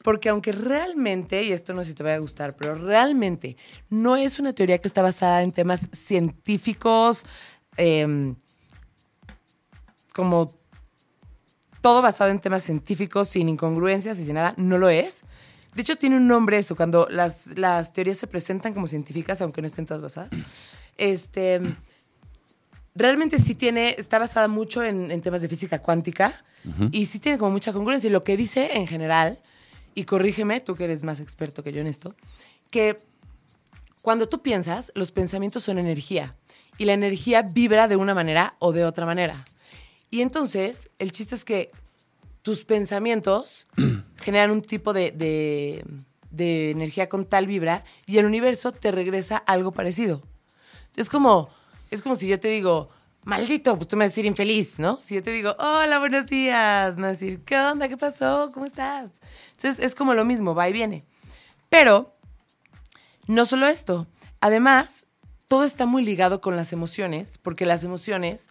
porque 0.02 0.28
aunque 0.28 0.52
realmente, 0.52 1.42
y 1.42 1.52
esto 1.52 1.74
no 1.74 1.82
sé 1.82 1.90
si 1.90 1.94
te 1.94 2.04
va 2.04 2.14
a 2.14 2.18
gustar, 2.18 2.56
pero 2.56 2.74
realmente 2.76 3.56
no 3.90 4.16
es 4.16 4.38
una 4.38 4.52
teoría 4.52 4.78
que 4.78 4.88
está 4.88 5.02
basada 5.02 5.42
en 5.42 5.52
temas 5.52 5.88
científicos, 5.92 7.24
em, 7.76 8.36
como 10.14 10.54
todo 11.80 12.02
basado 12.02 12.30
en 12.30 12.40
temas 12.40 12.62
científicos, 12.62 13.28
sin 13.28 13.48
incongruencias 13.48 14.18
y 14.18 14.24
sin 14.24 14.34
nada, 14.34 14.54
no 14.56 14.78
lo 14.78 14.88
es. 14.88 15.24
De 15.74 15.82
hecho, 15.82 15.96
tiene 15.96 16.16
un 16.16 16.26
nombre 16.26 16.58
eso, 16.58 16.76
cuando 16.76 17.06
las, 17.10 17.58
las 17.58 17.92
teorías 17.92 18.18
se 18.18 18.26
presentan 18.26 18.74
como 18.74 18.86
científicas, 18.86 19.40
aunque 19.42 19.60
no 19.60 19.66
estén 19.66 19.86
todas 19.86 20.02
basadas. 20.02 20.30
Este, 20.96 21.60
realmente 22.98 23.38
sí 23.38 23.54
tiene, 23.54 23.94
está 23.98 24.18
basada 24.18 24.48
mucho 24.48 24.82
en, 24.82 25.10
en 25.10 25.20
temas 25.22 25.40
de 25.42 25.48
física 25.48 25.80
cuántica 25.80 26.32
y 26.92 27.06
sí 27.06 27.18
tiene 27.18 27.38
como 27.38 27.52
mucha 27.52 27.72
congruencia. 27.72 28.08
Y 28.08 28.12
lo 28.12 28.24
que 28.24 28.36
dice 28.36 28.76
en 28.76 28.86
general, 28.86 29.38
y 29.94 30.04
corrígeme, 30.04 30.60
tú 30.60 30.74
que 30.76 30.84
eres 30.84 31.02
más 31.04 31.20
experto 31.20 31.62
que 31.62 31.72
yo 31.72 31.80
en 31.80 31.86
esto, 31.86 32.14
que 32.70 32.98
cuando 34.02 34.28
tú 34.28 34.42
piensas, 34.42 34.92
los 34.94 35.10
pensamientos 35.12 35.62
son 35.62 35.78
energía 35.78 36.34
y 36.76 36.84
la 36.84 36.92
energía 36.92 37.42
vibra 37.42 37.88
de 37.88 37.96
una 37.96 38.14
manera 38.14 38.54
o 38.58 38.72
de 38.72 38.84
otra 38.84 39.06
manera. 39.06 39.44
Y 40.10 40.20
entonces, 40.22 40.90
el 40.98 41.12
chiste 41.12 41.34
es 41.34 41.44
que 41.44 41.70
tus 42.42 42.64
pensamientos 42.64 43.66
generan 44.16 44.50
un 44.50 44.62
tipo 44.62 44.92
de, 44.92 45.10
de- 45.12 45.84
de 46.30 46.70
energía 46.70 47.08
con 47.08 47.24
tal 47.24 47.46
vibra 47.46 47.84
y 48.06 48.18
el 48.18 48.26
universo 48.26 48.72
te 48.72 48.90
regresa 48.92 49.38
algo 49.38 49.72
parecido. 49.72 50.22
Es 50.96 51.08
como, 51.08 51.48
es 51.90 52.02
como 52.02 52.14
si 52.14 52.28
yo 52.28 52.38
te 52.38 52.48
digo, 52.48 52.90
maldito, 53.24 53.76
pues 53.76 53.88
tú 53.88 53.96
me 53.96 54.04
vas 54.04 54.12
decir 54.12 54.26
infeliz, 54.26 54.78
¿no? 54.78 54.98
Si 55.02 55.14
yo 55.14 55.22
te 55.22 55.30
digo, 55.30 55.54
hola, 55.58 55.98
buenos 55.98 56.26
días, 56.28 56.96
me 56.96 57.02
vas 57.02 57.08
a 57.08 57.12
decir, 57.12 57.44
¿qué 57.44 57.58
onda? 57.58 57.88
¿Qué 57.88 57.96
pasó? 57.96 58.50
¿Cómo 58.52 58.66
estás? 58.66 59.20
Entonces 59.52 59.84
es 59.84 59.94
como 59.94 60.14
lo 60.14 60.24
mismo, 60.24 60.54
va 60.54 60.68
y 60.68 60.72
viene. 60.72 61.04
Pero 61.68 62.16
no 63.26 63.44
solo 63.44 63.66
esto, 63.66 64.06
además, 64.40 65.04
todo 65.46 65.64
está 65.64 65.86
muy 65.86 66.04
ligado 66.04 66.40
con 66.40 66.56
las 66.56 66.72
emociones, 66.72 67.38
porque 67.38 67.66
las 67.66 67.84
emociones 67.84 68.48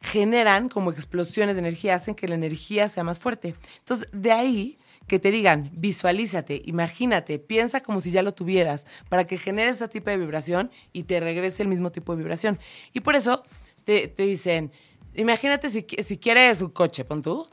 generan 0.00 0.68
como 0.68 0.92
explosiones 0.92 1.56
de 1.56 1.60
energía, 1.60 1.94
hacen 1.94 2.14
que 2.14 2.28
la 2.28 2.34
energía 2.34 2.88
sea 2.88 3.02
más 3.02 3.18
fuerte. 3.18 3.54
Entonces, 3.78 4.08
de 4.12 4.32
ahí 4.32 4.78
que 5.06 5.18
te 5.18 5.30
digan, 5.30 5.70
visualízate, 5.72 6.62
imagínate, 6.64 7.38
piensa 7.38 7.80
como 7.80 8.00
si 8.00 8.10
ya 8.10 8.22
lo 8.22 8.34
tuvieras, 8.34 8.86
para 9.08 9.24
que 9.24 9.38
generes 9.38 9.76
ese 9.76 9.88
tipo 9.88 10.10
de 10.10 10.18
vibración 10.18 10.70
y 10.92 11.04
te 11.04 11.20
regrese 11.20 11.62
el 11.62 11.68
mismo 11.68 11.92
tipo 11.92 12.12
de 12.12 12.18
vibración. 12.18 12.58
Y 12.92 13.00
por 13.00 13.14
eso 13.14 13.44
te, 13.84 14.08
te 14.08 14.24
dicen, 14.24 14.72
imagínate 15.14 15.70
si, 15.70 15.86
si 16.02 16.18
quieres 16.18 16.60
un 16.60 16.70
coche, 16.70 17.04
pon 17.04 17.22
tú, 17.22 17.48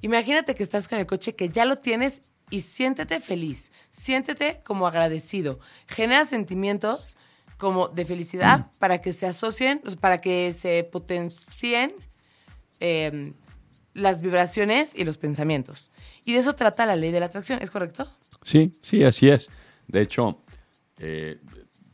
imagínate 0.00 0.54
que 0.54 0.62
estás 0.62 0.88
con 0.88 0.98
el 0.98 1.06
coche, 1.06 1.34
que 1.34 1.48
ya 1.48 1.64
lo 1.64 1.76
tienes 1.76 2.22
y 2.50 2.60
siéntete 2.60 3.18
feliz, 3.18 3.72
siéntete 3.90 4.60
como 4.64 4.86
agradecido, 4.86 5.58
genera 5.88 6.24
sentimientos 6.24 7.16
como 7.56 7.88
de 7.88 8.04
felicidad 8.04 8.70
para 8.78 9.00
que 9.00 9.12
se 9.12 9.26
asocien, 9.26 9.80
para 10.00 10.18
que 10.18 10.52
se 10.52 10.84
potencien 10.84 11.92
eh, 12.80 13.32
las 13.94 14.22
vibraciones 14.22 14.94
y 14.96 15.04
los 15.04 15.18
pensamientos. 15.18 15.90
Y 16.24 16.32
de 16.32 16.38
eso 16.38 16.54
trata 16.54 16.86
la 16.86 16.96
ley 16.96 17.10
de 17.10 17.20
la 17.20 17.26
atracción, 17.26 17.58
¿es 17.62 17.70
correcto? 17.70 18.06
Sí, 18.42 18.72
sí, 18.82 19.04
así 19.04 19.28
es. 19.28 19.48
De 19.86 20.00
hecho, 20.00 20.40
eh, 20.98 21.38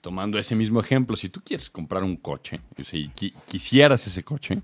tomando 0.01 0.39
ese 0.39 0.55
mismo 0.55 0.81
ejemplo, 0.81 1.17
si 1.17 1.29
tú 1.29 1.41
quieres 1.45 1.69
comprar 1.71 2.05
un 2.05 2.17
coche, 2.17 2.61
y 2.77 2.83
qui- 3.11 3.35
quisieras 3.47 4.07
ese 4.07 4.23
coche, 4.23 4.63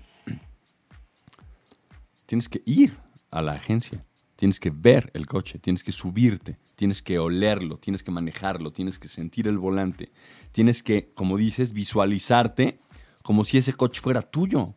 tienes 2.25 2.49
que 2.49 2.61
ir 2.65 2.97
a 3.31 3.41
la 3.41 3.53
agencia, 3.53 4.03
tienes 4.35 4.59
que 4.59 4.69
ver 4.69 5.11
el 5.13 5.27
coche, 5.27 5.59
tienes 5.59 5.83
que 5.83 5.91
subirte, 5.91 6.57
tienes 6.75 7.01
que 7.01 7.19
olerlo, 7.19 7.77
tienes 7.77 8.03
que 8.03 8.11
manejarlo, 8.11 8.71
tienes 8.71 8.97
que 8.99 9.07
sentir 9.07 9.47
el 9.47 9.57
volante, 9.57 10.11
tienes 10.51 10.81
que, 10.83 11.11
como 11.13 11.37
dices, 11.37 11.73
visualizarte 11.73 12.79
como 13.23 13.43
si 13.43 13.57
ese 13.57 13.73
coche 13.73 14.01
fuera 14.01 14.21
tuyo. 14.21 14.75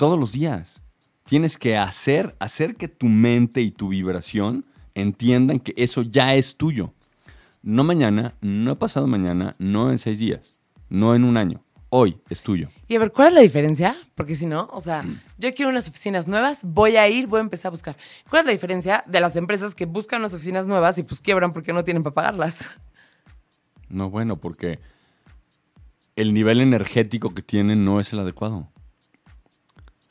Todos 0.00 0.18
los 0.18 0.32
días. 0.32 0.80
Tienes 1.26 1.58
que 1.58 1.76
hacer, 1.76 2.34
hacer 2.38 2.76
que 2.76 2.88
tu 2.88 3.04
mente 3.04 3.60
y 3.60 3.70
tu 3.70 3.90
vibración 3.90 4.64
entiendan 4.94 5.60
que 5.60 5.74
eso 5.76 6.00
ya 6.00 6.34
es 6.36 6.56
tuyo. 6.56 6.94
No 7.62 7.84
mañana, 7.84 8.34
no 8.40 8.78
pasado 8.78 9.06
mañana, 9.06 9.56
no 9.58 9.90
en 9.90 9.98
seis 9.98 10.18
días, 10.18 10.54
no 10.88 11.14
en 11.14 11.22
un 11.22 11.36
año. 11.36 11.62
Hoy 11.90 12.18
es 12.30 12.40
tuyo. 12.40 12.70
Y 12.88 12.96
a 12.96 12.98
ver, 12.98 13.12
¿cuál 13.12 13.28
es 13.28 13.34
la 13.34 13.40
diferencia? 13.42 13.94
Porque 14.14 14.36
si 14.36 14.46
no, 14.46 14.70
o 14.72 14.80
sea, 14.80 15.04
yo 15.36 15.52
quiero 15.52 15.70
unas 15.70 15.86
oficinas 15.90 16.26
nuevas, 16.28 16.60
voy 16.64 16.96
a 16.96 17.06
ir, 17.06 17.26
voy 17.26 17.40
a 17.40 17.42
empezar 17.42 17.68
a 17.68 17.72
buscar. 17.72 17.94
¿Cuál 18.30 18.40
es 18.40 18.46
la 18.46 18.52
diferencia 18.52 19.04
de 19.06 19.20
las 19.20 19.36
empresas 19.36 19.74
que 19.74 19.84
buscan 19.84 20.20
unas 20.20 20.32
oficinas 20.32 20.66
nuevas 20.66 20.96
y 20.96 21.02
pues 21.02 21.20
quiebran 21.20 21.52
porque 21.52 21.74
no 21.74 21.84
tienen 21.84 22.02
para 22.02 22.14
pagarlas? 22.14 22.70
No, 23.90 24.08
bueno, 24.08 24.38
porque 24.38 24.78
el 26.16 26.32
nivel 26.32 26.62
energético 26.62 27.34
que 27.34 27.42
tienen 27.42 27.84
no 27.84 28.00
es 28.00 28.14
el 28.14 28.20
adecuado. 28.20 28.66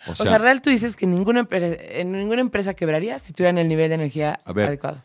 O 0.07 0.11
O 0.11 0.15
sea, 0.15 0.37
real 0.37 0.61
tú 0.61 0.69
dices 0.69 0.95
que 0.95 1.05
ninguna, 1.05 1.47
en 1.51 2.11
ninguna 2.11 2.41
empresa 2.41 2.73
quebraría 2.73 3.19
si 3.19 3.33
tuvieran 3.33 3.57
el 3.57 3.67
nivel 3.67 3.89
de 3.89 3.95
energía 3.95 4.39
A 4.45 4.53
ver. 4.53 4.67
adecuado. 4.67 5.01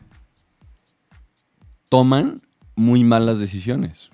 toman 1.89 2.41
muy 2.75 3.03
malas 3.03 3.39
decisiones. 3.39 4.09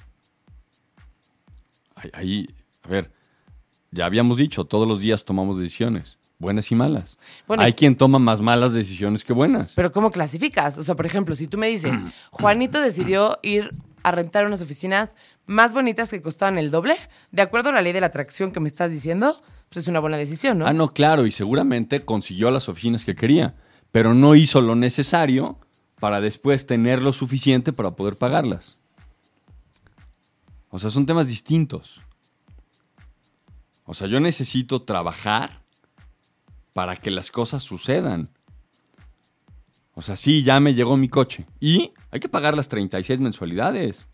Ahí- 1.96 2.10
Ahí, 2.14 2.50
a 2.84 2.88
ver, 2.88 3.12
ya 3.92 4.06
habíamos 4.06 4.38
dicho, 4.38 4.66
todos 4.66 4.88
los 4.88 5.02
días 5.02 5.24
tomamos 5.26 5.60
decisiones, 5.60 6.18
buenas 6.40 6.72
y 6.72 6.76
malas. 6.76 7.18
Bueno, 7.48 7.64
Hay 7.64 7.74
quien 7.74 7.96
toma 7.96 8.20
más 8.20 8.42
malas 8.42 8.74
decisiones 8.74 9.24
que 9.24 9.34
buenas. 9.34 9.74
Pero 9.76 9.92
¿cómo 9.92 10.12
clasificas? 10.12 10.78
O 10.78 10.84
sea, 10.84 10.96
por 10.96 11.06
ejemplo, 11.06 11.36
si 11.36 11.48
tú 11.48 11.58
me 11.58 11.68
dices, 11.68 11.92
Juanito 12.32 12.80
decidió 12.82 13.38
ir 13.44 13.72
a 14.04 14.12
rentar 14.12 14.46
unas 14.46 14.62
oficinas 14.62 15.16
más 15.46 15.74
bonitas 15.74 16.12
que 16.12 16.22
costaban 16.22 16.58
el 16.58 16.72
doble, 16.72 16.96
de 17.32 17.42
acuerdo 17.42 17.70
a 17.70 17.74
la 17.74 17.82
ley 17.82 17.94
de 17.94 18.02
la 18.02 18.08
atracción 18.08 18.52
que 18.52 18.60
me 18.60 18.68
estás 18.68 18.92
diciendo, 18.92 19.42
pues 19.70 19.86
es 19.86 19.88
una 19.88 20.00
buena 20.00 20.18
decisión, 20.18 20.60
¿no? 20.60 20.68
Ah, 20.68 20.74
no, 20.74 20.94
claro, 20.94 21.26
y 21.26 21.32
seguramente 21.32 22.04
consiguió 22.04 22.52
las 22.52 22.70
oficinas 22.70 23.06
que 23.06 23.16
quería, 23.16 23.56
pero 23.92 24.14
no 24.14 24.36
hizo 24.36 24.62
lo 24.62 24.76
necesario 24.76 25.60
para 26.00 26.20
después 26.20 26.66
tener 26.66 27.02
lo 27.02 27.14
suficiente 27.14 27.74
para 27.74 27.92
poder 27.92 28.18
pagarlas. 28.18 28.78
O 30.70 30.80
sea, 30.80 30.90
son 30.90 31.06
temas 31.06 31.28
distintos. 31.28 32.02
O 33.86 33.94
sea, 33.94 34.08
yo 34.08 34.20
necesito 34.20 34.82
trabajar 34.82 35.62
para 36.74 36.96
que 36.96 37.12
las 37.12 37.30
cosas 37.30 37.62
sucedan. 37.62 38.30
O 39.94 40.02
sea, 40.02 40.16
sí, 40.16 40.44
ya 40.44 40.60
me 40.60 40.74
llegó 40.74 40.98
mi 40.98 41.10
coche. 41.10 41.46
Y 41.60 41.92
hay 42.12 42.20
que 42.20 42.30
pagar 42.30 42.56
las 42.56 42.70
36 42.70 43.20
mensualidades. 43.20 44.08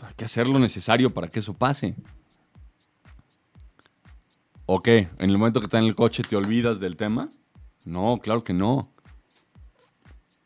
Hay 0.00 0.14
que 0.14 0.24
hacer 0.24 0.46
lo 0.46 0.58
necesario 0.58 1.12
para 1.12 1.28
que 1.28 1.40
eso 1.40 1.54
pase. 1.54 1.96
¿O 4.66 4.80
qué? 4.80 5.08
¿En 5.18 5.30
el 5.30 5.38
momento 5.38 5.60
que 5.60 5.66
estás 5.66 5.80
en 5.80 5.88
el 5.88 5.94
coche 5.94 6.22
te 6.22 6.36
olvidas 6.36 6.78
del 6.78 6.96
tema? 6.96 7.30
No, 7.84 8.18
claro 8.22 8.44
que 8.44 8.52
no. 8.52 8.92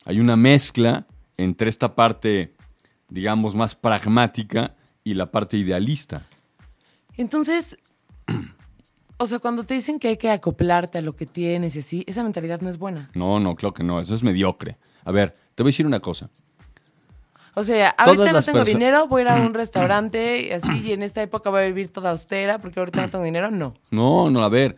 Hay 0.05 0.21
una 0.21 0.37
mezcla 0.37 1.07
entre 1.37 1.69
esta 1.69 1.95
parte, 1.95 2.55
digamos, 3.09 3.55
más 3.55 3.75
pragmática 3.75 4.77
y 5.05 5.15
la 5.15 5.31
parte 5.31 5.57
idealista. 5.57 6.27
Entonces, 7.17 7.79
o 9.19 9.27
sea, 9.27 9.39
cuando 9.39 9.65
te 9.65 9.75
dicen 9.75 9.99
que 9.99 10.09
hay 10.09 10.17
que 10.17 10.31
acoplarte 10.31 10.99
a 10.99 11.03
lo 11.03 11.15
que 11.15 11.27
tienes 11.27 11.77
y 11.77 11.81
así, 11.81 12.05
esa 12.07 12.23
mentalidad 12.23 12.61
no 12.61 12.71
es 12.71 12.79
buena. 12.79 13.11
No, 13.15 13.39
no, 13.41 13.55
claro 13.55 13.73
que 13.73 13.85
no. 13.85 14.01
Eso 14.01 14.15
es 14.15 14.23
mediocre. 14.23 14.77
A 15.05 15.13
ver, 15.13 15.35
te 15.55 15.63
voy 15.63 15.71
a 15.71 15.73
decir 15.73 15.87
una 15.87 16.01
cosa. 16.01 16.31
O 17.55 17.63
sea, 17.63 17.91
ahorita 17.91 18.33
no 18.33 18.43
tengo 18.43 18.65
dinero, 18.65 19.07
voy 19.09 19.23
a 19.23 19.25
ir 19.25 19.31
a 19.31 19.35
un 19.37 19.55
restaurante 19.55 20.49
y 20.49 20.53
así, 20.53 20.81
y 20.81 20.93
en 20.93 21.03
esta 21.03 21.23
época 21.23 21.51
voy 21.51 21.63
a 21.63 21.67
vivir 21.67 21.93
toda 21.93 22.11
austera 22.11 22.59
porque 22.61 22.81
ahorita 22.81 23.03
no 23.03 23.11
tengo 23.11 23.25
dinero, 23.25 23.51
no. 23.51 23.75
No, 23.91 24.31
no, 24.31 24.43
a 24.43 24.49
ver. 24.49 24.77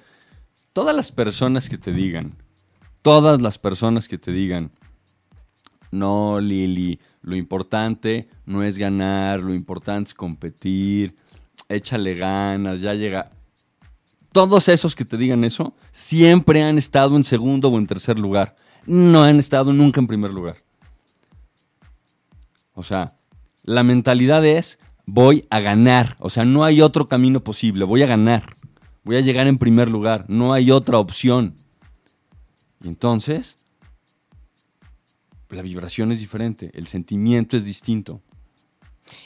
Todas 0.73 0.95
las 0.95 1.13
personas 1.13 1.69
que 1.69 1.79
te 1.79 1.93
digan, 1.93 2.35
todas 3.03 3.41
las 3.41 3.59
personas 3.59 4.09
que 4.09 4.19
te 4.19 4.33
digan, 4.33 4.73
no, 5.93 6.41
Lili, 6.41 6.99
lo 7.23 7.37
importante 7.37 8.29
no 8.45 8.65
es 8.65 8.77
ganar, 8.77 9.39
lo 9.41 9.55
importante 9.55 10.09
es 10.09 10.15
competir, 10.15 11.15
échale 11.69 12.17
ganas, 12.17 12.81
ya 12.81 12.95
llega. 12.95 13.31
Todos 14.35 14.69
esos 14.69 14.97
que 14.97 15.05
te 15.05 15.17
digan 15.17 15.45
eso 15.45 15.77
siempre 15.93 16.61
han 16.65 16.77
estado 16.77 17.17
en 17.17 17.23
segundo 17.23 17.69
o 17.69 17.79
en 17.79 17.87
tercer 17.87 18.19
lugar. 18.19 18.57
No 18.85 19.23
han 19.23 19.39
estado 19.39 19.73
nunca 19.73 20.01
en 20.01 20.09
primer 20.09 20.33
lugar. 20.33 20.57
O 22.73 22.83
sea, 22.83 23.17
la 23.63 23.85
mentalidad 23.85 24.45
es 24.45 24.81
voy 25.07 25.47
a 25.51 25.61
ganar. 25.61 26.17
O 26.19 26.31
sea, 26.31 26.45
no 26.45 26.65
hay 26.65 26.81
otro 26.81 27.07
camino 27.07 27.45
posible. 27.45 27.85
Voy 27.85 28.03
a 28.03 28.07
ganar. 28.07 28.57
Voy 29.05 29.15
a 29.15 29.21
llegar 29.21 29.47
en 29.47 29.57
primer 29.57 29.89
lugar. 29.89 30.25
No 30.27 30.53
hay 30.53 30.73
otra 30.73 30.99
opción. 30.99 31.55
Y 32.83 32.89
entonces, 32.89 33.57
la 35.49 35.63
vibración 35.63 36.11
es 36.11 36.19
diferente. 36.19 36.73
El 36.75 36.89
sentimiento 36.89 37.57
es 37.57 37.65
distinto. 37.65 38.21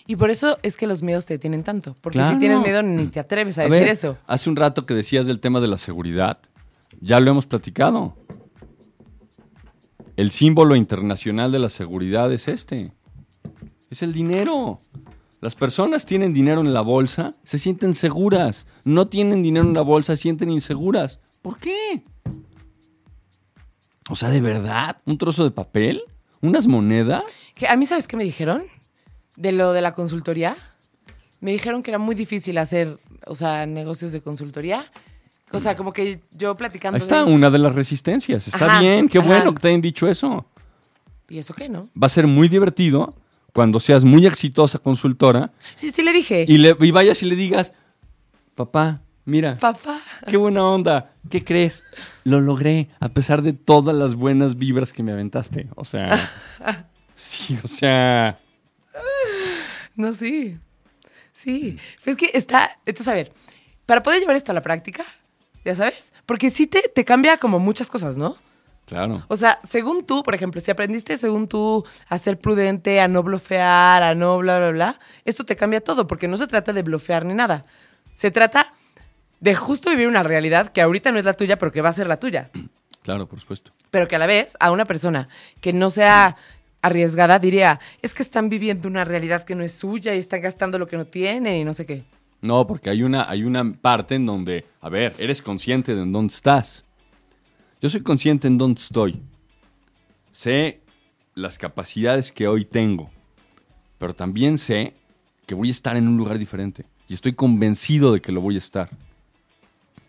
Y 0.07 0.17
por 0.17 0.31
eso 0.31 0.59
es 0.63 0.77
que 0.77 0.87
los 0.87 1.03
miedos 1.03 1.27
te 1.27 1.35
detienen 1.35 1.63
tanto. 1.65 1.97
Porque 2.01 2.19
Claro. 2.19 2.35
si 2.35 2.39
tienes 2.41 2.61
miedo 2.61 2.83
ni 2.83 3.07
te 3.07 3.21
atreves 3.21 3.59
a, 3.59 3.63
A 3.63 3.65
decir 3.65 3.81
ver, 3.81 3.89
eso. 3.89 4.19
Hace 4.27 4.51
un 4.51 4.57
rato 4.57 4.87
que 4.87 4.95
decías 4.95 5.27
del 5.27 5.41
tema 5.41 5.61
de 5.61 5.69
la 5.69 5.79
seguridad. 5.79 6.39
Ya 7.01 7.21
lo 7.21 7.31
hemos 7.31 7.47
platicado. 7.47 8.17
El 10.17 10.31
símbolo 10.33 10.75
internacional 10.75 11.53
de 11.53 11.59
la 11.61 11.69
seguridad 11.69 12.33
es 12.33 12.49
este. 12.49 12.93
Es 13.91 14.03
el 14.03 14.13
dinero. 14.13 14.81
Las 15.41 15.55
personas 15.55 16.05
tienen 16.07 16.35
dinero 16.35 16.61
en 16.61 16.75
la 16.75 16.81
bolsa, 16.81 17.35
se 17.45 17.61
sienten 17.61 17.95
seguras. 17.95 18.67
No 18.83 19.07
tienen 19.07 19.43
dinero 19.45 19.65
en 19.65 19.75
la 19.75 19.83
bolsa, 19.83 20.17
se 20.17 20.23
sienten 20.23 20.51
inseguras. 20.51 21.21
¿Por 21.43 21.59
qué? 21.59 22.03
O 24.11 24.17
sea, 24.17 24.31
¿de 24.31 24.41
verdad? 24.41 24.97
¿Un 25.05 25.19
trozo 25.19 25.45
de 25.45 25.53
papel? 25.53 26.03
¿Unas 26.41 26.67
monedas? 26.67 27.23
Que 27.55 27.69
a 27.69 27.77
mí, 27.77 27.87
¿sabes 27.87 28.09
qué 28.09 28.17
me 28.17 28.25
dijeron? 28.25 28.63
De 29.39 29.53
lo 29.53 29.73
de 29.73 29.81
la 29.81 29.95
consultoría. 29.95 30.57
Me 31.41 31.53
dijeron 31.53 31.83
que 31.83 31.91
era 31.93 31.99
muy 31.99 32.15
difícil 32.17 32.59
hacer, 32.59 32.99
o 33.27 33.35
sea, 33.37 33.65
negocios 33.67 34.11
de 34.13 34.21
consultoría. 34.21 34.83
O 35.53 35.61
sea, 35.61 35.77
como 35.77 35.93
que 35.93 36.21
yo 36.33 36.57
platicando. 36.57 36.97
Ahí 36.97 37.01
está 37.03 37.25
de- 37.25 37.33
una 37.33 37.49
de 37.51 37.59
las 37.59 37.75
resistencias. 37.75 38.49
Está 38.49 38.67
Ajá, 38.67 38.81
bien, 38.81 39.09
qué 39.09 39.19
ajá. 39.19 39.29
bueno 39.29 39.55
que 39.55 39.61
te 39.61 39.69
hayan 39.69 39.81
dicho 39.81 40.09
eso. 40.09 40.45
¿Y 41.29 41.39
eso 41.39 41.55
qué, 41.55 41.69
no? 41.69 41.89
va 42.01 42.07
a 42.07 42.11
ser 42.11 42.27
muy 42.27 42.49
divertido 42.49 43.15
cuando 43.55 43.81
seas 43.81 44.05
muy 44.05 44.27
exitosa 44.27 44.79
consultora 44.79 45.53
Sí, 45.75 45.91
sí 45.91 46.03
le 46.03 46.13
dije. 46.13 46.45
y, 46.49 46.59
le, 46.59 46.77
y 46.81 46.91
vayas 46.91 47.23
y 47.23 47.27
le 47.27 47.37
digas, 47.37 47.73
papá, 48.55 49.01
mira, 49.25 49.57
Papá. 49.59 50.01
qué 50.27 50.37
buena 50.37 50.65
onda, 50.65 51.13
¿qué 51.31 51.45
crees? 51.45 51.85
Lo 52.25 52.41
logré 52.41 52.89
a 53.01 53.09
pesar 53.11 53.43
de 53.43 53.53
todas 53.53 53.95
las 53.95 54.15
buenas 54.17 54.57
vibras 54.57 54.93
que 54.93 55.03
me 55.03 55.13
aventaste. 55.13 55.69
O 55.77 55.85
sea, 55.85 56.19
sí, 57.17 57.59
o 57.63 57.69
sea, 57.69 58.39
No, 59.99 60.13
sí. 60.13 60.57
Sí. 61.33 61.77
Pues 62.05 62.17
es 62.17 62.17
que 62.17 62.39
está. 62.39 62.79
Entonces, 62.87 63.09
a 63.09 63.15
ver, 63.15 63.33
para 63.85 64.03
poder 64.03 64.21
llevar 64.21 64.37
esto 64.37 64.53
a 64.53 64.55
la 64.55 64.63
práctica, 64.63 65.05
ya 65.65 65.75
sabes, 65.75 66.13
porque 66.25 66.51
sí 66.51 66.69
te, 66.69 66.83
te 66.83 67.05
cambia 67.05 67.37
como 67.37 67.59
muchas 67.59 67.91
cosas, 67.91 68.17
¿no? 68.17 68.37
claro. 68.87 69.25
O 69.29 69.37
sea, 69.37 69.59
según 69.65 70.07
tú, 70.07 70.23
por 70.23 70.35
ejemplo, 70.35 70.61
si 70.61 70.71
aprendiste 70.71 71.19
según 71.19 71.47
tú 71.47 71.85
a 72.09 72.17
ser 72.17 72.39
prudente, 72.39 73.01
a 73.01 73.09
no 73.09 73.23
blofear, 73.23 74.03
a 74.03 74.15
no 74.15 74.39
bla, 74.39 74.59
bla, 74.59 74.71
bla, 74.71 75.01
esto 75.27 75.45
te 75.45 75.57
cambia 75.57 75.83
todo, 75.83 76.07
porque 76.07 76.27
no 76.27 76.39
se 76.39 76.47
trata 76.47 76.73
de 76.73 76.83
blofear 76.83 77.27
ni 77.27 77.35
nada. 77.35 77.67
Se 78.15 78.31
trata 78.31 78.73
de 79.41 79.55
justo 79.55 79.91
vivir 79.91 80.09
una 80.09 80.23
realidad 80.23 80.69
que 80.73 80.81
ahorita 80.81 81.13
no 81.13 81.19
es 81.19 81.25
la 81.25 81.35
tuya, 81.35 81.59
pero 81.59 81.71
que 81.71 81.83
va 81.83 81.91
a 81.91 81.93
ser 81.93 82.07
la 82.07 82.19
tuya. 82.19 82.51
Claro, 83.03 83.29
por 83.29 83.41
supuesto. 83.41 83.73
Pero 83.91 84.09
que 84.09 84.17
a 84.17 84.19
la 84.19 84.27
vez, 84.27 84.57
a 84.61 84.71
una 84.71 84.85
persona 84.85 85.29
que 85.61 85.73
no 85.73 85.91
sea 85.91 86.37
arriesgada, 86.83 87.39
diría, 87.39 87.79
es 88.03 88.15
que 88.15 88.23
están 88.23 88.49
viviendo 88.49 88.89
una 88.89 89.05
realidad 89.05 89.45
que 89.45 89.55
no 89.55 89.65
es 89.65 89.75
suya 89.75 90.15
y 90.15 90.19
están 90.19 90.41
gastando 90.41 90.79
lo 90.79 90.87
que 90.87 90.97
no 90.97 91.05
tienen 91.05 91.57
y 91.57 91.65
no 91.65 91.75
sé 91.75 91.87
qué. 91.87 92.05
No, 92.41 92.67
porque 92.67 92.91
hay 92.91 93.03
una, 93.03 93.29
hay 93.29 93.43
una 93.43 93.73
parte 93.73 94.15
en 94.15 94.27
donde, 94.27 94.65
a 94.81 94.89
ver, 94.89 95.13
eres 95.19 95.43
consciente 95.43 95.95
de 95.95 96.03
en 96.03 96.13
dónde 96.13 96.35
estás. 96.35 96.85
Yo 97.81 97.91
soy 97.91 98.03
consciente 98.03 98.47
en 98.47 98.59
dónde 98.59 98.81
estoy. 98.81 99.21
Sé 100.31 100.81
las 101.35 101.59
capacidades 101.59 102.31
que 102.31 102.47
hoy 102.47 102.65
tengo, 102.65 103.11
pero 103.99 104.15
también 104.15 104.59
sé 104.59 104.95
que 105.47 105.55
voy 105.55 105.69
a 105.69 105.73
estar 105.73 105.97
en 105.97 106.07
un 106.07 106.17
lugar 106.17 106.39
diferente 106.39 106.85
y 107.09 107.15
estoy 107.15 107.33
convencido 107.33 108.13
de 108.13 108.21
que 108.21 108.33
lo 108.33 108.41
voy 108.41 108.57
a 108.57 108.59
estar. 108.59 108.91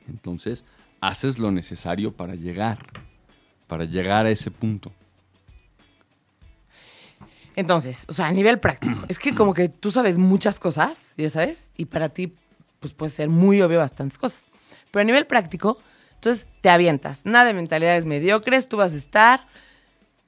Entonces, 0.08 0.66
haces 1.02 1.40
lo 1.40 1.52
necesario 1.52 2.12
para 2.12 2.36
llegar, 2.36 2.80
para 3.68 3.86
llegar 3.86 4.26
a 4.26 4.32
ese 4.32 4.52
punto. 4.52 4.92
Entonces, 7.60 8.06
o 8.08 8.14
sea, 8.14 8.28
a 8.28 8.32
nivel 8.32 8.58
práctico, 8.60 9.04
es 9.10 9.20
que 9.20 9.36
como 9.36 9.54
que 9.54 9.68
tú 9.68 9.92
sabes 9.92 10.18
muchas 10.18 10.60
cosas, 10.62 11.14
ya 11.18 11.28
sabes, 11.28 11.72
y 11.76 11.86
para 11.86 12.08
ti, 12.08 12.34
pues 12.80 12.94
puede 12.94 13.10
ser 13.10 13.28
muy 13.28 13.62
obvio 13.62 13.80
bastantes 13.80 14.18
cosas. 14.18 14.46
Pero 14.92 15.02
a 15.02 15.04
nivel 15.04 15.28
práctico, 15.28 15.78
entonces 16.16 16.48
te 16.62 16.70
avientas. 16.70 17.26
Nada 17.26 17.44
de 17.44 17.54
mentalidades 17.54 18.06
mediocres, 18.06 18.70
tú 18.70 18.78
vas 18.78 18.94
a 18.94 18.98
estar. 18.98 19.42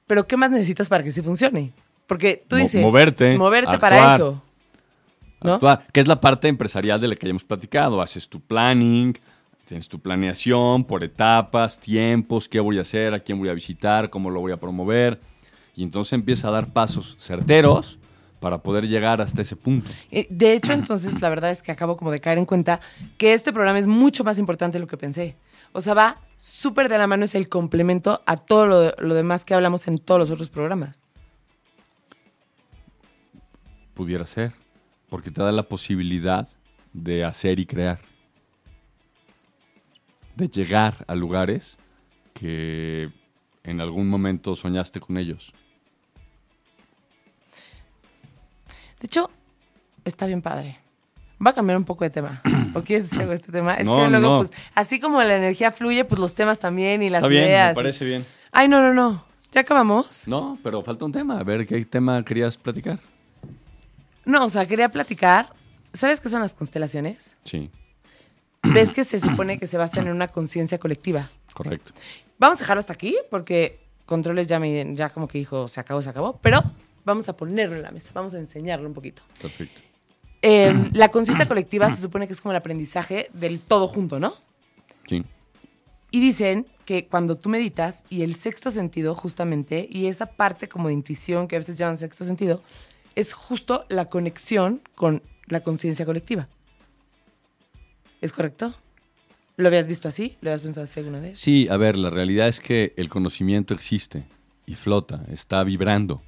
Pero 0.06 0.26
¿qué 0.26 0.36
más 0.36 0.50
necesitas 0.50 0.90
para 0.90 1.02
que 1.02 1.10
sí 1.10 1.22
funcione? 1.22 1.72
Porque 2.06 2.44
tú 2.46 2.56
Mo- 2.56 2.62
dices. 2.62 2.82
moverte, 2.82 3.38
Moverte 3.38 3.78
para 3.78 4.14
eso. 4.14 4.42
¿no? 5.42 5.54
Actuar, 5.54 5.86
que 5.90 6.00
es 6.00 6.08
la 6.08 6.20
parte 6.20 6.48
empresarial 6.48 7.00
de 7.00 7.08
la 7.08 7.16
que 7.16 7.26
ya 7.26 7.30
hemos 7.30 7.44
platicado. 7.44 8.02
Haces 8.02 8.28
tu 8.28 8.40
planning, 8.40 9.18
tienes 9.64 9.88
tu 9.88 9.98
planeación 10.00 10.84
por 10.84 11.02
etapas, 11.02 11.80
tiempos, 11.80 12.46
qué 12.46 12.60
voy 12.60 12.76
a 12.76 12.82
hacer, 12.82 13.14
a 13.14 13.20
quién 13.20 13.38
voy 13.38 13.48
a 13.48 13.54
visitar, 13.54 14.10
cómo 14.10 14.28
lo 14.28 14.40
voy 14.40 14.52
a 14.52 14.58
promover. 14.58 15.18
Y 15.74 15.82
entonces 15.82 16.12
empieza 16.12 16.48
a 16.48 16.50
dar 16.50 16.72
pasos 16.72 17.16
certeros 17.18 17.98
para 18.40 18.62
poder 18.62 18.88
llegar 18.88 19.20
hasta 19.20 19.42
ese 19.42 19.56
punto. 19.56 19.90
Eh, 20.10 20.26
De 20.28 20.52
hecho, 20.52 20.72
entonces, 20.72 21.20
la 21.22 21.28
verdad 21.28 21.50
es 21.50 21.62
que 21.62 21.72
acabo 21.72 21.96
como 21.96 22.10
de 22.10 22.20
caer 22.20 22.38
en 22.38 22.44
cuenta 22.44 22.80
que 23.16 23.32
este 23.32 23.52
programa 23.52 23.78
es 23.78 23.86
mucho 23.86 24.24
más 24.24 24.38
importante 24.38 24.78
de 24.78 24.80
lo 24.80 24.88
que 24.88 24.96
pensé. 24.96 25.36
O 25.72 25.80
sea, 25.80 25.94
va 25.94 26.20
súper 26.36 26.88
de 26.88 26.98
la 26.98 27.06
mano, 27.06 27.24
es 27.24 27.34
el 27.34 27.48
complemento 27.48 28.20
a 28.26 28.36
todo 28.36 28.66
lo, 28.66 28.90
lo 28.98 29.14
demás 29.14 29.44
que 29.44 29.54
hablamos 29.54 29.86
en 29.88 29.98
todos 29.98 30.18
los 30.18 30.30
otros 30.30 30.50
programas. 30.50 31.04
Pudiera 33.94 34.26
ser, 34.26 34.52
porque 35.08 35.30
te 35.30 35.42
da 35.42 35.52
la 35.52 35.62
posibilidad 35.62 36.48
de 36.92 37.24
hacer 37.24 37.60
y 37.60 37.66
crear. 37.66 38.00
De 40.36 40.48
llegar 40.48 41.04
a 41.06 41.14
lugares 41.14 41.78
que 42.34 43.10
en 43.64 43.80
algún 43.80 44.08
momento 44.08 44.54
soñaste 44.56 45.00
con 45.00 45.16
ellos. 45.18 45.52
De 49.00 49.06
hecho, 49.06 49.30
está 50.04 50.26
bien 50.26 50.42
padre. 50.42 50.78
Va 51.44 51.50
a 51.50 51.54
cambiar 51.54 51.76
un 51.76 51.84
poco 51.84 52.04
de 52.04 52.10
tema. 52.10 52.40
¿O 52.74 52.82
quieres 52.82 53.04
decir 53.04 53.20
algo 53.20 53.30
de 53.30 53.36
este 53.36 53.50
tema? 53.50 53.74
Es 53.74 53.86
No, 53.86 53.96
que 53.96 54.08
luego, 54.10 54.28
no. 54.30 54.36
pues, 54.38 54.52
así 54.74 55.00
como 55.00 55.20
la 55.22 55.36
energía 55.36 55.72
fluye, 55.72 56.04
pues 56.04 56.20
los 56.20 56.34
temas 56.34 56.58
también 56.60 57.02
y 57.02 57.10
las 57.10 57.18
Está 57.20 57.28
bien, 57.28 57.44
ideas. 57.44 57.68
me 57.74 57.80
y- 57.80 57.84
parece 57.84 58.04
bien. 58.04 58.24
Ay, 58.52 58.68
no, 58.68 58.80
no, 58.80 58.94
no. 58.94 59.24
¿Ya 59.52 59.62
acabamos? 59.62 60.26
No, 60.28 60.56
pero 60.62 60.82
falta 60.82 61.04
un 61.04 61.12
tema. 61.12 61.38
A 61.38 61.42
ver, 61.42 61.66
¿qué 61.66 61.84
tema 61.84 62.24
querías 62.24 62.56
platicar? 62.56 63.00
No, 64.24 64.44
o 64.44 64.48
sea, 64.48 64.66
quería 64.66 64.88
platicar. 64.88 65.52
¿Sabes 65.92 66.20
qué 66.20 66.28
son 66.28 66.40
las 66.40 66.54
constelaciones? 66.54 67.34
Sí, 67.44 67.70
Ves 68.62 68.92
que 68.92 69.02
se 69.02 69.18
supone 69.18 69.58
que 69.58 69.66
se 69.66 69.76
basan 69.76 70.06
en 70.06 70.12
una 70.14 70.28
conciencia 70.28 70.78
colectiva. 70.78 71.28
Correcto. 71.54 71.92
Vamos 72.38 72.58
a 72.58 72.64
dejarlo 72.64 72.80
hasta 72.80 72.92
aquí 72.92 73.16
porque 73.30 73.82
Controles 74.12 74.46
ya, 74.46 74.58
me, 74.58 74.94
ya 74.94 75.08
como 75.10 75.28
que 75.28 75.38
dijo, 75.38 75.68
se 75.68 75.80
acabó, 75.80 76.02
se 76.02 76.10
acabó. 76.10 76.38
Pero 76.42 76.60
vamos 77.04 77.28
a 77.28 77.36
ponerlo 77.36 77.76
en 77.76 77.82
la 77.82 77.90
mesa, 77.90 78.10
vamos 78.12 78.34
a 78.34 78.38
enseñarlo 78.38 78.86
un 78.86 78.94
poquito. 78.94 79.22
Perfecto. 79.40 79.80
Eh, 80.42 80.74
la 80.92 81.08
conciencia 81.08 81.46
colectiva 81.46 81.88
se 81.90 82.02
supone 82.02 82.26
que 82.26 82.32
es 82.32 82.40
como 82.40 82.52
el 82.52 82.56
aprendizaje 82.56 83.30
del 83.32 83.60
todo 83.60 83.86
junto, 83.86 84.18
¿no? 84.18 84.34
Sí. 85.08 85.24
Y 86.10 86.20
dicen 86.20 86.66
que 86.84 87.06
cuando 87.06 87.38
tú 87.38 87.48
meditas 87.48 88.04
y 88.10 88.22
el 88.22 88.34
sexto 88.34 88.70
sentido 88.70 89.14
justamente, 89.14 89.88
y 89.90 90.08
esa 90.08 90.26
parte 90.26 90.68
como 90.68 90.88
de 90.88 90.94
intuición 90.94 91.48
que 91.48 91.56
a 91.56 91.60
veces 91.60 91.78
llaman 91.78 91.96
sexto 91.96 92.24
sentido, 92.24 92.60
es 93.14 93.32
justo 93.32 93.86
la 93.88 94.06
conexión 94.06 94.82
con 94.94 95.22
la 95.46 95.60
conciencia 95.60 96.04
colectiva. 96.04 96.48
¿Es 98.20 98.32
correcto? 98.32 98.74
¿Lo 99.56 99.68
habías 99.68 99.86
visto 99.86 100.08
así? 100.08 100.36
¿Lo 100.40 100.50
habías 100.50 100.62
pensado 100.62 100.84
así 100.84 101.00
alguna 101.00 101.20
vez? 101.20 101.38
Sí, 101.38 101.68
a 101.70 101.76
ver, 101.76 101.96
la 101.96 102.10
realidad 102.10 102.48
es 102.48 102.60
que 102.60 102.94
el 102.96 103.08
conocimiento 103.08 103.74
existe 103.74 104.24
y 104.66 104.74
flota, 104.74 105.24
está 105.30 105.62
vibrando. 105.64 106.22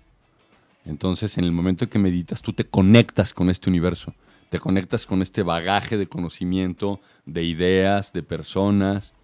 Entonces, 0.84 1.38
en 1.38 1.44
el 1.44 1.52
momento 1.52 1.84
en 1.84 1.90
que 1.90 1.98
meditas, 1.98 2.42
tú 2.42 2.52
te 2.52 2.64
conectas 2.64 3.32
con 3.32 3.48
este 3.48 3.70
universo, 3.70 4.14
te 4.50 4.58
conectas 4.58 5.06
con 5.06 5.22
este 5.22 5.42
bagaje 5.42 5.96
de 5.96 6.06
conocimiento, 6.06 7.00
de 7.24 7.42
ideas, 7.44 8.12
de 8.12 8.22
personas, 8.22 9.14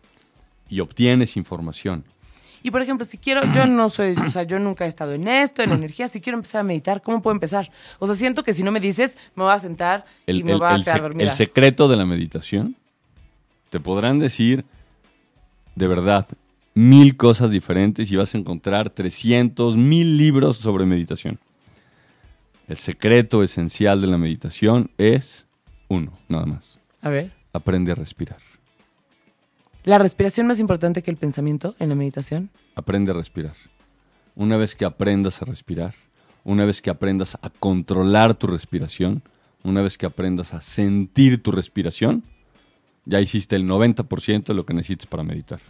y 0.71 0.81
obtienes 0.81 1.37
información. 1.37 2.05
Y 2.63 2.71
por 2.71 2.81
ejemplo, 2.83 3.05
si 3.05 3.19
quiero, 3.19 3.41
yo 3.55 3.67
no 3.67 3.89
soy, 3.89 4.15
o 4.25 4.31
sea, 4.31 4.43
yo 4.45 4.59
nunca 4.59 4.85
he 4.85 4.89
estado 4.89 5.13
en 5.13 5.27
esto, 5.29 5.63
en 5.63 5.73
energía, 5.73 6.09
si 6.09 6.21
quiero 6.21 6.37
empezar 6.39 6.61
a 6.61 6.65
meditar, 6.65 7.03
¿cómo 7.03 7.21
puedo 7.23 7.35
empezar? 7.35 7.71
O 7.99 8.07
sea, 8.07 8.15
siento 8.15 8.43
que 8.43 8.53
si 8.53 8.63
no 8.63 8.71
me 8.71 8.81
dices, 8.81 9.19
me 9.35 9.45
voy 9.45 9.53
a 9.53 9.59
sentar 9.59 10.05
y 10.27 10.43
me 10.43 10.53
el- 10.53 10.59
voy 10.59 10.69
a 10.69 10.83
quedar 10.83 11.01
dormida. 11.03 11.31
el 11.31 11.37
secreto 11.37 11.89
de 11.89 11.97
la 11.97 12.05
meditación, 12.07 12.77
te 13.71 13.81
podrán 13.81 14.19
decir, 14.19 14.65
de 15.77 15.87
verdad, 15.87 16.27
mil 16.75 17.17
cosas 17.17 17.51
diferentes 17.51 18.11
y 18.13 18.17
vas 18.17 18.35
a 18.35 18.39
encontrar 18.39 18.91
300, 18.91 19.77
mil 19.77 20.19
libros 20.19 20.59
sobre 20.59 20.85
meditación. 20.85 21.39
El 22.69 22.77
secreto 22.77 23.43
esencial 23.43 24.01
de 24.01 24.07
la 24.09 24.19
meditación 24.19 24.91
es 24.99 25.47
uno, 25.89 26.13
nada 26.29 26.47
más. 26.47 26.79
A 27.01 27.09
ver. 27.09 27.33
Aprende 27.53 27.93
a 27.93 27.95
respirar. 27.95 28.39
La 29.85 29.99
respiración 29.99 30.47
más 30.47 30.61
importante 30.61 31.03
que 31.03 31.11
el 31.11 31.17
pensamiento 31.17 31.75
en 31.79 31.89
la 31.89 31.95
meditación. 31.95 32.51
Aprende 32.75 33.13
a 33.13 33.15
respirar. 33.15 33.55
Una 34.37 34.57
vez 34.57 34.75
que 34.75 34.85
aprendas 34.85 35.43
a 35.43 35.47
respirar, 35.47 35.95
una 36.45 36.65
vez 36.65 36.81
que 36.83 36.91
aprendas 36.91 37.39
a 37.41 37.51
controlar 37.51 38.35
tu 38.35 38.47
respiración, 38.47 39.23
una 39.63 39.83
vez 39.83 39.99
que 39.99 40.07
aprendas 40.07 40.55
a 40.55 40.61
sentir 40.61 41.43
tu 41.43 41.51
respiración, 41.51 42.23
ya 43.11 43.21
hiciste 43.21 43.57
el 43.57 43.67
90% 43.67 44.45
de 44.45 44.55
lo 44.55 44.65
que 44.65 44.73
necesitas 44.73 45.07
para 45.07 45.25
meditar. 45.25 45.61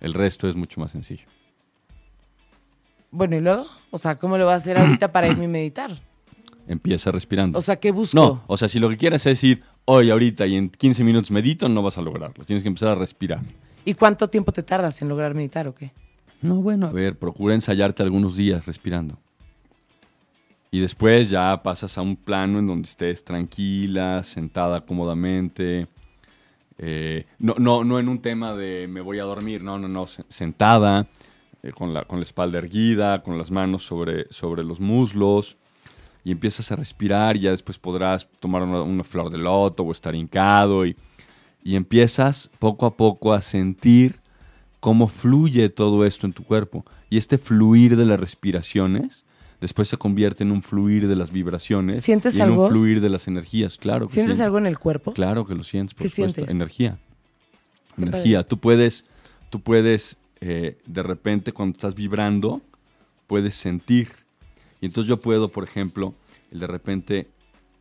El 0.00 0.14
resto 0.14 0.48
es 0.48 0.56
mucho 0.56 0.80
más 0.80 0.90
sencillo. 0.90 1.24
Bueno, 3.12 3.36
y 3.36 3.40
luego, 3.40 3.64
o 3.90 3.98
sea, 3.98 4.18
¿cómo 4.18 4.36
lo 4.36 4.44
voy 4.44 4.54
a 4.54 4.56
hacer 4.56 4.76
ahorita 4.76 5.12
para 5.12 5.28
irme 5.28 5.44
a 5.44 5.48
meditar? 5.48 5.92
Empieza 6.66 7.12
respirando. 7.12 7.58
O 7.58 7.62
sea, 7.62 7.76
¿qué 7.76 7.92
busco? 7.92 8.16
no, 8.16 8.42
o 8.46 8.56
sea, 8.56 8.68
si 8.68 8.80
lo 8.80 8.88
que 8.88 8.96
quieres 8.96 9.24
es 9.26 9.38
decir, 9.38 9.62
hoy, 9.84 10.10
ahorita 10.10 10.46
y 10.46 10.56
en 10.56 10.70
15 10.70 11.04
minutos 11.04 11.30
medito, 11.30 11.68
no 11.68 11.82
vas 11.82 11.98
a 11.98 12.02
lograrlo. 12.02 12.44
Tienes 12.44 12.62
que 12.62 12.68
empezar 12.68 12.88
a 12.88 12.94
respirar. 12.96 13.40
¿Y 13.84 13.94
cuánto 13.94 14.28
tiempo 14.28 14.50
te 14.50 14.62
tardas 14.62 15.00
en 15.02 15.08
lograr 15.08 15.34
meditar 15.34 15.68
o 15.68 15.74
qué? 15.74 15.92
No, 16.40 16.56
bueno, 16.56 16.88
a 16.88 16.92
ver, 16.92 17.16
procura 17.16 17.54
ensayarte 17.54 18.02
algunos 18.02 18.36
días 18.36 18.66
respirando. 18.66 19.18
Y 20.72 20.80
después 20.80 21.30
ya 21.30 21.62
pasas 21.62 21.96
a 21.98 22.02
un 22.02 22.16
plano 22.16 22.58
en 22.58 22.66
donde 22.66 22.88
estés 22.88 23.22
tranquila, 23.22 24.22
sentada 24.24 24.80
cómodamente. 24.80 25.86
Eh, 26.78 27.26
no, 27.38 27.54
no, 27.58 27.84
no 27.84 27.98
en 27.98 28.08
un 28.08 28.20
tema 28.20 28.54
de 28.54 28.88
me 28.88 29.00
voy 29.00 29.18
a 29.18 29.24
dormir, 29.24 29.62
no, 29.62 29.78
no, 29.78 29.88
no, 29.88 30.06
se- 30.06 30.24
sentada, 30.28 31.06
eh, 31.62 31.70
con, 31.72 31.92
la, 31.94 32.04
con 32.04 32.18
la 32.18 32.24
espalda 32.24 32.58
erguida, 32.58 33.22
con 33.22 33.38
las 33.38 33.50
manos 33.50 33.84
sobre, 33.84 34.26
sobre 34.30 34.64
los 34.64 34.80
muslos. 34.80 35.56
Y 36.24 36.30
empiezas 36.30 36.70
a 36.70 36.76
respirar 36.76 37.36
y 37.36 37.40
ya 37.40 37.50
después 37.50 37.78
podrás 37.78 38.28
tomar 38.38 38.62
una, 38.62 38.82
una 38.82 39.02
flor 39.04 39.28
de 39.30 39.38
loto 39.38 39.82
o 39.82 39.90
estar 39.92 40.14
hincado. 40.14 40.86
Y, 40.86 40.96
y 41.64 41.74
empiezas 41.76 42.48
poco 42.58 42.86
a 42.86 42.96
poco 42.96 43.32
a 43.32 43.40
sentir 43.42 44.20
cómo 44.80 45.08
fluye 45.08 45.68
todo 45.68 46.04
esto 46.04 46.26
en 46.26 46.32
tu 46.32 46.44
cuerpo. 46.44 46.84
Y 47.10 47.16
este 47.18 47.38
fluir 47.38 47.96
de 47.96 48.04
las 48.06 48.20
respiraciones 48.20 49.24
después 49.62 49.88
se 49.88 49.96
convierte 49.96 50.42
en 50.44 50.50
un 50.52 50.62
fluir 50.62 51.08
de 51.08 51.16
las 51.16 51.32
vibraciones. 51.32 52.02
¿Sientes 52.02 52.34
y 52.34 52.40
en 52.40 52.42
algo? 52.48 52.64
un 52.64 52.70
fluir 52.70 53.00
de 53.00 53.08
las 53.08 53.26
energías, 53.28 53.78
claro. 53.78 54.06
Que 54.06 54.12
¿Sientes 54.12 54.36
sí. 54.36 54.42
algo 54.42 54.58
en 54.58 54.66
el 54.66 54.78
cuerpo? 54.78 55.14
Claro 55.14 55.46
que 55.46 55.54
lo 55.54 55.64
sientes, 55.64 55.94
por 55.94 56.02
¿Qué 56.02 56.10
supuesto. 56.10 56.34
sientes? 56.34 56.54
Energía. 56.54 56.98
Qué 57.96 58.02
Energía. 58.02 58.42
Tú 58.42 58.58
puedes, 58.58 59.06
tú 59.48 59.60
puedes, 59.60 60.18
eh, 60.42 60.76
de 60.84 61.02
repente, 61.02 61.52
cuando 61.52 61.76
estás 61.76 61.94
vibrando, 61.94 62.60
puedes 63.26 63.54
sentir. 63.54 64.10
Y 64.82 64.86
entonces 64.86 65.08
yo 65.08 65.16
puedo, 65.16 65.48
por 65.48 65.64
ejemplo, 65.64 66.12
el 66.50 66.58
de 66.60 66.66
repente 66.66 67.28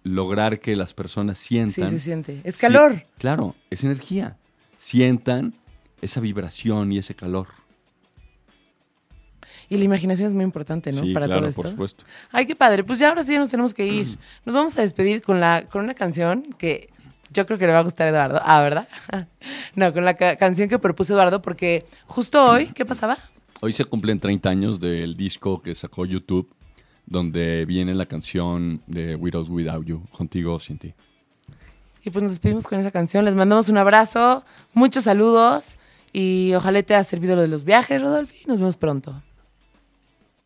lograr 0.03 0.59
que 0.59 0.75
las 0.75 0.93
personas 0.93 1.38
Sí, 1.38 1.47
sientan. 1.49 1.89
se 1.89 1.99
siente. 1.99 2.41
Es 2.43 2.55
Sí, 2.55 2.61
calor. 2.61 3.05
claro, 3.17 3.55
es 3.69 3.84
energía. 3.84 4.38
Sientan 4.77 5.53
esa 6.01 6.19
vibración 6.21 6.91
y 6.91 6.97
ese 6.97 7.13
calor. 7.15 7.47
Y 9.72 9.78
la 9.78 9.86
imaginación 9.86 10.28
es 10.28 10.34
muy 10.34 10.43
importante, 10.43 10.91
¿no? 10.91 11.01
Sí, 11.01 11.13
Para 11.13 11.28
claro, 11.28 11.39
todo 11.41 11.49
esto. 11.49 11.61
por 11.61 11.72
supuesto. 11.72 12.03
Ay, 12.32 12.45
qué 12.45 12.55
padre. 12.57 12.84
Pues 12.84 12.99
ya 12.99 13.07
ahora 13.09 13.24
sí 13.24 13.38
nos 13.38 13.49
tenemos 13.49 13.74
que 13.74 13.88
ir. 13.88 14.17
Nos 14.45 14.53
vamos 14.53 14.78
a 14.78 14.82
despedir 14.82 15.22
con, 15.22 15.39
la, 15.39 15.65
con 15.72 15.84
una 15.86 15.93
canción 15.93 16.43
que 16.57 16.89
yo 17.32 17.45
creo 17.45 17.57
que 17.57 17.67
le 17.67 17.72
va 17.72 17.80
a 17.80 17.84
gustar 17.84 18.07
a 18.07 18.09
Eduardo. 18.09 18.41
Ah, 18.43 18.59
¿verdad? 18.61 18.89
no, 19.76 19.93
con 19.93 20.03
la 20.03 20.15
ca- 20.15 20.36
canción 20.36 20.67
que 20.67 20.78
propuso 20.78 21.13
Eduardo, 21.13 21.41
porque 21.41 21.86
justo 22.05 22.43
hoy, 22.45 22.67
¿qué 22.67 22.86
pasaba? 22.86 23.17
Hoy 23.61 23.72
se 23.72 23.86
cumplen 23.86 24.19
30 24.19 24.49
años 24.49 24.80
del 24.82 25.15
disco 25.15 25.61
que 25.61 25.74
sacó 25.74 26.05
YouTube, 26.05 26.49
donde 27.05 27.63
viene 27.65 27.95
la 27.95 28.05
canción 28.07 28.82
de 28.88 29.15
Widows 29.15 29.47
Without 29.47 29.86
You, 29.86 30.03
contigo 30.11 30.59
sin 30.59 30.80
ti. 30.80 30.93
Y 32.03 32.09
pues 32.09 32.24
nos 32.24 32.32
despedimos 32.34 32.67
con 32.67 32.78
esa 32.80 32.91
canción. 32.91 33.24
Les 33.24 33.36
mandamos 33.36 33.69
un 33.69 33.78
abrazo, 33.78 34.43
muchos 34.74 35.05
saludos 35.05 35.78
y 36.11 36.53
ojalá 36.55 36.84
te 36.84 36.93
haya 36.95 37.03
servido 37.03 37.36
lo 37.38 37.41
de 37.43 37.47
los 37.47 37.63
viajes, 37.63 38.01
Rodolfo. 38.01 38.34
y 38.43 38.47
Nos 38.47 38.57
vemos 38.57 38.76
pronto. 38.76 39.22